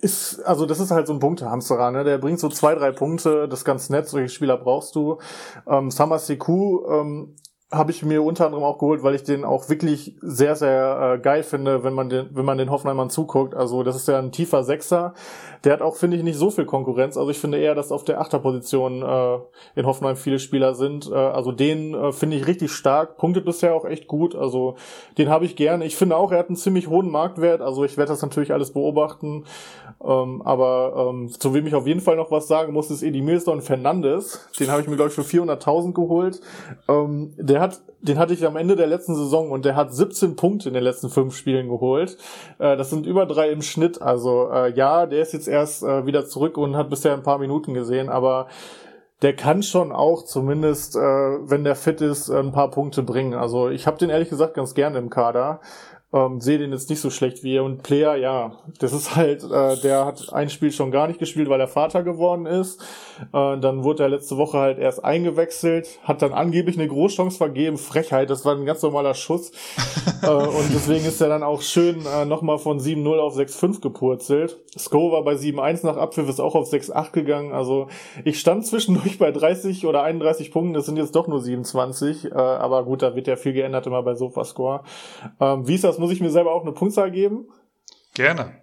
[0.04, 2.04] ist, also das ist halt so ein Punktehamsterer, ne?
[2.04, 5.20] Der bringt so zwei, drei Punkte, das ist ganz nett, solche Spieler brauchst du.
[5.68, 7.36] Ähm, Summer Seku ähm,
[7.74, 11.20] habe ich mir unter anderem auch geholt, weil ich den auch wirklich sehr, sehr äh,
[11.20, 13.56] geil finde, wenn man den, wenn man den Hoffenheimern zuguckt.
[13.56, 15.16] Also das ist ja ein tiefer Sechser.
[15.64, 17.18] Der hat auch, finde ich, nicht so viel Konkurrenz.
[17.18, 19.40] Also ich finde eher, dass auf der Achterposition äh,
[19.76, 21.10] in Hoffenheim viele Spieler sind.
[21.12, 23.18] Äh, also den äh, finde ich richtig stark.
[23.18, 24.36] Punktet bisher auch echt gut.
[24.36, 24.76] Also
[25.18, 25.86] den habe ich gerne.
[25.86, 27.62] Ich finde auch, er hat einen ziemlich hohen Marktwert.
[27.62, 29.46] Also ich werde das natürlich alles beobachten.
[30.04, 33.62] Ähm, aber ähm, zu wem ich auf jeden Fall noch was sagen muss, ist Edimilson
[33.62, 34.48] Fernandes.
[34.60, 36.42] Den habe ich mir, glaube ich, für 400.000 geholt.
[36.90, 40.36] Ähm, der hat, den hatte ich am Ende der letzten Saison und der hat 17
[40.36, 42.18] Punkte in den letzten fünf Spielen geholt.
[42.60, 44.02] Äh, das sind über drei im Schnitt.
[44.02, 47.40] Also äh, ja, der ist jetzt erst äh, wieder zurück und hat bisher ein paar
[47.40, 48.48] Minuten gesehen, aber
[49.24, 53.34] der kann schon auch zumindest, äh, wenn der fit ist, ein paar Punkte bringen.
[53.34, 55.62] Also ich habe den ehrlich gesagt ganz gerne im Kader.
[56.14, 57.64] Ähm, sehe den jetzt nicht so schlecht wie er.
[57.64, 61.50] Und Player, ja, das ist halt, äh, der hat ein Spiel schon gar nicht gespielt,
[61.50, 62.80] weil er Vater geworden ist.
[63.34, 67.78] Äh, dann wurde er letzte Woche halt erst eingewechselt, hat dann angeblich eine Großchance vergeben.
[67.78, 69.52] Frechheit, das war ein ganz normaler Schuss.
[70.22, 74.60] äh, und deswegen ist er dann auch schön äh, nochmal von 7-0 auf 6-5 gepurzelt.
[74.78, 77.54] Sko war bei 7-1 nach Abpfiff, ist auch auf 6-8 gegangen.
[77.54, 77.88] Also
[78.24, 82.26] ich stand zwischendurch bei 30 oder 31 Punkten, das sind jetzt doch nur 27.
[82.26, 84.82] Äh, aber gut, da wird ja viel geändert immer bei Sofascore.
[85.40, 87.48] Ähm, wie ist das muss ich mir selber auch eine Punktzahl geben?
[88.14, 88.62] Gerne.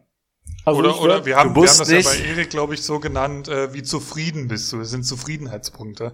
[0.66, 2.04] Also oder, oder wir haben, wir haben das nicht.
[2.04, 4.78] ja bei Erik, glaube ich, so genannt, äh, wie zufrieden bist du.
[4.78, 6.12] Das sind Zufriedenheitspunkte.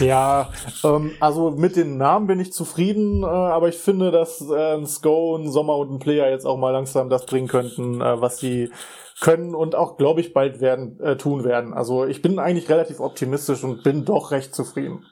[0.00, 0.50] Ja,
[0.82, 4.86] ähm, also mit den Namen bin ich zufrieden, äh, aber ich finde, dass äh, ein
[4.86, 8.38] Sko, ein Sommer und ein Player jetzt auch mal langsam das bringen könnten, äh, was
[8.38, 8.72] sie
[9.20, 11.72] können und auch, glaube ich, bald werden äh, tun werden.
[11.72, 15.06] Also ich bin eigentlich relativ optimistisch und bin doch recht zufrieden.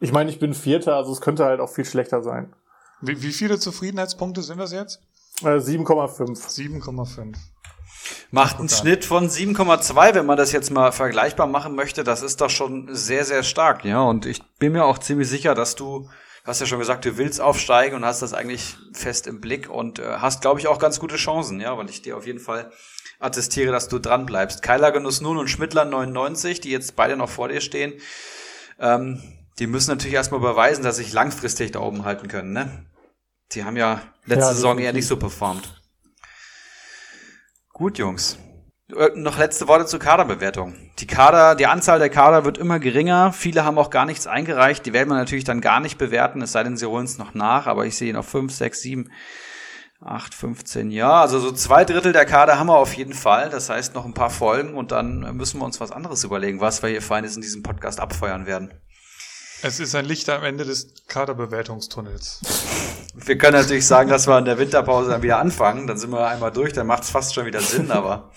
[0.00, 2.52] Ich meine, ich bin Vierter, also es könnte halt auch viel schlechter sein.
[3.00, 5.00] Wie, wie viele Zufriedenheitspunkte sind das jetzt?
[5.42, 6.36] Äh, 7,5.
[6.36, 7.36] 7,5.
[8.30, 12.04] Macht einen Schnitt von 7,2, wenn man das jetzt mal vergleichbar machen möchte.
[12.04, 14.00] Das ist doch schon sehr, sehr stark, ja.
[14.02, 16.08] Und ich bin mir auch ziemlich sicher, dass du, du
[16.44, 19.98] hast ja schon gesagt, du willst aufsteigen und hast das eigentlich fest im Blick und
[19.98, 22.70] äh, hast, glaube ich, auch ganz gute Chancen, ja, weil ich dir auf jeden Fall
[23.20, 24.62] attestiere, dass du dran bleibst.
[24.62, 27.94] Keiler Genuss nun und Schmittler 99, die jetzt beide noch vor dir stehen,
[28.78, 29.22] ähm,
[29.58, 32.84] die müssen natürlich erstmal beweisen, dass sich langfristig da oben halten können, ne?
[33.52, 35.82] Die haben ja letzte ja, Saison eher nicht so performt.
[37.72, 38.38] Gut, Jungs.
[38.94, 40.74] Äh, noch letzte Worte zur Kaderbewertung.
[40.98, 43.32] Die Kader, die Anzahl der Kader wird immer geringer.
[43.32, 44.84] Viele haben auch gar nichts eingereicht.
[44.84, 47.34] Die werden wir natürlich dann gar nicht bewerten, es sei denn, sie holen es noch
[47.34, 47.66] nach.
[47.66, 49.10] Aber ich sehe noch fünf, sechs, sieben,
[50.00, 50.90] acht, 15.
[50.90, 53.50] Ja, also so zwei Drittel der Kader haben wir auf jeden Fall.
[53.50, 56.82] Das heißt noch ein paar Folgen und dann müssen wir uns was anderes überlegen, was
[56.82, 58.72] wir hier Feines in diesem Podcast abfeuern werden.
[59.60, 62.40] Es ist ein Licht am Ende des Kaderbewertungstunnels.
[63.14, 65.88] Wir können natürlich sagen, dass wir in der Winterpause dann wieder anfangen.
[65.88, 68.30] Dann sind wir einmal durch, dann macht es fast schon wieder Sinn, aber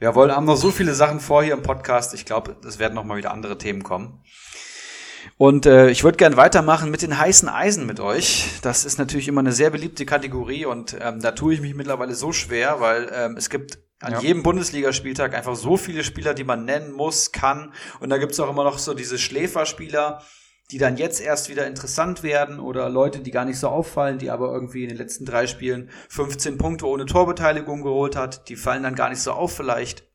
[0.00, 2.12] wir wollen, haben noch so viele Sachen vor hier im Podcast.
[2.12, 4.22] Ich glaube, es werden noch mal wieder andere Themen kommen.
[5.38, 8.50] Und äh, ich würde gern weitermachen mit den heißen Eisen mit euch.
[8.60, 12.14] Das ist natürlich immer eine sehr beliebte Kategorie und ähm, da tue ich mich mittlerweile
[12.14, 14.20] so schwer, weil ähm, es gibt an ja.
[14.20, 17.72] jedem Bundesligaspieltag einfach so viele Spieler, die man nennen muss, kann.
[18.00, 20.22] Und da gibt's auch immer noch so diese Schläferspieler,
[20.70, 24.30] die dann jetzt erst wieder interessant werden oder Leute, die gar nicht so auffallen, die
[24.30, 28.82] aber irgendwie in den letzten drei Spielen 15 Punkte ohne Torbeteiligung geholt hat, die fallen
[28.82, 30.06] dann gar nicht so auf vielleicht.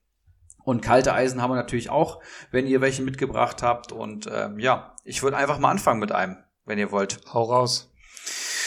[0.63, 2.21] Und kalte Eisen haben wir natürlich auch,
[2.51, 3.91] wenn ihr welche mitgebracht habt.
[3.91, 7.19] Und ähm, ja, ich würde einfach mal anfangen mit einem, wenn ihr wollt.
[7.33, 7.91] Hau raus.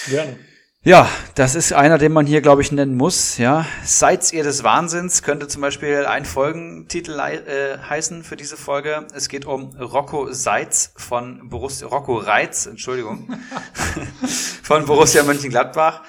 [0.09, 0.39] Gerne.
[0.87, 3.39] Ja, das ist einer, den man hier, glaube ich, nennen muss.
[3.39, 9.05] Ja, Seid ihr des Wahnsinns könnte zum Beispiel ein Folgentitel äh, heißen für diese Folge.
[9.13, 13.29] Es geht um Rocco Seitz von Borussia, Rocco Reitz, Entschuldigung,
[14.63, 16.03] von Borussia Mönchengladbach.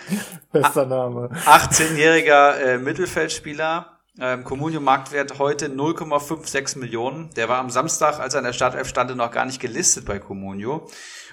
[0.51, 1.31] Bester Name.
[1.47, 3.97] 18-jähriger äh, Mittelfeldspieler.
[4.19, 7.31] Ähm, Comunio-Marktwert heute 0,56 Millionen.
[7.35, 10.19] Der war am Samstag, als er in der Startelf stand, noch gar nicht gelistet bei
[10.19, 10.87] Comunio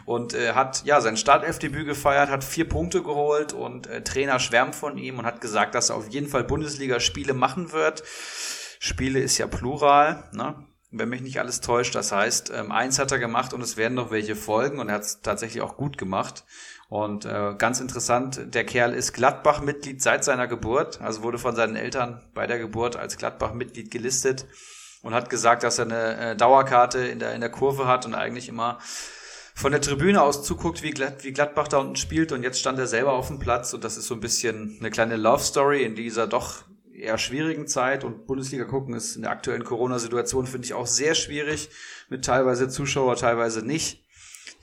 [0.05, 4.75] und äh, hat ja sein Startelfdebüt gefeiert, hat vier Punkte geholt und äh, Trainer schwärmt
[4.75, 8.03] von ihm und hat gesagt, dass er auf jeden Fall Bundesliga-Spiele machen wird.
[8.79, 10.67] Spiele ist ja plural, ne?
[10.91, 11.95] wenn mich nicht alles täuscht.
[11.95, 14.97] Das heißt, ähm, eins hat er gemacht und es werden noch welche folgen und er
[14.97, 16.45] hat es tatsächlich auch gut gemacht.
[16.89, 21.77] Und äh, ganz interessant, der Kerl ist Gladbach-Mitglied seit seiner Geburt, also wurde von seinen
[21.77, 24.47] Eltern bei der Geburt als Gladbach-Mitglied gelistet
[25.03, 28.15] und hat gesagt, dass er eine äh, Dauerkarte in der, in der Kurve hat und
[28.15, 28.79] eigentlich immer
[29.55, 32.79] von der Tribüne aus zuguckt, wie, Glad wie Gladbach da unten spielt und jetzt stand
[32.79, 35.85] er selber auf dem Platz und das ist so ein bisschen eine kleine Love Story
[35.85, 40.67] in dieser doch eher schwierigen Zeit und Bundesliga gucken ist in der aktuellen Corona-Situation finde
[40.67, 41.71] ich auch sehr schwierig
[42.09, 44.03] mit teilweise Zuschauer, teilweise nicht.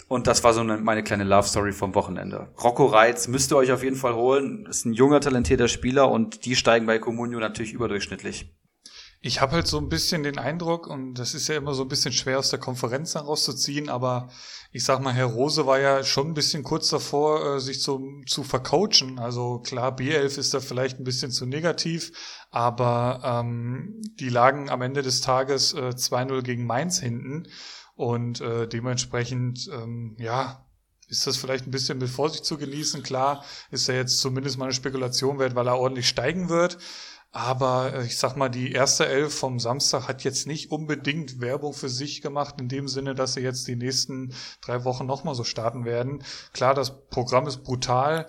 [0.08, 2.50] Und das war so eine, meine kleine Love Story vom Wochenende.
[2.62, 4.66] Rocco Reitz müsst ihr euch auf jeden Fall holen.
[4.66, 8.54] Ist ein junger, talentierter Spieler und die steigen bei Comunio natürlich überdurchschnittlich.
[9.24, 11.88] Ich habe halt so ein bisschen den Eindruck, und das ist ja immer so ein
[11.88, 14.30] bisschen schwer aus der Konferenz herauszuziehen, aber
[14.72, 18.24] ich sag mal, Herr Rose war ja schon ein bisschen kurz davor, äh, sich zu,
[18.26, 19.20] zu vercoachen.
[19.20, 22.12] Also klar, B11 ist da vielleicht ein bisschen zu negativ,
[22.50, 27.48] aber ähm, die lagen am Ende des Tages äh, 2-0 gegen Mainz hinten.
[27.94, 30.66] Und äh, dementsprechend, ähm, ja,
[31.10, 33.04] ist das vielleicht ein bisschen mit Vorsicht zu genießen.
[33.04, 36.80] Klar ist er jetzt zumindest mal eine Spekulation wert, weil er ordentlich steigen wird.
[37.32, 41.74] Aber äh, ich sag mal, die erste Elf vom Samstag hat jetzt nicht unbedingt Werbung
[41.74, 45.44] für sich gemacht, in dem Sinne, dass sie jetzt die nächsten drei Wochen nochmal so
[45.44, 46.24] starten werden.
[46.54, 48.28] Klar, das Programm ist brutal,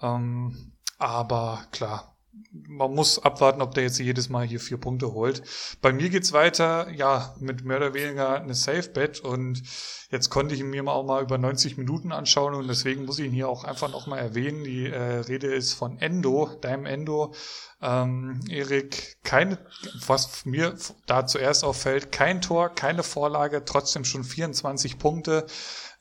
[0.00, 2.17] ähm, aber klar,
[2.66, 5.42] man muss abwarten, ob der jetzt jedes Mal hier vier Punkte holt.
[5.80, 9.62] Bei mir geht's weiter, ja, mit mehr oder weniger eine Safe Bet und
[10.10, 13.26] jetzt konnte ich ihn mir auch mal über 90 Minuten anschauen und deswegen muss ich
[13.26, 14.64] ihn hier auch einfach nochmal erwähnen.
[14.64, 17.34] Die äh, Rede ist von Endo, deinem Endo.
[17.80, 19.58] Ähm, Erik, keine,
[20.06, 20.76] was mir
[21.06, 25.46] da zuerst auffällt, kein Tor, keine Vorlage, trotzdem schon 24 Punkte,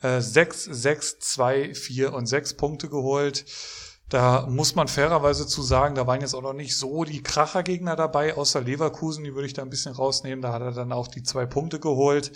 [0.01, 3.45] äh, 6, 6, 2, 4 und 6 Punkte geholt.
[4.09, 7.97] Da muss man fairerweise zu sagen, da waren jetzt auch noch nicht so die Krachergegner
[7.97, 10.41] dabei, außer Leverkusen, die würde ich da ein bisschen rausnehmen.
[10.41, 12.31] Da hat er dann auch die zwei Punkte geholt.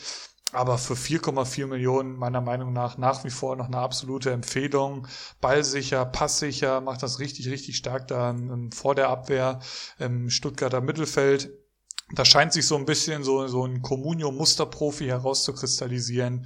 [0.54, 5.08] Aber für 4,4 Millionen meiner Meinung nach nach wie vor noch eine absolute Empfehlung.
[5.40, 8.36] Ballsicher, passsicher, macht das richtig, richtig stark da
[8.74, 9.60] vor der Abwehr
[9.98, 11.52] im Stuttgarter Mittelfeld.
[12.14, 16.46] Da scheint sich so ein bisschen so, so ein Comunio-Musterprofi herauszukristallisieren.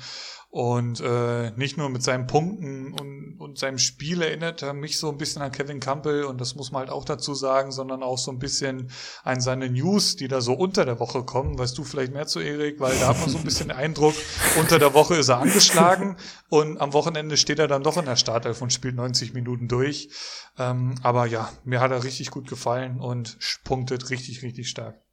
[0.56, 5.10] Und äh, nicht nur mit seinen Punkten und, und seinem Spiel erinnert er mich so
[5.10, 8.18] ein bisschen an Kevin Campbell und das muss man halt auch dazu sagen, sondern auch
[8.18, 8.90] so ein bisschen
[9.26, 11.60] an seine News, die da so unter der Woche kommen.
[11.60, 14.16] Weißt du vielleicht mehr zu Erik, weil da hat man so ein bisschen den Eindruck,
[14.58, 16.16] unter der Woche ist er angeschlagen
[16.48, 20.08] und am Wochenende steht er dann doch in der Startelf und spielt 90 Minuten durch.
[20.58, 25.05] Ähm, aber ja, mir hat er richtig gut gefallen und punktet richtig, richtig stark.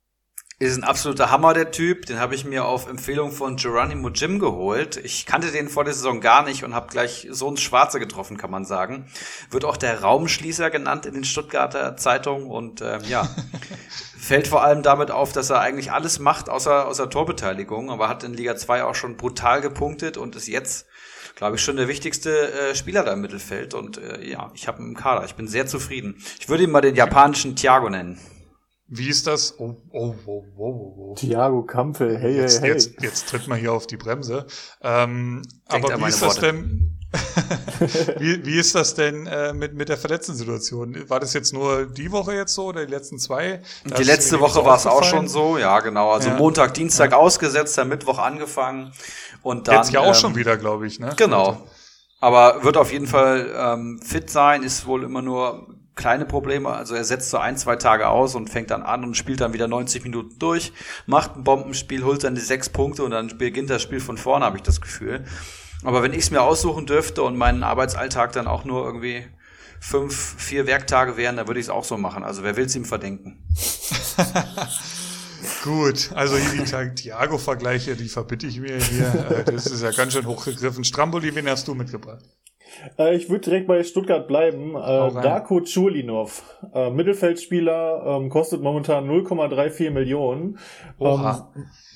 [0.63, 2.07] Ist ein absoluter Hammer, der Typ.
[2.07, 4.97] Den habe ich mir auf Empfehlung von Geronimo Jim geholt.
[4.97, 8.37] Ich kannte den vor der Saison gar nicht und habe gleich so ins Schwarze getroffen,
[8.37, 9.07] kann man sagen.
[9.51, 13.29] Wird auch der Raumschließer genannt in den Stuttgarter Zeitungen und ähm, ja,
[14.17, 18.23] fällt vor allem damit auf, dass er eigentlich alles macht außer, außer Torbeteiligung, aber hat
[18.23, 20.87] in Liga 2 auch schon brutal gepunktet und ist jetzt
[21.35, 23.75] glaube ich, schon der wichtigste äh, Spieler da im Mittelfeld.
[23.75, 25.25] Und äh, ja, ich habe ihn im Kader.
[25.25, 26.23] Ich bin sehr zufrieden.
[26.39, 28.21] Ich würde ihn mal den japanischen Thiago nennen.
[28.95, 29.59] Wie ist das?
[29.59, 30.95] Oh, oh, oh, oh, oh.
[30.99, 31.15] oh.
[31.15, 32.73] Thiago Kampel, hey, jetzt, hey, hey.
[32.73, 34.47] Jetzt, jetzt tritt man hier auf die Bremse.
[34.83, 36.53] Ähm, aber wie ist das Worte.
[36.53, 36.99] denn?
[38.19, 41.09] wie, wie ist das denn äh, mit, mit der verletzten Situation?
[41.09, 43.63] War das jetzt nur die Woche jetzt so oder die letzten zwei?
[43.87, 46.11] Da die letzte Woche war es auch schon so, ja, genau.
[46.11, 46.37] Also ja.
[46.37, 47.17] Montag, Dienstag ja.
[47.17, 48.93] ausgesetzt, dann Mittwoch angefangen
[49.41, 49.77] und dann.
[49.77, 51.15] Jetzt ja auch ähm, schon wieder, glaube ich, ne?
[51.17, 51.67] Genau.
[52.21, 56.71] Aber wird auf jeden Fall ähm, fit sein, ist wohl immer nur kleine Probleme.
[56.71, 59.53] Also er setzt so ein, zwei Tage aus und fängt dann an und spielt dann
[59.53, 60.73] wieder 90 Minuten durch,
[61.07, 64.45] macht ein Bombenspiel, holt dann die sechs Punkte und dann beginnt das Spiel von vorne,
[64.45, 65.25] habe ich das Gefühl.
[65.85, 69.25] Aber wenn ich es mir aussuchen dürfte und meinen Arbeitsalltag dann auch nur irgendwie
[69.81, 72.23] fünf, vier Werktage wären, dann würde ich es auch so machen.
[72.23, 73.45] Also wer will es ihm verdenken?
[75.65, 79.13] Gut, also hier die Thiago-Vergleiche, die verbitte ich mir hier.
[79.31, 80.85] Äh, das ist ja ganz schön hochgegriffen.
[80.85, 82.25] Stramboli, wen hast du mitgebracht?
[82.99, 84.75] Äh, ich würde direkt bei Stuttgart bleiben.
[84.75, 86.43] Äh, Darko Chulinov,
[86.75, 90.59] äh, Mittelfeldspieler, ähm, kostet momentan 0,34 Millionen.
[91.01, 91.21] Ähm,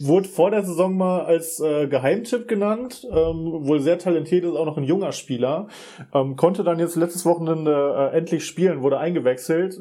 [0.01, 3.07] wurde vor der Saison mal als äh, Geheimtipp genannt.
[3.11, 5.69] Ähm, wohl sehr talentiert ist, auch noch ein junger Spieler.
[6.13, 9.81] Ähm, konnte dann jetzt letztes Wochenende äh, endlich spielen, wurde eingewechselt.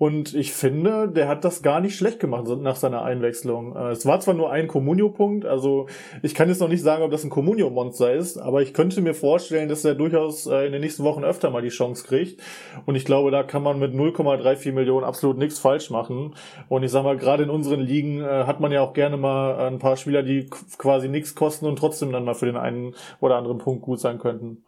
[0.00, 3.76] Und ich finde, der hat das gar nicht schlecht gemacht nach seiner Einwechslung.
[3.76, 5.88] Äh, es war zwar nur ein Communio-Punkt, also
[6.22, 9.12] ich kann jetzt noch nicht sagen, ob das ein Communio-Monster ist, aber ich könnte mir
[9.12, 12.40] vorstellen, dass er durchaus äh, in den nächsten Wochen öfter mal die Chance kriegt.
[12.86, 16.34] Und ich glaube, da kann man mit 0,34 Millionen absolut nichts falsch machen.
[16.70, 19.66] Und ich sag mal, gerade in unseren Ligen äh, hat man ja auch gerne mal
[19.66, 20.48] ein paar Spieler, die
[20.78, 24.18] quasi nichts kosten und trotzdem dann mal für den einen oder anderen Punkt gut sein
[24.18, 24.64] könnten.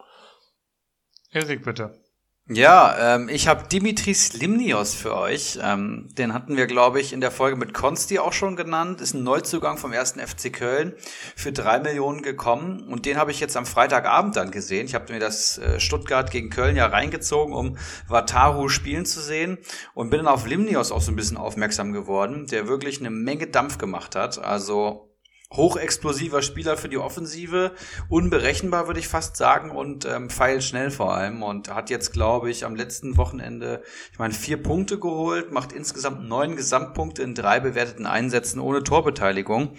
[1.31, 2.02] Erik, bitte.
[2.49, 5.61] Ja, ähm, ich habe Dimitris Limnios für euch.
[5.63, 9.01] Ähm, den hatten wir, glaube ich, in der Folge mit Konsti auch schon genannt.
[9.01, 10.95] Ist ein Neuzugang vom ersten FC Köln
[11.37, 12.89] für drei Millionen gekommen.
[12.89, 14.87] Und den habe ich jetzt am Freitagabend dann gesehen.
[14.87, 17.79] Ich habe mir das äh, Stuttgart gegen Köln ja reingezogen, um
[18.09, 19.59] Wataru spielen zu sehen.
[19.95, 23.47] Und bin dann auf Limnios auch so ein bisschen aufmerksam geworden, der wirklich eine Menge
[23.47, 24.43] Dampf gemacht hat.
[24.43, 25.12] Also
[25.53, 27.73] hochexplosiver Spieler für die Offensive,
[28.09, 32.65] unberechenbar würde ich fast sagen und ähm, feilschnell vor allem und hat jetzt glaube ich
[32.65, 38.07] am letzten Wochenende, ich meine vier Punkte geholt, macht insgesamt neun Gesamtpunkte in drei bewerteten
[38.07, 39.77] Einsätzen ohne Torbeteiligung.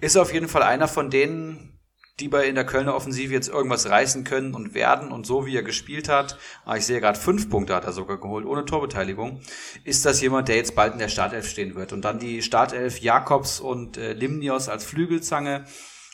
[0.00, 1.79] Ist auf jeden Fall einer von denen,
[2.20, 5.56] die bei in der Kölner Offensive jetzt irgendwas reißen können und werden und so wie
[5.56, 9.40] er gespielt hat, ah, ich sehe gerade fünf Punkte hat er sogar geholt, ohne Torbeteiligung,
[9.84, 11.92] ist das jemand, der jetzt bald in der Startelf stehen wird.
[11.92, 15.64] Und dann die Startelf Jakobs und äh, Limnios als Flügelzange,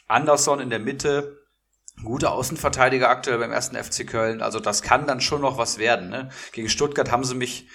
[0.07, 1.47] Anderson in der Mitte,
[2.05, 4.43] gute Außenverteidiger aktuell beim ersten FC Köln.
[4.43, 6.11] Also das kann dann schon noch was werden.
[6.11, 6.31] Ne?
[6.53, 7.69] Gegen Stuttgart haben sie mich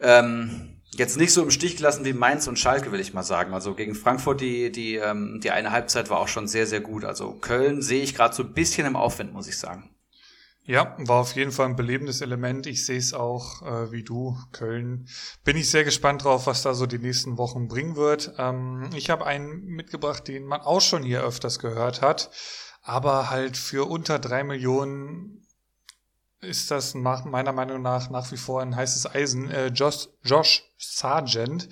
[0.00, 3.54] ähm, jetzt nicht so im Stich gelassen wie Mainz und Schalke, will ich mal sagen.
[3.54, 7.04] Also gegen Frankfurt die, die, ähm, die eine Halbzeit war auch schon sehr, sehr gut.
[7.04, 9.90] Also Köln sehe ich gerade so ein bisschen im Aufwind, muss ich sagen.
[10.64, 12.66] Ja, war auf jeden Fall ein belebendes Element.
[12.66, 15.08] Ich sehe es auch äh, wie du, Köln.
[15.42, 18.34] Bin ich sehr gespannt drauf, was da so die nächsten Wochen bringen wird.
[18.36, 22.30] Ähm, ich habe einen mitgebracht, den man auch schon hier öfters gehört hat,
[22.82, 25.37] aber halt für unter drei Millionen
[26.40, 29.50] ist das meiner Meinung nach nach wie vor ein heißes Eisen.
[29.50, 31.68] Äh, Josh, Josh Sargent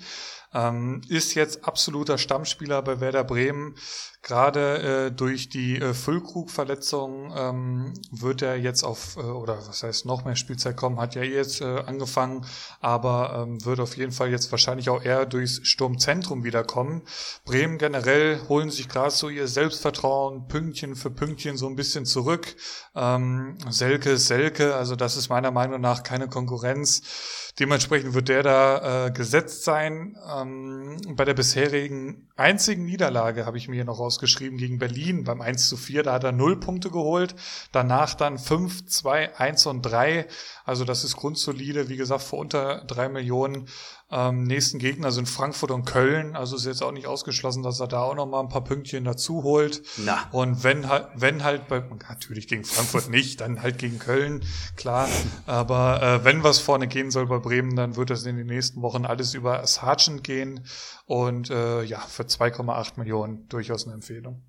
[0.53, 3.75] ähm, ist jetzt absoluter Stammspieler bei Werder Bremen.
[4.23, 10.05] Gerade äh, durch die äh, Füllkrug-Verletzung ähm, wird er jetzt auf, äh, oder was heißt
[10.05, 12.45] noch mehr Spielzeit kommen, hat ja jetzt äh, angefangen,
[12.81, 17.03] aber ähm, wird auf jeden Fall jetzt wahrscheinlich auch eher durchs Sturmzentrum wiederkommen.
[17.45, 22.55] Bremen generell holen sich gerade so ihr Selbstvertrauen Pünktchen für Pünktchen so ein bisschen zurück.
[22.95, 27.53] Ähm, Selke ist Selke, also das ist meiner Meinung nach keine Konkurrenz.
[27.59, 30.15] Dementsprechend wird der da äh, gesetzt sein.
[30.31, 35.41] Ähm, bei der bisherigen einzigen Niederlage habe ich mir hier noch rausgeschrieben gegen Berlin beim
[35.41, 36.03] 1 zu 4.
[36.03, 37.35] Da hat er 0 Punkte geholt.
[37.71, 40.27] Danach dann 5, 2, 1 und 3.
[40.65, 41.89] Also das ist grundsolide.
[41.89, 43.67] Wie gesagt, vor unter 3 Millionen
[44.09, 47.87] Ähm, nächsten Gegner sind Frankfurt und Köln, also ist jetzt auch nicht ausgeschlossen, dass er
[47.87, 49.81] da auch noch mal ein paar Pünktchen dazu holt.
[49.97, 50.29] Na.
[50.31, 54.43] Und wenn halt, wenn halt bei, natürlich gegen Frankfurt nicht, dann halt gegen Köln,
[54.77, 55.09] klar.
[55.45, 58.81] Aber äh, wenn was vorne gehen soll bei Bremen, dann wird das in den nächsten
[58.81, 60.65] Wochen alles über Sargent gehen.
[61.05, 64.41] Und äh, ja, für 2,8 Millionen durchaus eine Empfehlung.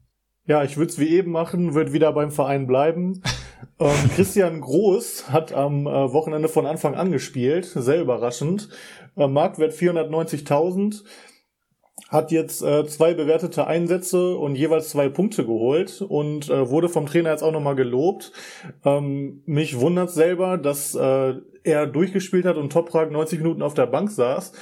[0.48, 3.22] Ja, ich würde es wie eben machen, würde wieder beim Verein bleiben.
[3.78, 8.70] ähm, Christian Groß hat am äh, Wochenende von Anfang an gespielt, sehr überraschend.
[9.18, 11.04] Äh, Marktwert 490.000,
[12.08, 17.06] hat jetzt äh, zwei bewertete Einsätze und jeweils zwei Punkte geholt und äh, wurde vom
[17.06, 18.32] Trainer jetzt auch nochmal gelobt.
[18.84, 21.34] Ähm, mich wundert selber, dass äh,
[21.68, 24.52] er durchgespielt hat und Toprak 90 Minuten auf der Bank saß.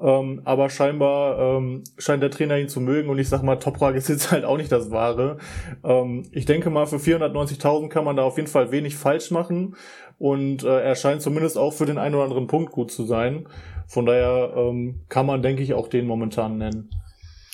[0.00, 3.94] Ähm, aber scheinbar ähm, scheint der Trainer ihn zu mögen und ich sag mal, Toprak
[3.96, 5.38] ist jetzt halt auch nicht das Wahre.
[5.82, 9.76] Ähm, ich denke mal, für 490.000 kann man da auf jeden Fall wenig falsch machen
[10.18, 13.46] und äh, er scheint zumindest auch für den einen oder anderen Punkt gut zu sein.
[13.86, 16.90] Von daher ähm, kann man, denke ich, auch den momentan nennen.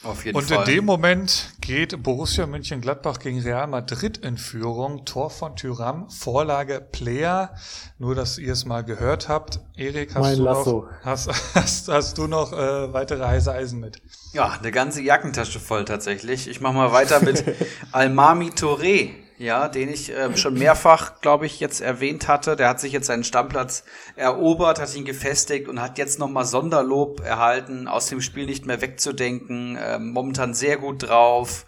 [0.07, 0.59] Auf jeden und Fall.
[0.69, 5.05] in dem Moment geht Borussia Mönchengladbach gegen Real Madrid in Führung.
[5.05, 7.55] Tor von Tyram, Vorlage Player.
[7.99, 9.61] Nur, dass ihr es mal gehört habt.
[9.75, 10.71] Erik, hast, mein du Lasso.
[10.83, 14.01] noch, hast, hast, hast du noch äh, weitere heiße Eisen mit?
[14.33, 16.49] Ja, eine ganze Jackentasche voll tatsächlich.
[16.49, 17.45] Ich mache mal weiter mit
[17.93, 22.57] Almami Touré ja, den ich äh, schon mehrfach, glaube ich, jetzt erwähnt hatte.
[22.57, 23.85] Der hat sich jetzt seinen Stammplatz
[24.17, 28.81] erobert, hat ihn gefestigt und hat jetzt nochmal Sonderlob erhalten, aus dem Spiel nicht mehr
[28.81, 29.77] wegzudenken.
[29.77, 31.67] Äh, momentan sehr gut drauf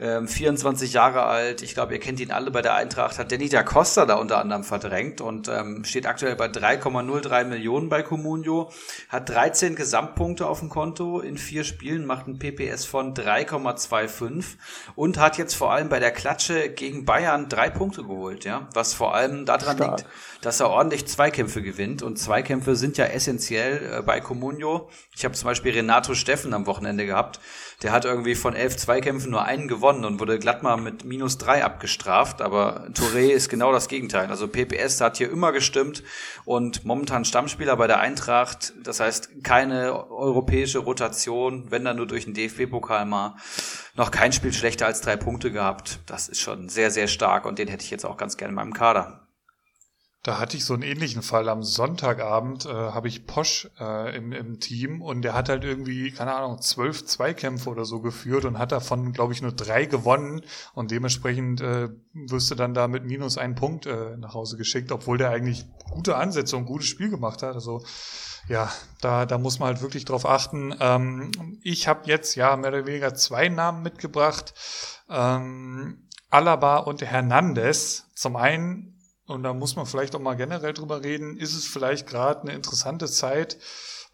[0.00, 1.62] ähm, 24 Jahre alt.
[1.62, 3.18] Ich glaube, ihr kennt ihn alle bei der Eintracht.
[3.18, 7.88] Hat Danny da Costa da unter anderem verdrängt und ähm, steht aktuell bei 3,03 Millionen
[7.88, 8.70] bei Comunio.
[9.08, 14.56] Hat 13 Gesamtpunkte auf dem Konto in vier Spielen, macht ein PPS von 3,25
[14.94, 18.68] und hat jetzt vor allem bei der Klatsche gegen Bayern drei Punkte geholt, ja.
[18.74, 19.98] Was vor allem daran Stark.
[19.98, 22.02] liegt, dass er ordentlich Zweikämpfe gewinnt.
[22.02, 24.88] Und Zweikämpfe sind ja essentiell äh, bei Comunio.
[25.14, 27.40] Ich habe zum Beispiel Renato Steffen am Wochenende gehabt.
[27.82, 31.38] Der hat irgendwie von elf Zweikämpfen nur einen gewonnen und wurde glatt mal mit minus
[31.38, 32.40] drei abgestraft.
[32.40, 34.28] Aber Touré ist genau das Gegenteil.
[34.28, 36.02] Also PPS hat hier immer gestimmt
[36.44, 38.72] und momentan Stammspieler bei der Eintracht.
[38.82, 43.36] Das heißt, keine europäische Rotation, wenn dann nur durch den DFB-Pokal mal.
[43.94, 45.98] Noch kein Spiel schlechter als drei Punkte gehabt.
[46.06, 48.56] Das ist schon sehr, sehr stark und den hätte ich jetzt auch ganz gerne in
[48.56, 49.27] meinem Kader.
[50.28, 51.48] Da hatte ich so einen ähnlichen Fall.
[51.48, 56.10] Am Sonntagabend äh, habe ich Posch äh, im, im Team und der hat halt irgendwie,
[56.10, 60.42] keine Ahnung, zwölf Zweikämpfe oder so geführt und hat davon, glaube ich, nur drei gewonnen
[60.74, 64.92] und dementsprechend äh, wirst du dann da mit minus einen Punkt äh, nach Hause geschickt,
[64.92, 67.54] obwohl der eigentlich gute Ansätze und gutes Spiel gemacht hat.
[67.54, 67.82] Also
[68.48, 70.74] ja, da, da muss man halt wirklich drauf achten.
[70.78, 71.30] Ähm,
[71.62, 74.52] ich habe jetzt ja mehr oder weniger zwei Namen mitgebracht.
[75.08, 78.04] Ähm, Alaba und Hernandez.
[78.14, 78.97] Zum einen
[79.28, 82.54] und da muss man vielleicht auch mal generell drüber reden, ist es vielleicht gerade eine
[82.54, 83.58] interessante Zeit,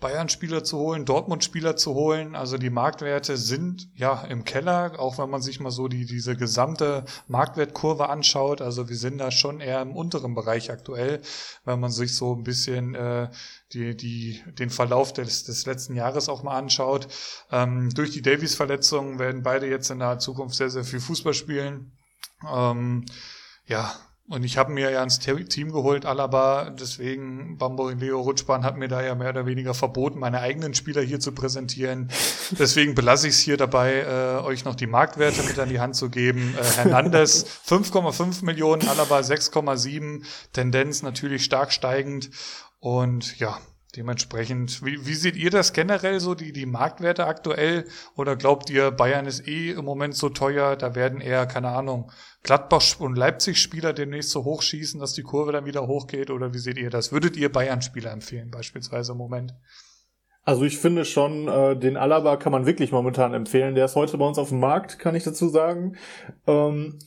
[0.00, 2.34] Bayern-Spieler zu holen, Dortmund-Spieler zu holen.
[2.34, 6.36] Also die Marktwerte sind ja im Keller, auch wenn man sich mal so die, diese
[6.36, 8.60] gesamte Marktwertkurve anschaut.
[8.60, 11.22] Also wir sind da schon eher im unteren Bereich aktuell,
[11.64, 13.30] wenn man sich so ein bisschen äh,
[13.72, 17.08] die, die, den Verlauf des, des letzten Jahres auch mal anschaut.
[17.50, 21.92] Ähm, durch die Davies-Verletzung werden beide jetzt in der Zukunft sehr, sehr viel Fußball spielen.
[22.52, 23.06] Ähm,
[23.66, 23.94] ja,
[24.26, 29.02] und ich habe mir ja ins Team geholt, Alaba, deswegen Bamboleo Rutschbahn hat mir da
[29.02, 32.08] ja mehr oder weniger verboten, meine eigenen Spieler hier zu präsentieren.
[32.58, 35.94] Deswegen belasse ich es hier dabei, äh, euch noch die Marktwerte mit an die Hand
[35.94, 36.54] zu geben.
[36.58, 40.22] Äh, Hernandez 5,5 Millionen, Alaba 6,7,
[40.52, 42.30] Tendenz natürlich stark steigend.
[42.80, 43.58] Und ja,
[43.96, 47.84] Dementsprechend, wie, wie seht ihr das generell so, die, die Marktwerte aktuell?
[48.16, 52.10] Oder glaubt ihr, Bayern ist eh im Moment so teuer, da werden eher, keine Ahnung,
[52.42, 56.30] Gladbach und Leipzig-Spieler demnächst so hochschießen, dass die Kurve dann wieder hochgeht?
[56.30, 57.12] Oder wie seht ihr das?
[57.12, 59.54] Würdet ihr Bayern-Spieler empfehlen, beispielsweise im Moment?
[60.42, 63.74] Also ich finde schon, äh, den Alaba kann man wirklich momentan empfehlen.
[63.74, 65.96] Der ist heute bei uns auf dem Markt, kann ich dazu sagen.
[66.46, 66.98] Ähm,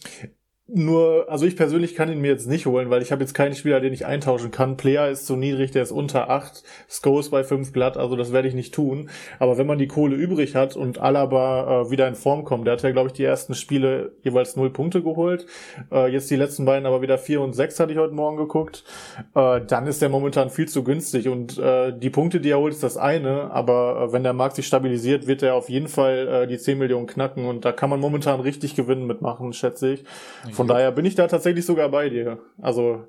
[0.69, 3.55] nur, also ich persönlich kann ihn mir jetzt nicht holen, weil ich habe jetzt keinen
[3.55, 4.75] Spieler, den ich eintauschen kann.
[4.75, 8.33] Player ist zu niedrig, der ist unter 8, Sko ist bei 5 glatt, also das
[8.33, 9.09] werde ich nicht tun.
[9.39, 12.73] Aber wenn man die Kohle übrig hat und Alaba äh, wieder in Form kommt, der
[12.73, 15.45] hat ja, glaube ich, die ersten Spiele jeweils 0 Punkte geholt.
[15.89, 18.83] Äh, jetzt die letzten beiden aber wieder 4 und 6 hatte ich heute Morgen geguckt.
[19.35, 21.29] Äh, dann ist der momentan viel zu günstig.
[21.29, 23.51] Und äh, die Punkte, die er holt, ist das eine.
[23.51, 26.77] Aber äh, wenn der Markt sich stabilisiert, wird er auf jeden Fall äh, die 10
[26.77, 27.45] Millionen knacken.
[27.45, 30.03] Und da kann man momentan richtig Gewinnen mitmachen, schätze ich.
[30.57, 32.39] Von daher bin ich da tatsächlich sogar bei dir.
[32.59, 33.07] Also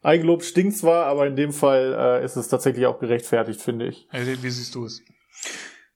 [0.00, 4.06] Eigenlob stinkt zwar, aber in dem Fall äh, ist es tatsächlich auch gerechtfertigt, finde ich.
[4.12, 5.02] Wie siehst du es?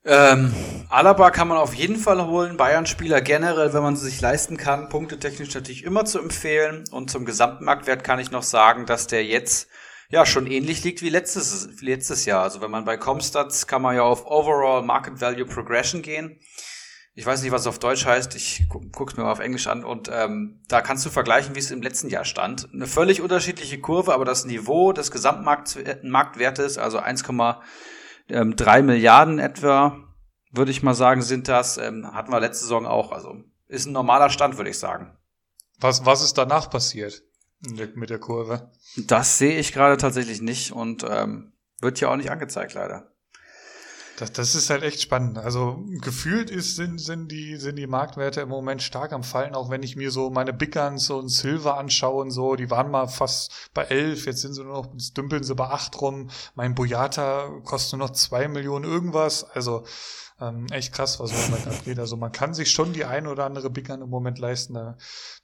[0.03, 0.53] Ähm,
[0.89, 2.57] Alaba kann man auf jeden Fall holen.
[2.57, 6.83] Bayern-Spieler generell, wenn man sie sich leisten kann, punktetechnisch natürlich immer zu empfehlen.
[6.91, 9.69] Und zum Gesamtmarktwert kann ich noch sagen, dass der jetzt
[10.09, 12.43] ja, schon ähnlich liegt wie letztes, wie letztes Jahr.
[12.43, 16.37] Also wenn man bei Comstats kann man ja auf Overall Market Value Progression gehen.
[17.15, 18.35] Ich weiß nicht, was es auf Deutsch heißt.
[18.35, 21.59] Ich gu guck's mir mal auf Englisch an und ähm, da kannst du vergleichen, wie
[21.59, 22.67] es im letzten Jahr stand.
[22.73, 29.99] Eine völlig unterschiedliche Kurve, aber das Niveau des Gesamtmarktwertes, also 1,3 Milliarden etwa,
[30.51, 31.77] würde ich mal sagen, sind das.
[31.77, 33.11] Ähm, hatten wir letzte Saison auch.
[33.11, 33.35] Also
[33.67, 35.15] ist ein normaler Stand, würde ich sagen.
[35.79, 37.21] Was, was ist danach passiert
[37.59, 38.71] mit der Kurve?
[38.97, 43.12] Das sehe ich gerade tatsächlich nicht und ähm, wird ja auch nicht angezeigt, leider.
[44.23, 45.37] Das, das ist halt echt spannend.
[45.37, 49.69] Also gefühlt ist, sind, sind, die, sind die Marktwerte im Moment stark am Fallen, auch
[49.69, 53.07] wenn ich mir so meine Big Guns und Silver anschaue und so, die waren mal
[53.07, 56.29] fast bei elf, jetzt sind sie nur noch, jetzt dümpeln sie bei acht rum.
[56.55, 59.43] Mein Boyata kostet nur noch zwei Millionen irgendwas.
[59.43, 59.83] Also
[60.39, 61.99] ähm, echt krass, was im Moment abgeht.
[61.99, 64.95] Also man kann sich schon die ein oder andere Big Gun im Moment leisten.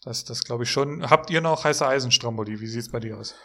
[0.06, 1.10] Das, das glaube ich schon.
[1.10, 2.62] Habt ihr noch heiße Eisen, Stramboli?
[2.62, 3.36] Wie sieht's bei dir aus?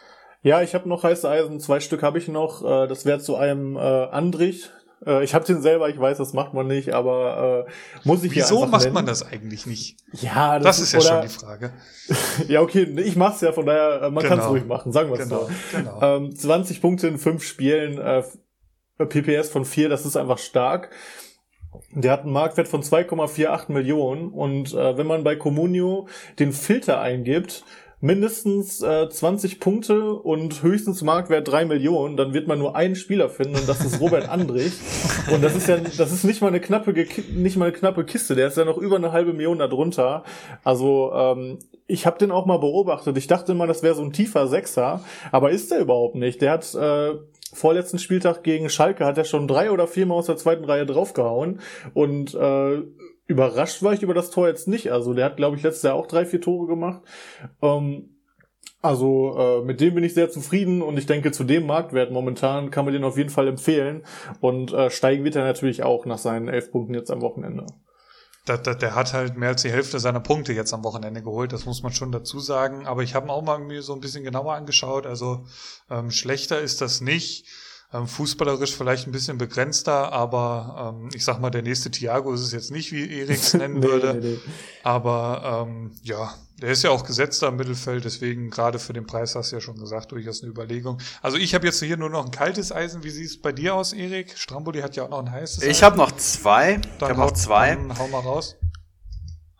[0.43, 2.63] Ja, ich habe noch heiße Eisen, zwei Stück habe ich noch.
[2.63, 4.69] Äh, das wäre zu einem äh, Andrich,
[5.05, 7.71] äh, ich habe den selber, ich weiß, das macht man nicht, aber äh,
[8.07, 8.93] muss ich Wieso ja macht nennen.
[8.93, 9.97] man das eigentlich nicht?
[10.13, 11.73] Ja, das, das ist, ist ja schon die Frage.
[12.47, 14.35] ja, okay, ich mach's ja, von daher, äh, man genau.
[14.35, 15.77] kann es ruhig machen, sagen wir es genau, so.
[15.77, 16.17] Genau.
[16.17, 18.23] Ähm, 20 Punkte in fünf Spielen, äh,
[18.97, 20.89] PPS von vier, das ist einfach stark.
[21.91, 26.07] Der hat einen Marktwert von 2,48 Millionen und äh, wenn man bei Comunio
[26.39, 27.65] den Filter eingibt,
[28.05, 33.29] mindestens äh, 20 Punkte und höchstens Marktwert 3 Millionen, dann wird man nur einen Spieler
[33.29, 34.73] finden und das ist Robert Andrich.
[35.33, 36.93] und das ist ja, das ist nicht mal eine knappe,
[37.33, 40.23] nicht mal eine knappe Kiste, der ist ja noch über eine halbe Million da drunter.
[40.63, 41.57] Also ähm,
[41.87, 43.17] ich habe den auch mal beobachtet.
[43.17, 46.41] Ich dachte immer, das wäre so ein tiefer Sechser, aber ist der überhaupt nicht.
[46.41, 47.15] Der hat äh,
[47.53, 51.59] vorletzten Spieltag gegen Schalke hat er schon drei oder viermal aus der zweiten Reihe draufgehauen
[51.95, 52.83] und äh,
[53.27, 54.91] überrascht war ich über das Tor jetzt nicht.
[54.91, 57.01] Also der hat, glaube ich, letztes Jahr auch drei, vier Tore gemacht.
[57.61, 58.15] Ähm,
[58.81, 62.69] also äh, mit dem bin ich sehr zufrieden und ich denke, zu dem Marktwert momentan
[62.69, 64.05] kann man den auf jeden Fall empfehlen.
[64.41, 67.65] Und äh, steigen wird er natürlich auch nach seinen elf Punkten jetzt am Wochenende.
[68.47, 71.51] Der, der, der hat halt mehr als die Hälfte seiner Punkte jetzt am Wochenende geholt,
[71.51, 72.85] das muss man schon dazu sagen.
[72.85, 75.07] Aber ich habe ihn auch mal mir so ein bisschen genauer angeschaut.
[75.07, 75.45] Also
[75.89, 77.47] ähm, schlechter ist das nicht.
[77.93, 82.41] Ähm, fußballerisch vielleicht ein bisschen begrenzter, aber ähm, ich sag mal, der nächste Thiago ist
[82.41, 84.15] es jetzt nicht, wie Eriks nennen nee, würde.
[84.15, 84.39] Nee, nee.
[84.83, 89.35] Aber ähm, ja, der ist ja auch gesetzter im Mittelfeld, deswegen gerade für den Preis
[89.35, 90.99] hast du ja schon gesagt, durchaus eine Überlegung.
[91.21, 93.03] Also ich habe jetzt hier nur noch ein kaltes Eisen.
[93.03, 94.37] Wie sieht es bei dir aus, Erik?
[94.37, 96.77] Stramboli hat ja auch noch ein heißes Ich habe noch zwei.
[96.77, 97.75] Dann ich habe noch zwei.
[97.75, 98.55] Dann hau mal raus.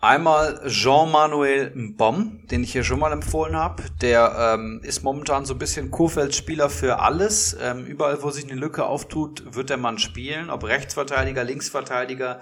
[0.06, 3.82] Einmal Jean-Manuel Mbom, den ich hier schon mal empfohlen habe.
[4.02, 7.58] Der ähm, ist momentan so ein bisschen Kurfeld-Spieler für alles.
[7.60, 10.52] Ähm, überall, wo sich eine Lücke auftut, wird der Mann spielen.
[10.52, 12.40] Ob Rechtsverteidiger, Linksverteidiger,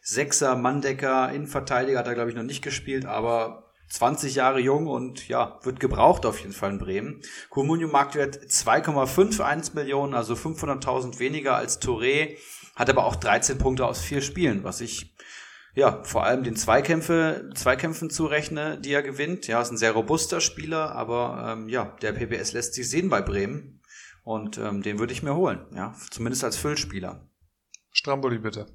[0.00, 5.28] Sechser, Manndecker, Innenverteidiger hat er, glaube ich, noch nicht gespielt, aber 20 Jahre jung und
[5.28, 7.20] ja, wird gebraucht auf jeden Fall in Bremen.
[7.50, 12.38] Comunio Marktwert 2,51 Millionen, also 500.000 weniger als Touré,
[12.74, 15.12] hat aber auch 13 Punkte aus vier Spielen, was ich
[15.74, 19.46] ja, vor allem den Zweikämpfe, Zweikämpfen zurechne, die er gewinnt.
[19.46, 23.22] Ja, ist ein sehr robuster Spieler, aber ähm, ja, der PPS lässt sich sehen bei
[23.22, 23.80] Bremen.
[24.24, 27.28] Und ähm, den würde ich mir holen, ja, zumindest als Füllspieler.
[27.90, 28.66] Stramboli, bitte.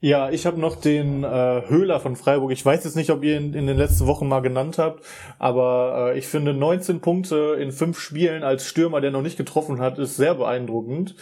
[0.00, 2.50] Ja, ich habe noch den äh, Höhler von Freiburg.
[2.52, 5.04] Ich weiß jetzt nicht, ob ihr ihn in den letzten Wochen mal genannt habt,
[5.38, 9.80] aber äh, ich finde 19 Punkte in fünf Spielen als Stürmer, der noch nicht getroffen
[9.80, 11.16] hat, ist sehr beeindruckend.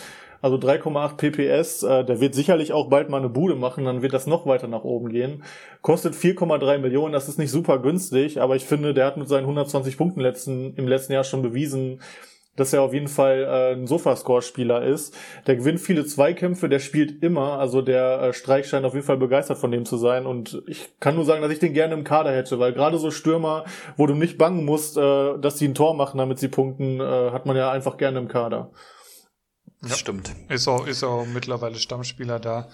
[0.45, 4.13] Also 3,8 PPS, äh, der wird sicherlich auch bald mal eine Bude machen, dann wird
[4.13, 5.43] das noch weiter nach oben gehen.
[5.81, 9.45] Kostet 4,3 Millionen, das ist nicht super günstig, aber ich finde, der hat mit seinen
[9.45, 12.03] 120 Punkten letzten, im letzten Jahr schon bewiesen,
[12.57, 15.17] dass er auf jeden Fall äh, ein Sofascore-Spieler ist.
[15.47, 19.17] Der gewinnt viele Zweikämpfe, der spielt immer, also der äh, Streich scheint auf jeden Fall
[19.17, 22.05] begeistert von dem zu sein und ich kann nur sagen, dass ich den gerne im
[22.05, 23.65] Kader hätte, weil gerade so Stürmer,
[23.97, 27.31] wo du nicht bangen musst, äh, dass sie ein Tor machen, damit sie punkten, äh,
[27.31, 28.71] hat man ja einfach gerne im Kader.
[29.85, 29.99] Das ja.
[29.99, 30.35] stimmt.
[30.49, 32.69] Ist auch, ist auch mittlerweile Stammspieler da.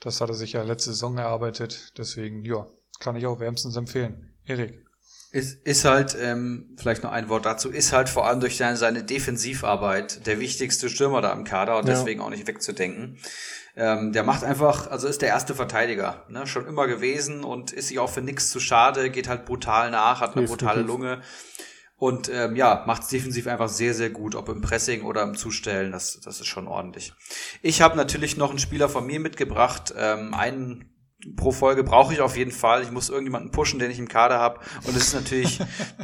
[0.00, 1.92] Das hat er sich ja letzte Saison erarbeitet.
[1.96, 2.66] Deswegen, ja,
[2.98, 4.34] kann ich auch wärmstens empfehlen.
[4.44, 4.84] Erik.
[5.32, 8.76] Ist, ist halt, ähm, vielleicht noch ein Wort dazu, ist halt vor allem durch seine,
[8.76, 11.94] seine Defensivarbeit der wichtigste Stürmer da im Kader und ja.
[11.94, 13.18] deswegen auch nicht wegzudenken.
[13.76, 16.46] Ähm, der macht einfach, also ist der erste Verteidiger, ne?
[16.46, 20.20] schon immer gewesen und ist sich auch für nichts zu schade, geht halt brutal nach,
[20.20, 21.20] hat eine brutale Lunge
[21.96, 25.34] und ähm, ja, macht es defensiv einfach sehr, sehr gut, ob im Pressing oder im
[25.34, 27.14] Zustellen, das, das ist schon ordentlich.
[27.62, 30.92] Ich habe natürlich noch einen Spieler von mir mitgebracht, ähm, einen
[31.34, 32.82] pro Folge brauche ich auf jeden Fall.
[32.82, 34.60] Ich muss irgendjemanden pushen, den ich im Kader habe.
[34.84, 35.58] Und es ist natürlich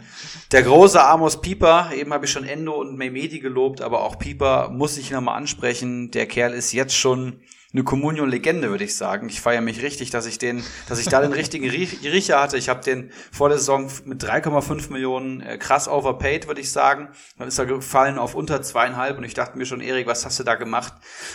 [0.52, 1.90] der große Amos Pieper.
[1.94, 6.10] Eben habe ich schon Endo und Memedi gelobt, aber auch Pieper muss ich nochmal ansprechen.
[6.10, 7.40] Der Kerl ist jetzt schon
[7.72, 9.28] eine Communion-Legende, würde ich sagen.
[9.28, 12.58] Ich feiere mich richtig, dass ich den, dass ich da den richtigen Riecher hatte.
[12.58, 17.08] Ich habe den vor der Saison mit 3,5 Millionen äh, krass overpaid, würde ich sagen.
[17.38, 20.38] Dann ist er gefallen auf unter zweieinhalb und ich dachte mir schon, Erik, was hast
[20.38, 20.92] du da gemacht?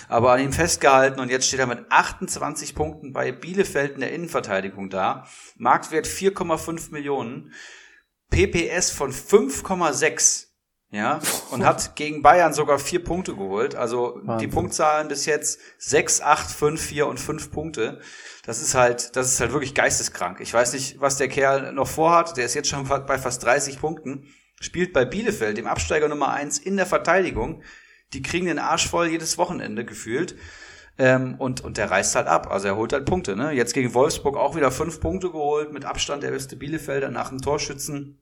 [0.09, 4.13] Aber an ihm festgehalten und jetzt steht er mit 28 Punkten bei Bielefeld in der
[4.13, 5.25] Innenverteidigung da.
[5.57, 7.51] Marktwert 4,5 Millionen.
[8.29, 10.46] PPS von 5,6
[10.89, 11.19] ja,
[11.51, 13.75] und hat gegen Bayern sogar vier Punkte geholt.
[13.75, 14.37] Also Wahnsinn.
[14.37, 17.99] die Punktzahlen bis jetzt sechs, acht, fünf, vier und fünf Punkte.
[18.45, 20.39] Das ist halt, das ist halt wirklich geisteskrank.
[20.39, 22.37] Ich weiß nicht, was der Kerl noch vorhat.
[22.37, 24.27] Der ist jetzt schon bei fast 30 Punkten.
[24.61, 27.63] Spielt bei Bielefeld, dem Absteiger Nummer eins, in der Verteidigung.
[28.13, 30.37] Die kriegen den Arsch voll jedes Wochenende gefühlt.
[30.97, 32.49] Ähm, und, und der reißt halt ab.
[32.49, 33.35] Also er holt halt Punkte.
[33.35, 33.51] Ne?
[33.51, 37.41] Jetzt gegen Wolfsburg auch wieder fünf Punkte geholt, mit Abstand der beste Bielefelder nach dem
[37.41, 38.21] Torschützen.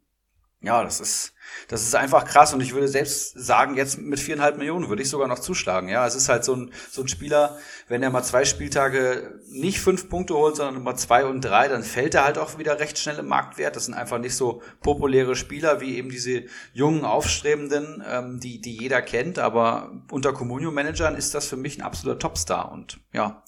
[0.66, 1.34] Ja, das ist,
[1.68, 5.10] das ist einfach krass und ich würde selbst sagen, jetzt mit viereinhalb Millionen würde ich
[5.10, 5.90] sogar noch zuschlagen.
[5.90, 9.80] Ja, es ist halt so ein, so ein Spieler, wenn er mal zwei Spieltage nicht
[9.80, 12.98] fünf Punkte holt, sondern mal zwei und drei, dann fällt er halt auch wieder recht
[12.98, 13.76] schnell im Marktwert.
[13.76, 18.76] Das sind einfach nicht so populäre Spieler wie eben diese jungen Aufstrebenden, ähm, die, die
[18.76, 19.38] jeder kennt.
[19.38, 23.44] Aber unter Communio-Managern ist das für mich ein absoluter Topstar und ja,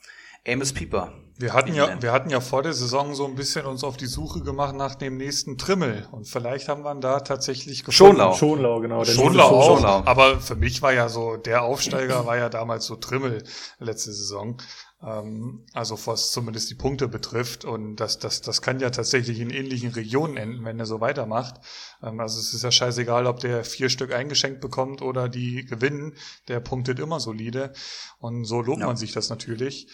[0.48, 1.14] Amos Pieper.
[1.40, 4.08] Wir hatten ja, wir hatten ja vor der Saison so ein bisschen uns auf die
[4.08, 8.18] Suche gemacht nach dem nächsten Trimmel und vielleicht haben wir ihn da tatsächlich gefunden.
[8.18, 8.34] Schonlau.
[8.34, 9.06] Schonlau, genau.
[9.06, 9.76] Schonlau auch.
[9.76, 10.04] Schonlau.
[10.06, 13.44] Aber für mich war ja so, der Aufsteiger war ja damals so Trimmel
[13.78, 14.58] letzte Saison.
[15.04, 19.52] Ähm, also was zumindest die Punkte betrifft und das, das, das kann ja tatsächlich in
[19.52, 21.62] ähnlichen Regionen enden, wenn er so weitermacht.
[22.02, 26.16] Ähm, also es ist ja scheißegal, ob der vier Stück eingeschenkt bekommt oder die gewinnen.
[26.48, 27.74] Der punktet immer solide
[28.18, 28.88] und so lobt ja.
[28.88, 29.88] man sich das natürlich.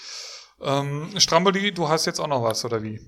[0.64, 2.99] Ähm, Stramboli, du hast jetzt auch noch was, oder wie?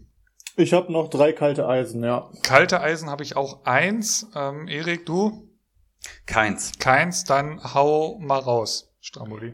[0.57, 2.29] Ich habe noch drei kalte Eisen, ja.
[2.43, 4.29] Kalte Eisen habe ich auch eins.
[4.35, 5.49] Ähm, Erik, du?
[6.25, 6.73] Keins.
[6.79, 9.53] Keins, dann hau mal raus, Stramboli.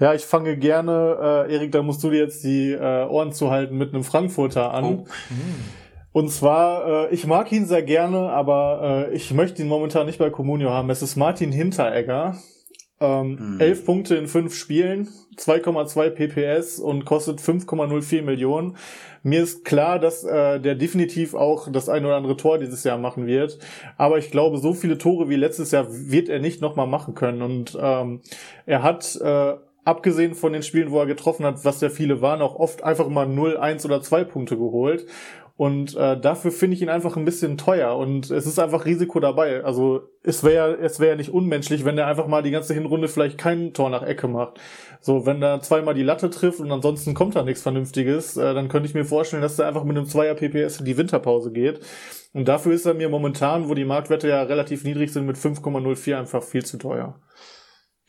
[0.00, 3.76] Ja, ich fange gerne, äh, Erik, da musst du dir jetzt die äh, Ohren zuhalten
[3.76, 4.84] mit einem Frankfurter an.
[4.84, 5.06] Oh.
[5.28, 5.64] Hm.
[6.12, 10.18] Und zwar, äh, ich mag ihn sehr gerne, aber äh, ich möchte ihn momentan nicht
[10.18, 10.90] bei Comunio haben.
[10.90, 12.36] Es ist Martin Hinteregger.
[13.02, 13.60] Ähm, hm.
[13.60, 18.76] Elf Punkte in fünf Spielen, 2,2 PPS und kostet 5,04 Millionen.
[19.24, 22.98] Mir ist klar, dass äh, der definitiv auch das ein oder andere Tor dieses Jahr
[22.98, 23.58] machen wird.
[23.96, 27.42] Aber ich glaube, so viele Tore wie letztes Jahr wird er nicht nochmal machen können.
[27.42, 28.20] Und ähm,
[28.66, 29.54] er hat, äh,
[29.84, 33.08] abgesehen von den Spielen, wo er getroffen hat, was ja viele waren, auch oft einfach
[33.08, 35.06] mal 0, 1 oder 2 Punkte geholt.
[35.62, 39.20] Und äh, dafür finde ich ihn einfach ein bisschen teuer und es ist einfach Risiko
[39.20, 39.62] dabei.
[39.62, 43.06] Also es wäre es wäre ja nicht unmenschlich, wenn er einfach mal die ganze Hinrunde
[43.06, 44.58] vielleicht kein Tor nach Ecke macht.
[45.00, 48.68] So, wenn er zweimal die Latte trifft und ansonsten kommt da nichts Vernünftiges, äh, dann
[48.68, 51.78] könnte ich mir vorstellen, dass er einfach mit einem Zweier PPS in die Winterpause geht.
[52.32, 56.18] Und dafür ist er mir momentan, wo die Marktwerte ja relativ niedrig sind, mit 5,04
[56.18, 57.14] einfach viel zu teuer.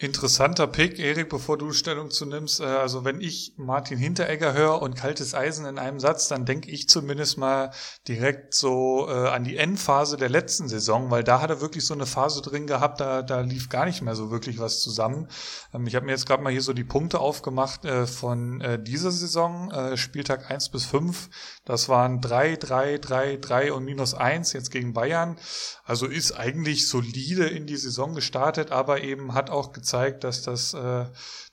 [0.04, 2.60] Interessanter Pick, Erik, bevor du Stellung zu nimmst.
[2.60, 6.70] Äh, also wenn ich Martin Hinteregger höre und kaltes Eisen in einem Satz, dann denke
[6.70, 7.72] ich zumindest mal
[8.08, 11.94] direkt so äh, an die Endphase der letzten Saison, weil da hat er wirklich so
[11.94, 15.30] eine Phase drin gehabt, da, da lief gar nicht mehr so wirklich was zusammen.
[15.74, 18.84] Ähm, ich habe mir jetzt gerade mal hier so die Punkte aufgemacht äh, von äh,
[18.84, 21.30] dieser Saison, äh, Spieltag eins bis fünf.
[21.64, 25.38] Das waren drei, drei, drei, drei und minus eins jetzt gegen Bayern.
[25.86, 30.74] Also ist eigentlich solide in die Saison gestartet, aber eben hat auch gezeigt, dass das
[30.74, 31.06] äh,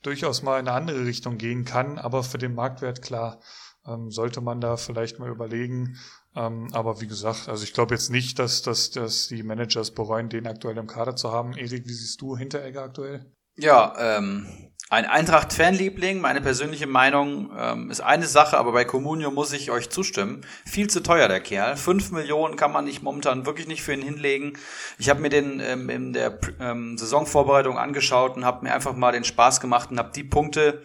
[0.02, 1.98] durchaus mal in eine andere Richtung gehen kann.
[1.98, 3.40] Aber für den Marktwert klar
[3.86, 5.96] ähm, sollte man da vielleicht mal überlegen.
[6.34, 10.28] Ähm, aber wie gesagt, also ich glaube jetzt nicht, dass, dass, dass die Managers bereuen,
[10.28, 11.52] den aktuell im Kader zu haben.
[11.56, 13.32] Erik, wie siehst du Hinteregger aktuell?
[13.56, 19.52] Ja, ähm, ein Eintracht-Fanliebling, meine persönliche Meinung ähm, ist eine Sache, aber bei Comunio muss
[19.52, 20.44] ich euch zustimmen.
[20.66, 21.76] Viel zu teuer, der Kerl.
[21.76, 24.54] Fünf Millionen kann man nicht momentan wirklich nicht für ihn hinlegen.
[24.98, 29.12] Ich habe mir den ähm, in der ähm, Saisonvorbereitung angeschaut und habe mir einfach mal
[29.12, 30.82] den Spaß gemacht und habe die Punkte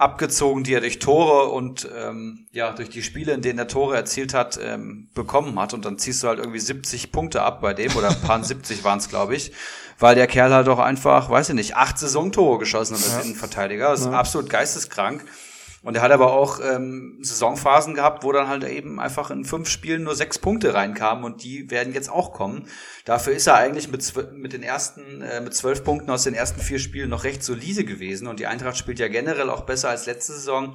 [0.00, 3.96] abgezogen, die er durch Tore und ähm, ja durch die Spiele, in denen er Tore
[3.96, 5.74] erzielt hat, ähm, bekommen hat.
[5.74, 8.84] Und dann ziehst du halt irgendwie 70 Punkte ab bei dem oder ein paar 70
[8.84, 9.52] waren es, glaube ich
[10.00, 13.20] weil der Kerl halt auch einfach, weiß ich nicht, acht Saisontore geschossen hat als ja.
[13.20, 13.90] Innenverteidiger.
[13.90, 14.12] Das ist ja.
[14.12, 15.24] absolut geisteskrank.
[15.82, 19.68] Und er hat aber auch ähm, Saisonphasen gehabt, wo dann halt eben einfach in fünf
[19.70, 22.68] Spielen nur sechs Punkte reinkamen und die werden jetzt auch kommen.
[23.06, 26.60] Dafür ist er eigentlich mit, mit den ersten, äh, mit zwölf Punkten aus den ersten
[26.60, 30.04] vier Spielen noch recht solide gewesen und die Eintracht spielt ja generell auch besser als
[30.04, 30.74] letzte Saison.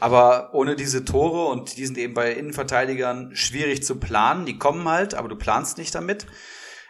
[0.00, 4.46] Aber ohne diese Tore und die sind eben bei Innenverteidigern schwierig zu planen.
[4.46, 6.26] Die kommen halt, aber du planst nicht damit.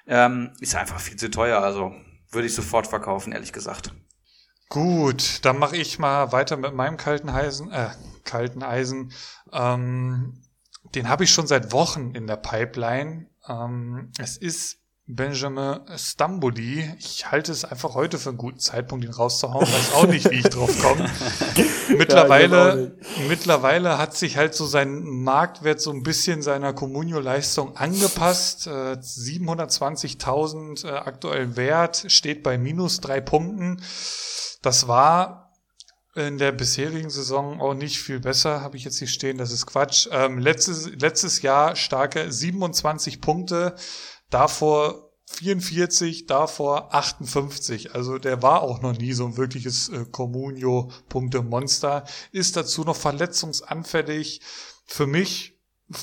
[0.07, 1.93] Ähm, ist einfach viel zu teuer, also
[2.31, 3.93] würde ich sofort verkaufen, ehrlich gesagt.
[4.69, 7.71] Gut, dann mache ich mal weiter mit meinem kalten Eisen.
[7.71, 7.91] Äh,
[8.25, 9.13] kalten Eisen.
[9.53, 10.43] Ähm,
[10.95, 13.27] den habe ich schon seit Wochen in der Pipeline.
[13.49, 14.79] Ähm, es ist
[15.09, 16.93] Benjamin Stamboli.
[16.99, 19.65] Ich halte es einfach heute für einen guten Zeitpunkt, ihn rauszuhauen.
[19.65, 21.09] Weiß auch nicht, wie ich drauf komme.
[21.97, 28.67] mittlerweile, ja, mittlerweile hat sich halt so sein Marktwert so ein bisschen seiner Comunio-Leistung angepasst.
[28.67, 33.81] Äh, 720.000 äh, aktuell Wert, steht bei minus drei Punkten.
[34.67, 35.53] Das war
[36.17, 39.65] in der bisherigen Saison auch nicht viel besser, habe ich jetzt hier stehen, das ist
[39.65, 40.09] Quatsch.
[40.11, 43.77] Ähm, letztes, letztes Jahr starke 27 Punkte
[44.29, 47.95] davor 44, davor 58.
[47.95, 52.03] Also der war auch noch nie so ein wirkliches äh, Comunio-Punkte-Monster.
[52.33, 54.41] Ist dazu noch verletzungsanfällig.
[54.85, 55.56] Für mich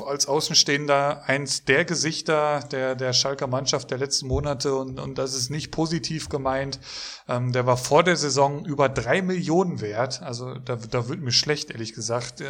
[0.05, 5.33] als Außenstehender eins der Gesichter der, der Schalker Mannschaft der letzten Monate und, und das
[5.33, 6.79] ist nicht positiv gemeint.
[7.27, 10.21] Ähm, der war vor der Saison über drei Millionen wert.
[10.21, 12.41] Also da, da wird mir schlecht, ehrlich gesagt.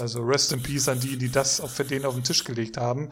[0.00, 3.08] Also rest in peace an die, die das für den auf den Tisch gelegt haben.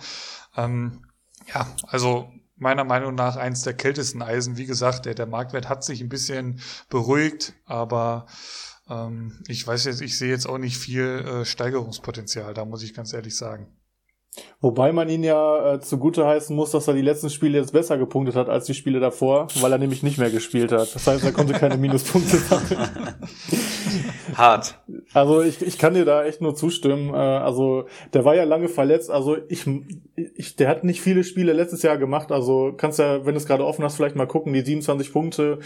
[0.56, 1.06] Ähm,
[1.54, 4.58] ja, also meiner Meinung nach eins der kältesten Eisen.
[4.58, 8.26] Wie gesagt, der, der Marktwert hat sich ein bisschen beruhigt, aber
[8.90, 12.94] ähm, ich weiß jetzt, ich sehe jetzt auch nicht viel äh, Steigerungspotenzial, da muss ich
[12.94, 13.68] ganz ehrlich sagen.
[14.60, 17.98] Wobei man ihn ja äh, zugute heißen muss, dass er die letzten Spiele jetzt besser
[17.98, 20.94] gepunktet hat als die Spiele davor, weil er nämlich nicht mehr gespielt hat.
[20.94, 22.88] Das heißt, er konnte keine Minuspunkte sammeln.
[24.34, 24.78] Hart.
[25.12, 27.12] Also ich, ich kann dir da echt nur zustimmen.
[27.12, 29.10] Äh, also der war ja lange verletzt.
[29.10, 29.66] Also ich,
[30.36, 32.30] ich, der hat nicht viele Spiele letztes Jahr gemacht.
[32.30, 34.52] Also kannst ja, wenn du es gerade offen hast, vielleicht mal gucken.
[34.52, 35.58] Die 27 Punkte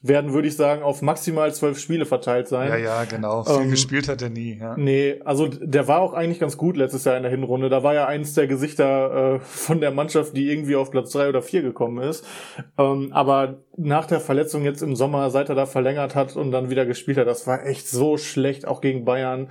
[0.00, 2.68] werden, würde ich sagen, auf maximal zwölf Spiele verteilt sein.
[2.68, 3.42] Ja, ja, genau.
[3.42, 4.58] Viel ähm, gespielt hat er nie.
[4.58, 4.76] Ja.
[4.76, 7.68] Nee, also der war auch eigentlich ganz gut letztes Jahr in der Hinrunde.
[7.68, 11.28] Da war ja eins der Gesichter äh, von der Mannschaft, die irgendwie auf Platz drei
[11.28, 12.24] oder vier gekommen ist.
[12.78, 16.70] Ähm, aber nach der Verletzung jetzt im Sommer, seit er da verlängert hat und dann
[16.70, 19.48] wieder gespielt hat, das war echt so schlecht, auch gegen Bayern.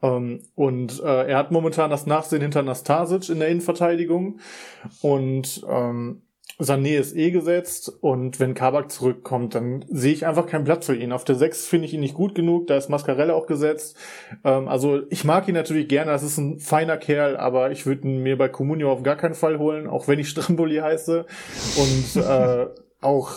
[0.00, 4.38] Ähm, und äh, er hat momentan das Nachsehen hinter Nastasic in der Innenverteidigung.
[5.00, 6.22] Und ähm,
[6.60, 10.96] Sané ist eh gesetzt und wenn Kabak zurückkommt, dann sehe ich einfach keinen Platz für
[10.96, 11.12] ihn.
[11.12, 13.96] Auf der 6 finde ich ihn nicht gut genug, da ist Mascarella auch gesetzt.
[14.44, 18.08] Ähm, also ich mag ihn natürlich gerne, das ist ein feiner Kerl, aber ich würde
[18.08, 21.26] ihn mir bei Comunio auf gar keinen Fall holen, auch wenn ich Stramboli heiße.
[21.76, 22.66] Und äh,
[23.00, 23.30] auch,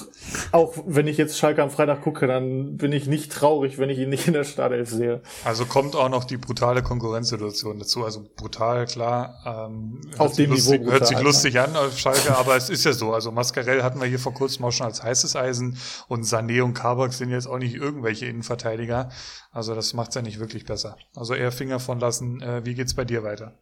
[0.52, 4.00] auch wenn ich jetzt Schalke am Freitag gucke, dann bin ich nicht traurig, wenn ich
[4.00, 5.22] ihn nicht in der Startelf sehe.
[5.46, 8.04] Also kommt auch noch die brutale Konkurrenzsituation dazu.
[8.04, 9.36] Also brutal, klar.
[9.46, 12.86] Ähm, auf dem lustig, Niveau brutal, Hört sich lustig an auf Schalke, aber es ist
[12.86, 13.14] ja so.
[13.14, 15.78] Also Mascarell hatten wir hier vor kurzem auch schon als heißes Eisen
[16.08, 19.10] und Sané und Kabak sind jetzt auch nicht irgendwelche Innenverteidiger.
[19.52, 20.98] Also das macht's ja nicht wirklich besser.
[21.16, 22.42] Also eher Finger von lassen.
[22.42, 23.60] Äh, wie geht's bei dir weiter?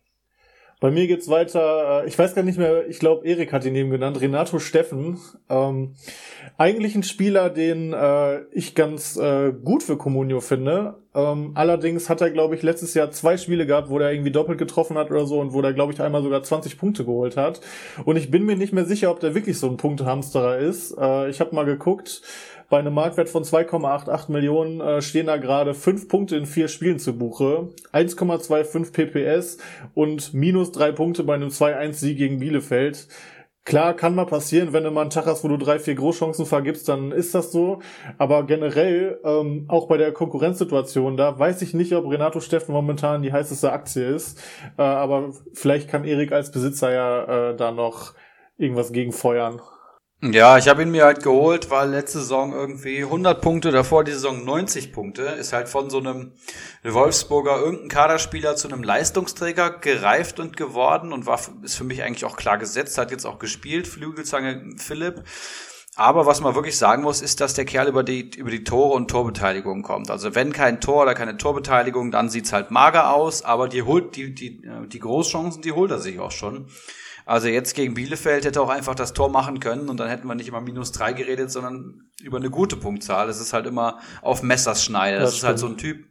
[0.79, 3.75] Bei mir geht's weiter, äh, ich weiß gar nicht mehr, ich glaube, Erik hat ihn
[3.75, 5.19] eben genannt, Renato Steffen.
[5.49, 5.95] Ähm,
[6.57, 10.95] eigentlich ein Spieler, den äh, ich ganz äh, gut für Comunio finde.
[11.13, 14.57] Ähm, allerdings hat er, glaube ich, letztes Jahr zwei Spiele gehabt, wo er irgendwie doppelt
[14.57, 17.59] getroffen hat oder so und wo er, glaube ich, einmal sogar 20 Punkte geholt hat.
[18.05, 20.95] Und ich bin mir nicht mehr sicher, ob der wirklich so ein Punktehamsterer ist.
[20.97, 22.21] Äh, ich habe mal geguckt,
[22.69, 26.99] bei einem Marktwert von 2,88 Millionen äh, stehen da gerade fünf Punkte in vier Spielen
[26.99, 29.57] zu Buche, 1,25 PPS
[29.95, 33.07] und minus drei Punkte bei einem 2-1-Sieg gegen Bielefeld.
[33.65, 36.45] Klar, kann mal passieren, wenn du mal einen Tag hast, wo du drei, vier Großchancen
[36.45, 37.81] vergibst, dann ist das so.
[38.17, 43.21] Aber generell, ähm, auch bei der Konkurrenzsituation, da weiß ich nicht, ob Renato Steffen momentan
[43.21, 44.41] die heißeste Aktie ist.
[44.77, 48.13] Äh, aber vielleicht kann Erik als Besitzer ja äh, da noch
[48.57, 49.61] irgendwas gegen feuern.
[50.21, 54.11] Ja, ich habe ihn mir halt geholt, weil letzte Saison irgendwie 100 Punkte, davor die
[54.11, 56.33] Saison 90 Punkte, ist halt von so einem
[56.83, 62.25] Wolfsburger irgendein Kaderspieler zu einem Leistungsträger gereift und geworden und war ist für mich eigentlich
[62.25, 65.23] auch klar gesetzt, hat jetzt auch gespielt, Flügelzange Philipp.
[65.95, 68.95] Aber was man wirklich sagen muss, ist, dass der Kerl über die, über die Tore
[68.95, 70.11] und Torbeteiligung kommt.
[70.11, 74.17] Also wenn kein Tor oder keine Torbeteiligung, dann sieht's halt mager aus, aber die holt,
[74.17, 76.67] die, die, die Großchancen, die holt er sich auch schon.
[77.29, 80.33] Also jetzt gegen Bielefeld hätte auch einfach das Tor machen können und dann hätten wir
[80.33, 83.29] nicht immer minus drei geredet, sondern über eine gute Punktzahl.
[83.29, 85.19] Es ist halt immer auf Messerschneide.
[85.19, 86.07] Das, das ist halt so ein Typ.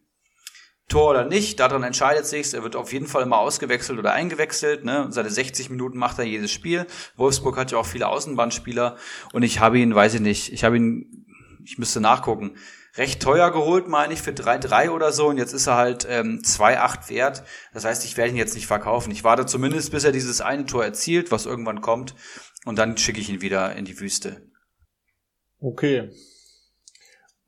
[0.86, 2.52] Tor oder nicht, daran entscheidet sich's.
[2.52, 4.84] Er wird auf jeden Fall immer ausgewechselt oder eingewechselt.
[4.84, 5.08] Ne?
[5.10, 6.86] Seine 60 Minuten macht er jedes Spiel.
[7.16, 8.96] Wolfsburg hat ja auch viele Außenbahnspieler
[9.32, 11.26] und ich habe ihn, weiß ich nicht, ich habe ihn,
[11.64, 12.52] ich müsste nachgucken
[12.98, 15.28] recht teuer geholt, meine ich, für 3,3 oder so.
[15.28, 17.44] Und jetzt ist er halt ähm, 2,8 wert.
[17.72, 19.10] Das heißt, ich werde ihn jetzt nicht verkaufen.
[19.12, 22.14] Ich warte zumindest, bis er dieses eine Tor erzielt, was irgendwann kommt.
[22.64, 24.50] Und dann schicke ich ihn wieder in die Wüste.
[25.60, 26.10] Okay.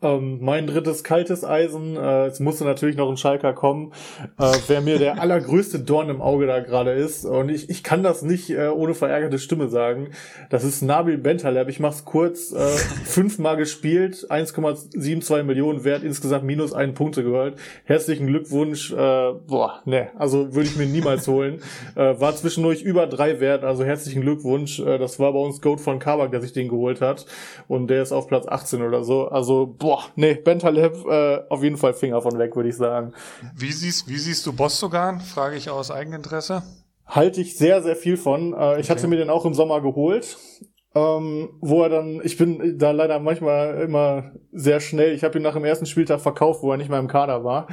[0.02, 3.92] Ähm, mein drittes kaltes Eisen, äh, es musste natürlich noch ein Schalker kommen,
[4.38, 7.26] äh, wer mir der allergrößte Dorn im Auge da gerade ist.
[7.26, 10.12] Und ich, ich kann das nicht äh, ohne verärgerte Stimme sagen.
[10.48, 11.68] Das ist Nabil Bentaleb.
[11.68, 12.50] Ich mach's kurz.
[12.50, 12.66] Äh,
[13.04, 17.58] fünfmal gespielt, 1,72 Millionen wert, insgesamt minus einen Punkte gehört.
[17.84, 18.92] Herzlichen Glückwunsch.
[18.92, 21.60] Äh, boah, ne, also würde ich mir niemals holen.
[21.94, 24.80] Äh, war zwischendurch über drei wert, also herzlichen Glückwunsch.
[24.80, 27.26] Äh, das war bei uns Goat von Kabak, der sich den geholt hat.
[27.68, 29.28] Und der ist auf Platz 18 oder so.
[29.28, 33.12] Also, boah, boah, nee, Bentaleb äh, auf jeden Fall Finger von weg, würde ich sagen.
[33.56, 35.20] Wie siehst, wie siehst du Bostogan?
[35.20, 36.62] Frage ich aus Eigeninteresse.
[37.06, 38.52] Halte ich sehr, sehr viel von.
[38.52, 38.90] Äh, ich okay.
[38.90, 40.38] hatte mir den auch im Sommer geholt.
[40.94, 45.12] Ähm, wo er dann, ich bin da leider manchmal immer sehr schnell.
[45.12, 47.66] Ich habe ihn nach dem ersten Spieltag verkauft, wo er nicht mehr im Kader war.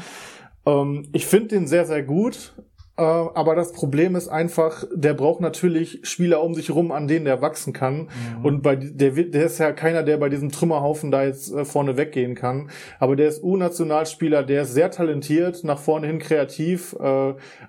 [0.65, 2.55] Ähm, ich finde den sehr, sehr gut.
[2.97, 7.25] Äh, aber das Problem ist einfach, der braucht natürlich Spieler um sich rum, an denen
[7.25, 8.09] der wachsen kann.
[8.39, 8.45] Mhm.
[8.45, 11.95] Und bei der, der ist ja keiner, der bei diesem Trümmerhaufen da jetzt äh, vorne
[11.97, 12.69] weggehen kann.
[12.99, 17.03] Aber der ist U-Nationalspieler, der ist sehr talentiert, nach vorne hin kreativ, äh,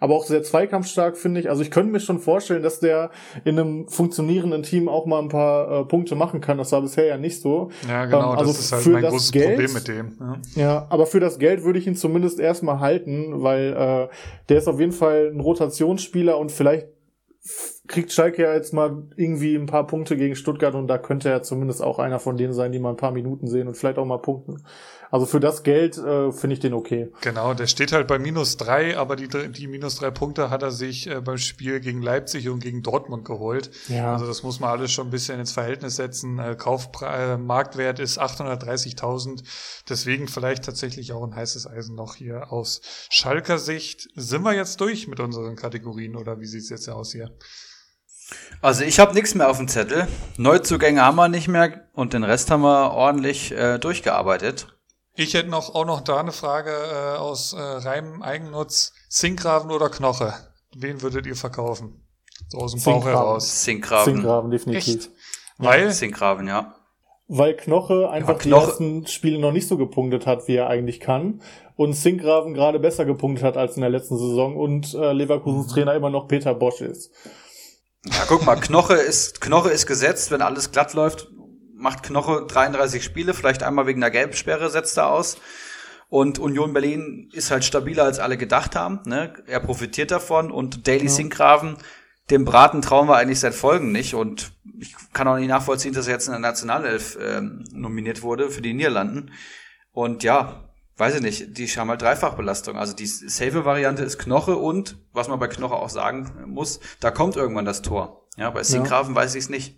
[0.00, 1.50] aber auch sehr zweikampfstark, finde ich.
[1.50, 3.10] Also ich könnte mir schon vorstellen, dass der
[3.44, 6.56] in einem funktionierenden Team auch mal ein paar Punkte machen kann.
[6.56, 7.70] Das war bisher ja nicht so.
[7.86, 10.16] Ja, genau, ähm, also das ist halt mein großes Geld, Problem mit dem.
[10.18, 10.62] Ja.
[10.62, 14.14] ja, aber für das Geld würde ich ihn zumindest erstmal halten, weil äh,
[14.48, 16.88] der ist auf jeden Fall Fall ein Rotationsspieler und vielleicht
[17.86, 21.42] kriegt Schalke ja jetzt mal irgendwie ein paar Punkte gegen Stuttgart und da könnte er
[21.42, 24.04] zumindest auch einer von denen sein, die mal ein paar Minuten sehen und vielleicht auch
[24.04, 24.62] mal punkten.
[25.10, 27.10] Also für das Geld äh, finde ich den okay.
[27.22, 30.70] Genau, der steht halt bei minus drei, aber die, die minus drei Punkte hat er
[30.70, 33.70] sich äh, beim Spiel gegen Leipzig und gegen Dortmund geholt.
[33.88, 34.12] Ja.
[34.12, 36.38] Also das muss man alles schon ein bisschen ins Verhältnis setzen.
[36.38, 39.44] Äh, Kaufpre äh, Marktwert ist 830.000.
[39.88, 42.80] Deswegen vielleicht tatsächlich auch ein heißes Eisen noch hier aus
[43.10, 44.08] Schalker Sicht.
[44.14, 47.30] Sind wir jetzt durch mit unseren Kategorien oder wie sieht's jetzt aus hier?
[48.60, 50.06] Also ich habe nichts mehr auf dem Zettel.
[50.36, 54.77] Neuzugänge haben wir nicht mehr und den Rest haben wir ordentlich äh, durchgearbeitet.
[55.20, 58.92] Ich hätte noch auch noch da eine Frage äh, aus äh, reinem Eigennutz.
[59.08, 60.32] Zinkgraven oder Knoche?
[60.76, 62.06] Wen würdet ihr verkaufen?
[62.46, 63.62] So aus dem Bauch heraus.
[63.62, 64.14] Zinkgraven.
[64.14, 64.94] Zinkgraven, definitiv.
[64.94, 65.10] Echt?
[65.56, 65.86] Weil?
[65.86, 66.76] Ja, Zinkgraven, ja.
[67.26, 68.60] Weil Knoche einfach ja, Knoche.
[68.60, 71.42] die ersten Spiele noch nicht so gepunktet hat, wie er eigentlich kann.
[71.74, 75.70] Und Zinkgraven gerade besser gepunktet hat als in der letzten Saison und äh, Leverkusens mhm.
[75.72, 77.10] Trainer immer noch Peter Bosch ist.
[78.06, 81.28] Ja, guck mal, Knoche ist, Knoche ist gesetzt, wenn alles glatt läuft,
[81.78, 85.38] macht Knoche 33 Spiele, vielleicht einmal wegen der Gelbsperre setzt er aus.
[86.10, 89.00] Und Union Berlin ist halt stabiler, als alle gedacht haben.
[89.04, 89.34] Ne?
[89.46, 90.50] Er profitiert davon.
[90.50, 91.10] Und Daily ja.
[91.10, 91.76] Sinkgraven,
[92.30, 94.14] dem Braten trauen wir eigentlich seit Folgen nicht.
[94.14, 98.50] Und ich kann auch nicht nachvollziehen, dass er jetzt in der Nationalelf ähm, nominiert wurde
[98.50, 99.32] für die Niederlanden.
[99.92, 102.78] Und ja, weiß ich nicht, die haben halt Dreifachbelastung.
[102.78, 107.36] Also die safe-Variante ist Knoche und, was man bei Knoche auch sagen muss, da kommt
[107.36, 108.26] irgendwann das Tor.
[108.36, 109.20] Ja, bei Sinkgraven ja.
[109.20, 109.76] weiß ich es nicht.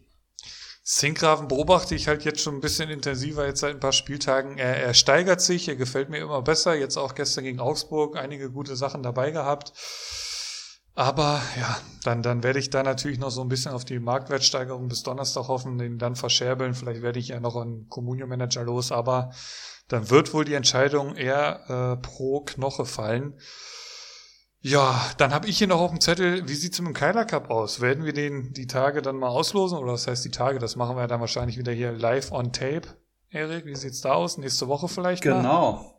[0.83, 4.59] Sinkgraven beobachte ich halt jetzt schon ein bisschen intensiver, jetzt seit ein paar Spieltagen.
[4.59, 6.75] Er, er steigert sich, er gefällt mir immer besser.
[6.75, 9.73] Jetzt auch gestern gegen Augsburg einige gute Sachen dabei gehabt.
[10.95, 14.89] Aber ja, dann, dann werde ich da natürlich noch so ein bisschen auf die Marktwertsteigerung
[14.89, 16.75] bis Donnerstag hoffen, den dann verscherbeln.
[16.75, 19.31] Vielleicht werde ich ja noch einen Communio-Manager los, aber
[19.89, 23.35] dann wird wohl die Entscheidung eher äh, pro Knoche fallen.
[24.63, 27.51] Ja, dann habe ich hier noch auf dem Zettel, wie sieht's mit dem Keiler Cup
[27.51, 27.81] aus?
[27.81, 29.79] Werden wir den die Tage dann mal auslosen?
[29.79, 30.59] Oder was heißt die Tage?
[30.59, 32.83] Das machen wir dann wahrscheinlich wieder hier live on tape.
[33.31, 34.37] Erik, wie sieht's da aus?
[34.37, 35.23] Nächste Woche vielleicht?
[35.23, 35.73] Genau.
[35.73, 35.95] Mal?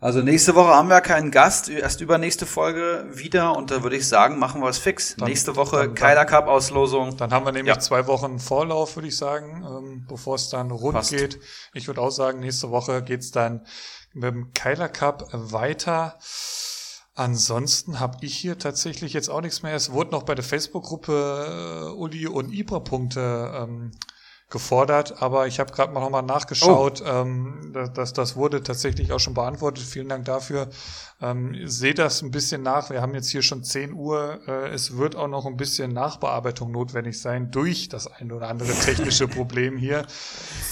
[0.00, 4.08] Also nächste Woche haben wir keinen Gast, erst übernächste Folge wieder und da würde ich
[4.08, 5.14] sagen, machen wir es fix.
[5.16, 7.18] Dann, nächste Woche dann, Keiler Cup Auslosung.
[7.18, 7.80] Dann haben wir nämlich ja.
[7.80, 11.10] zwei Wochen Vorlauf, würde ich sagen, ähm, bevor es dann rund Passt.
[11.10, 11.38] geht.
[11.74, 13.66] Ich würde auch sagen, nächste Woche geht's dann
[14.14, 16.16] mit dem Keiler Cup weiter.
[17.20, 19.74] Ansonsten habe ich hier tatsächlich jetzt auch nichts mehr.
[19.74, 23.90] Es wurde noch bei der Facebook-Gruppe äh, Uli und Ibra-Punkte ähm,
[24.50, 27.02] gefordert, aber ich habe gerade mal nochmal nachgeschaut.
[27.06, 27.08] Oh.
[27.08, 29.84] Ähm, das, das wurde tatsächlich auch schon beantwortet.
[29.84, 30.68] Vielen Dank dafür.
[31.22, 32.90] Ähm, seht das ein bisschen nach.
[32.90, 34.40] Wir haben jetzt hier schon 10 Uhr.
[34.48, 38.72] Äh, es wird auch noch ein bisschen Nachbearbeitung notwendig sein durch das ein oder andere
[38.72, 40.04] technische Problem hier.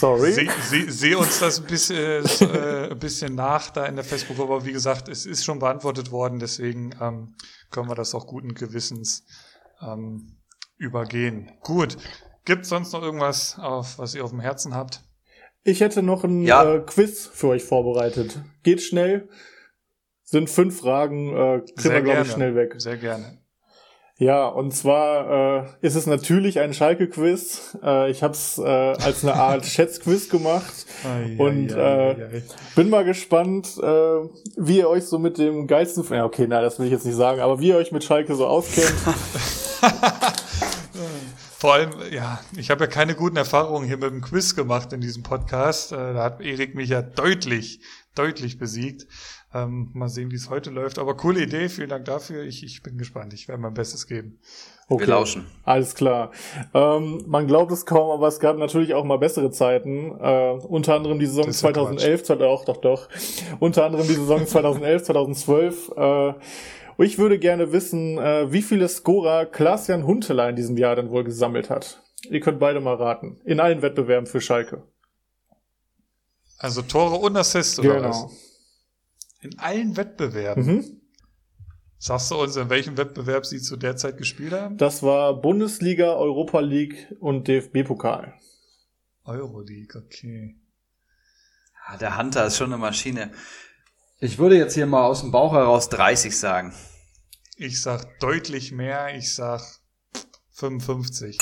[0.01, 0.33] Sorry.
[0.33, 4.55] Sehe seh, seh uns das ein bisschen, äh, ein bisschen nach da in der Facebook-Gruppe.
[4.55, 6.41] Aber wie gesagt, es ist schon beantwortet worden.
[6.41, 7.37] Deswegen ähm,
[7.71, 9.25] können wir das auch guten Gewissens
[9.81, 10.37] ähm,
[10.79, 11.53] übergehen.
[11.61, 11.97] Gut.
[12.49, 15.03] Gibt es sonst noch irgendwas, auf, was ihr auf dem Herzen habt?
[15.65, 16.77] Ich hätte noch ein ja.
[16.77, 18.41] äh, Quiz für euch vorbereitet.
[18.63, 19.29] Geht schnell.
[20.23, 22.73] Sind fünf Fragen, äh, kriegen wir, glaube ich, schnell weg.
[22.79, 23.43] Sehr gerne.
[24.17, 27.77] Ja, und zwar äh, ist es natürlich ein Schalke-Quiz.
[27.83, 32.43] Äh, ich habe es äh, als eine Art Schätzquiz gemacht ai, und ai, ai, äh,
[32.75, 34.21] bin mal gespannt, äh,
[34.57, 36.03] wie ihr euch so mit dem geilsten...
[36.09, 38.35] Ja, okay, na, das will ich jetzt nicht sagen, aber wie ihr euch mit Schalke
[38.35, 38.95] so auskennt.
[41.61, 45.01] Vor allem, ja, ich habe ja keine guten Erfahrungen hier mit dem Quiz gemacht in
[45.01, 45.91] diesem Podcast.
[45.91, 47.81] Äh, Da hat Erik mich ja deutlich,
[48.15, 49.09] deutlich besiegt.
[49.53, 51.01] Ähm, mal sehen, wie es heute läuft.
[51.01, 52.45] Aber coole Idee, vielen Dank dafür.
[52.45, 53.33] Ich, ich bin gespannt.
[53.33, 54.39] Ich werde mein Bestes geben.
[54.89, 55.01] Okay.
[55.01, 55.47] Wir lauschen.
[55.65, 56.31] Alles klar.
[56.75, 60.13] Ähm, man glaubt es kaum, aber es gab natürlich auch mal bessere Zeiten.
[60.21, 63.09] Äh, unter anderem die Saison Das ist ja 2011, zwar- doch, doch, doch.
[63.59, 65.93] Unter anderem die Saison 2011, 2012.
[65.97, 66.35] Äh,
[66.99, 71.11] und ich würde gerne wissen, äh, wie viele Scorer Klaas-Jan Huntelaar in diesem Jahr denn
[71.11, 72.03] wohl gesammelt hat.
[72.29, 73.41] Ihr könnt beide mal raten.
[73.45, 74.83] In allen Wettbewerben für Schalke.
[76.59, 78.17] Also Tore und Assists oder was?
[78.17, 78.33] Genau.
[79.43, 80.67] In allen Wettbewerben.
[80.67, 81.01] Mhm.
[81.99, 84.77] Sagst du uns, in welchem Wettbewerb sie zu der Zeit gespielt haben?
[84.77, 88.35] Das war Bundesliga, Europa League und DFB-Pokal.
[89.25, 90.57] Euroleague, okay.
[91.89, 93.31] Ja, der Hunter ist schon eine Maschine.
[94.19, 96.75] Ich würde jetzt hier mal aus dem Bauch heraus 30 sagen.
[97.59, 99.17] Ich sag deutlich mehr.
[99.17, 99.61] Ich sag
[100.53, 101.37] 55.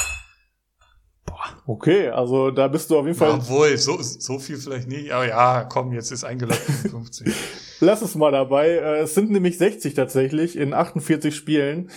[1.66, 3.32] Okay, also da bist du auf jeden Fall.
[3.32, 5.10] Obwohl, so, so viel vielleicht nicht.
[5.10, 7.34] Aber ja, komm, jetzt ist eingeloggt 55.
[7.80, 8.68] Lass es mal dabei.
[8.70, 11.90] Äh, Es sind nämlich 60 tatsächlich in 48 Spielen.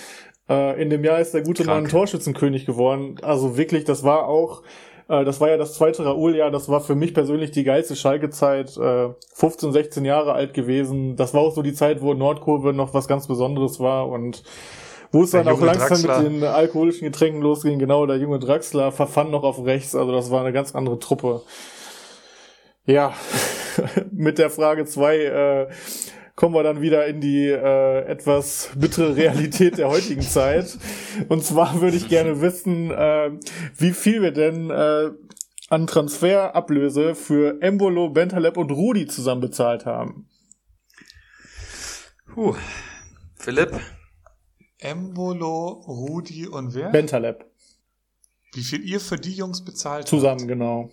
[0.50, 1.84] Äh, In dem Jahr ist der gute Krank.
[1.84, 3.18] Mann Torschützenkönig geworden.
[3.22, 4.64] Also wirklich, das war auch,
[5.10, 6.52] äh, das war ja das zweite Raoul-Jahr.
[6.52, 8.78] Das war für mich persönlich die geilste Schalke-Zeit.
[8.78, 11.16] Äh, 15, 16 Jahre alt gewesen.
[11.16, 14.44] Das war auch so die Zeit, wo Nordkurve noch was ganz Besonderes war und
[15.12, 16.22] wo es Der dann auch langsam Draxler.
[16.22, 17.80] mit den alkoholischen Getränken losging.
[17.80, 19.96] Genau, der junge Draxler verfand noch auf rechts.
[19.96, 21.42] Also das war eine ganz andere Truppe.
[22.86, 23.14] Ja,
[24.12, 25.68] mit der Frage zwei äh,
[26.40, 30.78] kommen wir dann wieder in die äh, etwas bittere Realität der heutigen Zeit.
[31.28, 33.32] Und zwar würde ich gerne wissen, äh,
[33.76, 35.10] wie viel wir denn äh,
[35.68, 40.30] an Transferablöse für Embolo, Bentaleb und Rudi zusammen bezahlt haben.
[42.34, 42.56] Puh.
[43.36, 43.78] Philipp,
[44.78, 46.90] Embolo, Rudi und wer?
[46.90, 47.52] Bentaleb.
[48.54, 50.48] Wie viel ihr für die Jungs bezahlt Zusammen, habt?
[50.48, 50.90] genau.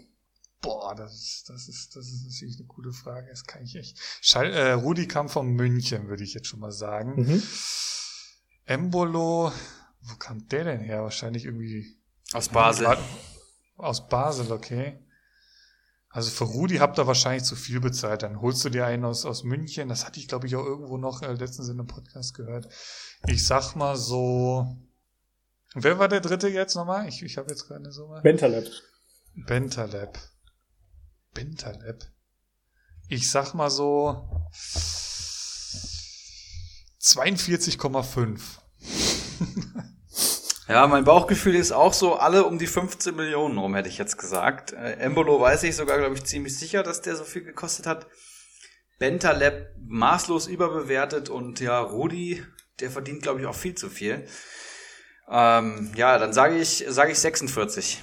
[0.60, 3.28] Boah, das ist, das ist, das ist natürlich eine gute Frage.
[3.28, 3.98] Das kann ich echt.
[4.20, 7.22] Schall, äh, Rudi kam von München, würde ich jetzt schon mal sagen.
[7.22, 7.42] Mhm.
[8.64, 9.52] Embolo,
[10.00, 11.02] wo kam der denn her?
[11.02, 11.96] Wahrscheinlich irgendwie
[12.32, 12.96] aus Basel.
[13.76, 14.98] Aus Basel, okay.
[16.16, 18.22] Also für Rudi habt ihr wahrscheinlich zu viel bezahlt.
[18.22, 19.90] Dann holst du dir einen aus, aus München.
[19.90, 22.68] Das hatte ich, glaube ich, auch irgendwo noch äh, letztens in einem Podcast gehört.
[23.26, 24.78] Ich sag mal so.
[25.74, 27.06] Wer war der dritte jetzt nochmal?
[27.06, 28.22] Ich, ich habe jetzt gerade eine Summe.
[28.22, 28.66] Bentaleb.
[29.34, 30.18] Bentaleb.
[31.36, 32.02] Bentaleb.
[33.08, 34.48] Ich sag mal so
[37.00, 38.40] 42,5.
[40.68, 44.18] Ja, mein Bauchgefühl ist auch so alle um die 15 Millionen rum, hätte ich jetzt
[44.18, 44.72] gesagt.
[44.72, 48.08] Äh, Embolo weiß ich sogar, glaube ich, ziemlich sicher, dass der so viel gekostet hat.
[48.98, 52.44] Bentaleb maßlos überbewertet und ja, Rudi,
[52.80, 54.26] der verdient, glaube ich, auch viel zu viel.
[55.30, 58.02] Ähm, ja, dann sage ich, sage ich 46.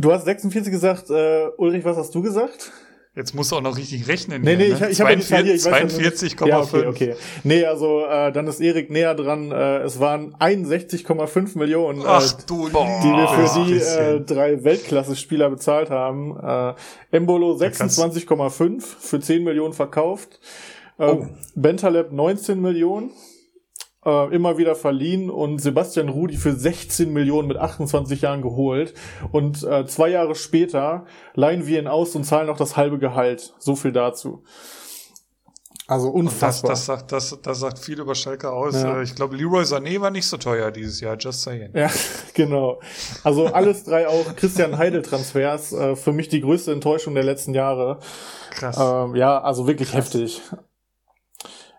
[0.00, 2.72] Du hast 46 gesagt, äh, Ulrich, was hast du gesagt?
[3.14, 4.40] Jetzt musst du auch noch richtig rechnen.
[4.40, 4.90] Nee, nee, hier, ich, ne?
[4.90, 6.46] ich habe ja die Zahl hier, ich weiß ja nur nicht- 42,5.
[6.48, 7.14] Ja, okay, okay.
[7.42, 9.50] Nee, also äh, dann ist Erik näher dran.
[9.50, 15.50] Äh, es waren 61,5 Millionen, Ach äh, du die wir für die äh, drei Weltklasse-Spieler
[15.50, 16.38] bezahlt haben.
[16.40, 16.74] Äh,
[17.16, 20.40] Embolo 26,5 für 10 Millionen verkauft.
[20.98, 21.26] Äh, Oh.
[21.54, 23.10] Bentaleb 19 Millionen.
[24.04, 28.94] Äh, immer wieder verliehen und Sebastian Rudi für 16 Millionen mit 28 Jahren geholt.
[29.30, 31.04] Und äh, zwei Jahre später
[31.34, 33.52] leihen wir ihn aus und zahlen noch das halbe Gehalt.
[33.58, 34.42] So viel dazu.
[35.86, 36.70] Also Das, unfassbar.
[36.70, 38.74] das, sagt, das, das sagt viel über Schalke aus.
[38.74, 39.00] Ja.
[39.00, 41.72] Äh, Ich glaube, Leroy Sané war nicht so teuer dieses Jahr, just saying.
[41.74, 41.90] Ja,
[42.34, 42.80] genau.
[43.24, 45.72] Also alles drei auch Christian Heidel-Transfers.
[45.72, 47.98] Äh, für mich die größte Enttäuschung der letzten Jahre.
[48.52, 48.78] Krass.
[48.80, 50.40] Ähm, ja, also wirklich heftig.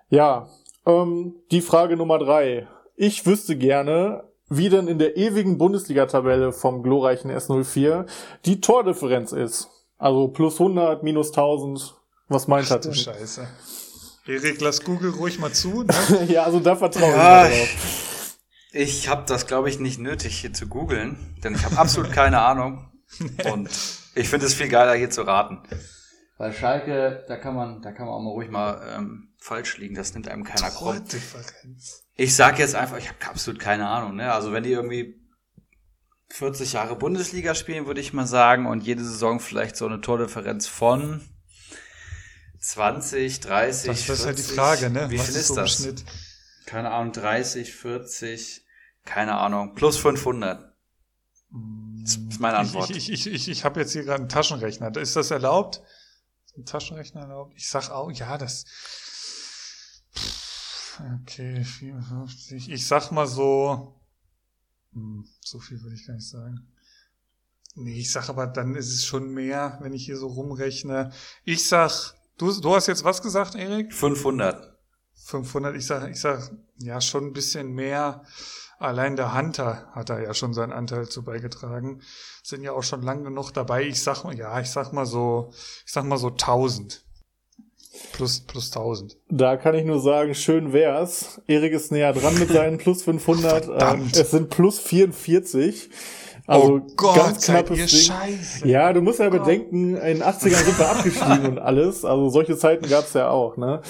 [0.09, 0.49] Ja,
[0.85, 2.67] ähm, die Frage Nummer drei.
[2.95, 8.05] Ich wüsste gerne, wie denn in der ewigen Bundesliga-Tabelle vom glorreichen S04
[8.45, 9.69] die Tordifferenz ist.
[9.97, 11.95] Also plus 100, minus 1000.
[12.27, 12.81] Was meint Ach das?
[12.81, 12.97] du denn?
[12.97, 13.47] Scheiße.
[14.27, 15.83] Erik, lass Google ruhig mal zu.
[15.83, 15.93] Ne?
[16.27, 18.37] ja, also da vertraue ich Ja, mal drauf.
[18.73, 22.39] Ich habe das, glaube ich, nicht nötig, hier zu googeln, denn ich habe absolut keine
[22.41, 22.89] Ahnung.
[23.51, 23.69] Und
[24.15, 25.59] ich finde es viel geiler, hier zu raten.
[26.41, 29.93] Weil Schalke, da kann man, da kann man auch mal ruhig mal ähm, falsch liegen.
[29.93, 30.95] Das nimmt einem keiner krumm.
[30.97, 32.07] Tordifferenz.
[32.15, 34.15] Ich sag jetzt einfach, ich habe absolut keine Ahnung.
[34.15, 34.33] Ne?
[34.33, 35.21] Also wenn die irgendwie
[36.29, 40.65] 40 Jahre Bundesliga spielen, würde ich mal sagen, und jede Saison vielleicht so eine Tordifferenz
[40.65, 41.21] von
[42.59, 44.57] 20, 30, Das, das ist halt die 40.
[44.57, 45.11] Frage, ne?
[45.11, 45.73] Wie Was viel ist so das?
[45.75, 46.03] Schnitt?
[46.65, 48.65] Keine Ahnung, 30, 40,
[49.05, 50.73] keine Ahnung, plus 500.
[52.01, 52.89] Das ist meine Antwort.
[52.89, 54.97] Ich, ich, ich, ich, ich habe jetzt hier gerade einen Taschenrechner.
[54.97, 55.83] Ist das erlaubt?
[56.57, 57.53] Ein Taschenrechner erlaubt?
[57.55, 58.65] Ich sag auch, ja, das.
[61.21, 62.69] Okay, 54.
[62.69, 64.01] Ich sag mal so
[64.93, 66.67] Hm, so viel würde ich gar nicht sagen.
[67.75, 71.11] Nee, ich sag aber, dann ist es schon mehr, wenn ich hier so rumrechne.
[71.45, 73.93] Ich sag, du, du hast jetzt was gesagt, Erik?
[73.93, 74.77] 500.
[75.13, 78.25] 500, ich sag, ich sag, ja, schon ein bisschen mehr.
[78.81, 82.01] Allein der Hunter hat da ja schon seinen Anteil zu beigetragen.
[82.43, 83.83] Sind ja auch schon lange genug dabei.
[83.83, 85.51] Ich sag mal, ja, ich sag mal so,
[85.85, 87.05] ich sag mal so 1000.
[88.11, 89.17] Plus, plus 1000.
[89.29, 91.41] Da kann ich nur sagen, schön wär's.
[91.45, 93.65] Erik ist näher dran mit seinen plus 500.
[93.65, 94.17] Verdammt.
[94.17, 95.89] Äh, es sind plus 44.
[96.47, 97.87] Also oh Gott, ganz knappes Ding.
[97.87, 98.67] scheiße.
[98.67, 102.03] Ja, du musst ja bedenken, in den 80ern sind wir abgestiegen und alles.
[102.03, 103.81] Also solche Zeiten gab's ja auch, ne?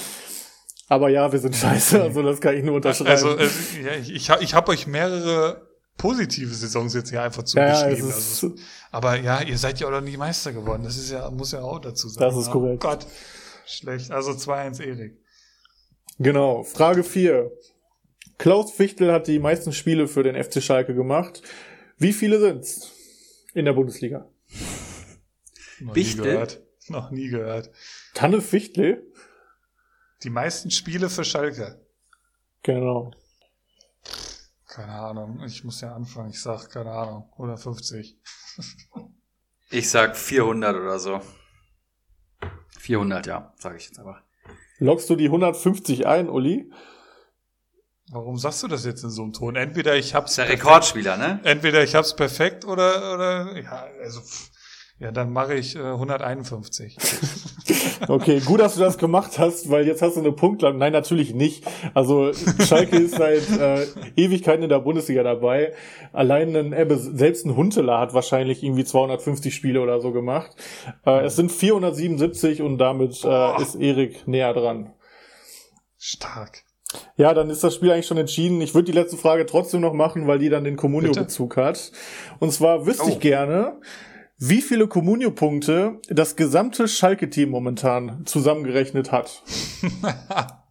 [0.92, 3.12] Aber ja, wir sind scheiße, also das kann ich nur unterschreiben.
[3.12, 3.48] Also, äh,
[3.82, 5.66] ja, ich, ich habe euch mehrere
[5.96, 8.10] positive Saisons jetzt hier einfach ja, ja, zugeschrieben.
[8.10, 8.56] es also,
[8.92, 10.84] aber ja, ihr seid ja auch noch nie Meister geworden.
[10.84, 12.28] Das ist ja, muss ja auch dazu sein.
[12.28, 12.84] Das ist korrekt.
[12.84, 13.08] Oh Gott,
[13.66, 14.12] schlecht.
[14.12, 15.18] Also 2-1 Erik.
[16.20, 16.64] genau.
[16.64, 17.50] Frage 4.
[18.38, 21.42] Klaus Fichtel hat die meisten Spiele für den FC Schalke gemacht.
[22.00, 22.92] Wie viele sind's
[23.54, 24.30] in der Bundesliga?
[25.80, 26.26] Noch Bichtel?
[26.26, 26.62] nie gehört.
[26.90, 27.72] Noch nie gehört.
[28.14, 29.10] Tanne Fichtel?
[30.24, 31.84] Die meisten Spiele für Schalke.
[32.64, 33.12] Genau.
[34.68, 35.42] Keine Ahnung.
[35.46, 36.30] Ich muss ja anfangen.
[36.30, 38.18] Ich sag, keine Ahnung, 150.
[39.74, 41.22] Ich sag 400 oder so.
[42.80, 44.22] 400, ja, sage ich jetzt einfach.
[44.80, 46.70] Lockst du die 150 ein, Uli?
[48.10, 49.56] Warum sagst du das jetzt in so einem Ton?
[49.56, 51.40] Entweder ich hab's Ist der perfekt- Rekordspieler, ne?
[51.46, 54.51] Entweder ich hab's perfekt oder, oder, ja, also, pff,
[55.02, 56.98] ja, dann mache ich äh, 151.
[58.08, 60.80] Okay, gut, dass du das gemacht hast, weil jetzt hast du eine Punktlandung.
[60.80, 61.64] Nein, natürlich nicht.
[61.94, 65.74] Also Schalke ist seit äh, Ewigkeiten in der Bundesliga dabei.
[66.12, 70.52] Allein ein Ebbe, selbst ein Huntela hat wahrscheinlich irgendwie 250 Spiele oder so gemacht.
[71.06, 73.56] Äh, es sind 477 und damit Boah.
[73.58, 74.94] äh, ist Erik näher dran.
[75.98, 76.64] Stark.
[77.16, 78.60] Ja, dann ist das Spiel eigentlich schon entschieden.
[78.62, 80.82] Ich würde die letzte Frage trotzdem noch machen, weil die dann den Bitte?
[80.82, 81.92] Communio-Bezug hat.
[82.40, 83.10] Und zwar wüsste Oh.
[83.10, 83.80] ich gerne,
[84.44, 89.44] wie viele Communio-Punkte das gesamte Schalke-Team momentan zusammengerechnet hat.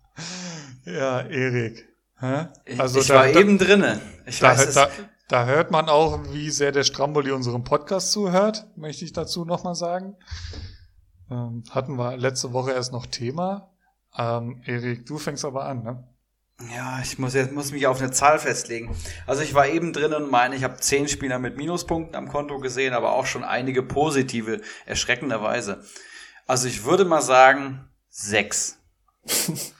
[0.84, 1.88] ja, Erik.
[2.18, 2.48] Hä?
[2.78, 4.00] Also ich war eben drinne.
[4.26, 4.74] Ich da, weiß es.
[4.74, 4.90] da,
[5.28, 9.76] da hört man auch, wie sehr der Stramboli unserem Podcast zuhört, möchte ich dazu nochmal
[9.76, 10.16] sagen.
[11.30, 13.70] Ähm, hatten wir letzte Woche erst noch Thema.
[14.18, 16.08] Ähm, Erik, du fängst aber an, ne?
[16.68, 18.94] Ja, ich muss jetzt muss mich auf eine Zahl festlegen.
[19.26, 22.58] Also ich war eben drin und meine, ich habe zehn Spieler mit Minuspunkten am Konto
[22.58, 25.82] gesehen, aber auch schon einige positive, erschreckenderweise.
[26.46, 28.78] Also ich würde mal sagen sechs.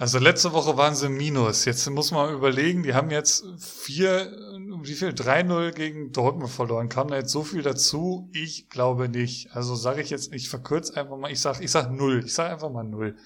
[0.00, 1.64] Also letzte Woche waren sie Minus.
[1.64, 4.30] Jetzt muss man überlegen, die haben jetzt vier,
[4.82, 5.08] wie viel?
[5.08, 6.88] 3-0 gegen Dortmund verloren.
[6.88, 8.30] Kam da jetzt so viel dazu?
[8.32, 9.50] Ich glaube nicht.
[9.56, 12.22] Also sage ich jetzt, ich verkürze einfach mal, ich sag, ich sag null.
[12.24, 13.16] Ich sag einfach mal null.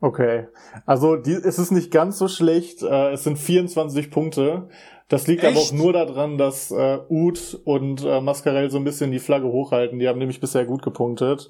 [0.00, 0.46] Okay,
[0.86, 2.82] also die, es ist nicht ganz so schlecht.
[2.82, 4.68] Äh, es sind 24 Punkte.
[5.08, 5.72] Das liegt aber Echt?
[5.72, 9.98] auch nur daran, dass äh, Uth und äh, Mascarell so ein bisschen die Flagge hochhalten.
[9.98, 11.48] Die haben nämlich bisher gut gepunktet.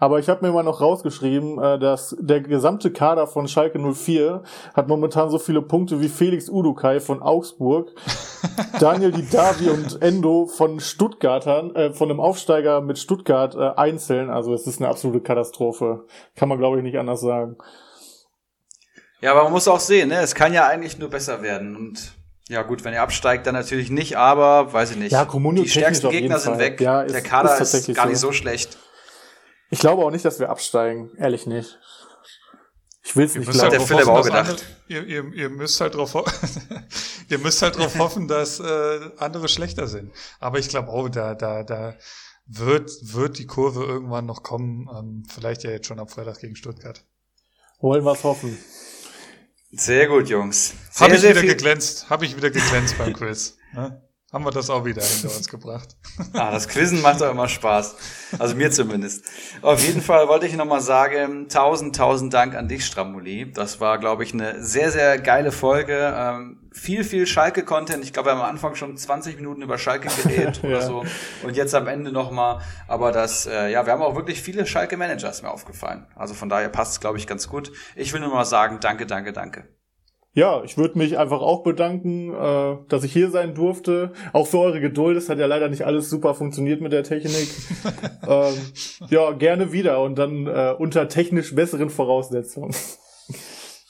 [0.00, 4.42] Aber ich habe mir mal noch rausgeschrieben, äh, dass der gesamte Kader von Schalke 04
[4.74, 7.92] hat momentan so viele Punkte wie Felix Udukai von Augsburg,
[8.80, 14.30] Daniel Didavi und Endo von Stuttgartern, äh, von einem Aufsteiger mit Stuttgart äh, einzeln.
[14.30, 16.04] Also es ist eine absolute Katastrophe.
[16.34, 17.56] Kann man glaube ich nicht anders sagen.
[19.20, 20.20] Ja, aber man muss auch sehen, ne?
[20.20, 21.74] es kann ja eigentlich nur besser werden.
[21.76, 22.12] Und
[22.48, 25.12] ja gut, wenn ihr absteigt, dann natürlich nicht, aber weiß ich nicht.
[25.12, 26.60] Ja, Comunio Die stärksten Gegner sind Fall.
[26.60, 26.80] weg.
[26.80, 28.28] Ja, ist- Der Kader ist ist, gar nicht so.
[28.28, 28.76] so schlecht.
[29.70, 31.10] Ich glaube auch nicht, dass wir absteigen.
[31.18, 31.78] Ehrlich nicht.
[33.02, 33.88] Ich will es nicht müsst halt der glauben.
[33.88, 34.50] Philipp hoffen, auch gedacht.
[34.50, 36.14] Andere, ihr, ihr, ihr müsst halt drauf,
[37.28, 40.12] ihr müsst halt drauf hoffen, dass äh, andere schlechter sind.
[40.40, 41.94] Aber ich glaube auch, da, da, da
[42.46, 44.88] wird, wird die Kurve irgendwann noch kommen.
[44.96, 47.02] Ähm, vielleicht ja jetzt schon am Freitag gegen Stuttgart.
[47.80, 48.56] Wollen wir es hoffen.
[49.76, 50.74] Sehr gut, Jungs.
[50.98, 51.50] Habe ich sehr wieder viel.
[51.50, 52.08] geglänzt.
[52.08, 53.56] Habe ich wieder geglänzt beim Quiz.
[53.72, 54.00] Ne?
[54.32, 55.96] Haben wir das auch wieder hinter uns gebracht.
[56.32, 57.96] Ah, das Quizzen macht doch immer Spaß.
[58.38, 59.26] Also mir zumindest.
[59.60, 63.52] Auf jeden Fall wollte ich nochmal sagen, tausend, tausend Dank an dich, Stramuli.
[63.52, 66.14] Das war, glaube ich, eine sehr, sehr geile Folge.
[66.16, 68.04] Ähm, viel, viel Schalke-Content.
[68.04, 70.82] Ich glaube, wir haben am Anfang schon 20 Minuten über Schalke geredet oder Ja.
[70.82, 71.04] so.
[71.42, 72.60] Und jetzt am Ende nochmal.
[72.86, 76.06] Aber das, äh, ja, wir haben auch wirklich viele Schalke-Manager, ist mir aufgefallen.
[76.14, 77.72] Also von daher passt es, glaube ich, ganz gut.
[77.96, 79.64] Ich will nur mal sagen, danke, danke, danke.
[80.34, 84.12] Ja, ich würde mich einfach auch bedanken, äh, dass ich hier sein durfte.
[84.34, 85.16] Auch für eure Geduld.
[85.16, 87.48] Es hat ja leider nicht alles super funktioniert mit der Technik.
[88.28, 88.54] ähm,
[89.08, 92.74] ja, gerne wieder und dann äh, unter technisch besseren Voraussetzungen.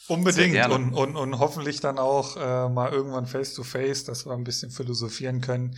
[0.08, 0.56] Unbedingt.
[0.70, 4.44] Und, und, und hoffentlich dann auch äh, mal irgendwann face to face, dass wir ein
[4.44, 5.76] bisschen philosophieren können.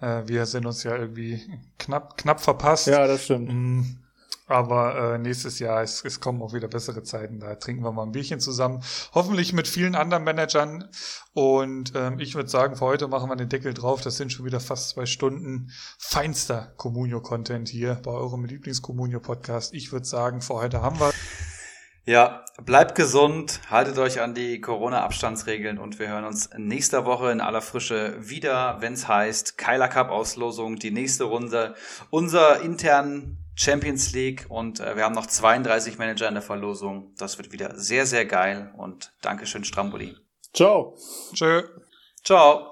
[0.00, 1.40] Äh, wir sind uns ja irgendwie
[1.78, 2.86] knapp, knapp verpasst.
[2.86, 3.52] Ja, das stimmt.
[3.52, 3.82] Mm,
[4.46, 7.40] Aber äh, nächstes Jahr, es, es kommen auch wieder bessere Zeiten.
[7.40, 8.82] Da trinken wir mal ein Bierchen zusammen.
[9.12, 10.88] Hoffentlich mit vielen anderen Managern.
[11.32, 14.00] Und ähm, ich würde sagen, für heute machen wir den Deckel drauf.
[14.02, 19.74] Das sind schon wieder fast zwei Stunden feinster Communio-Content hier bei eurem Lieblings-Communio-Podcast.
[19.74, 21.12] Ich würde sagen, für heute haben wir.
[22.08, 27.40] Ja, bleibt gesund, haltet euch an die Corona-Abstandsregeln und wir hören uns nächste Woche in
[27.40, 31.74] aller Frische wieder, wenn es heißt Keiler Cup Auslosung, die nächste Runde
[32.10, 37.12] unser internen Champions League und äh, wir haben noch 32 Manager in der Verlosung.
[37.18, 40.14] Das wird wieder sehr, sehr geil und Dankeschön Stramboli.
[40.54, 40.96] Ciao.
[41.34, 41.64] Tschö.
[42.22, 42.70] Ciao.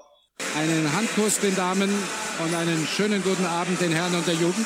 [0.57, 1.93] Einen Handkuss den Damen
[2.41, 4.65] und einen schönen guten Abend den Herren und der Jugend.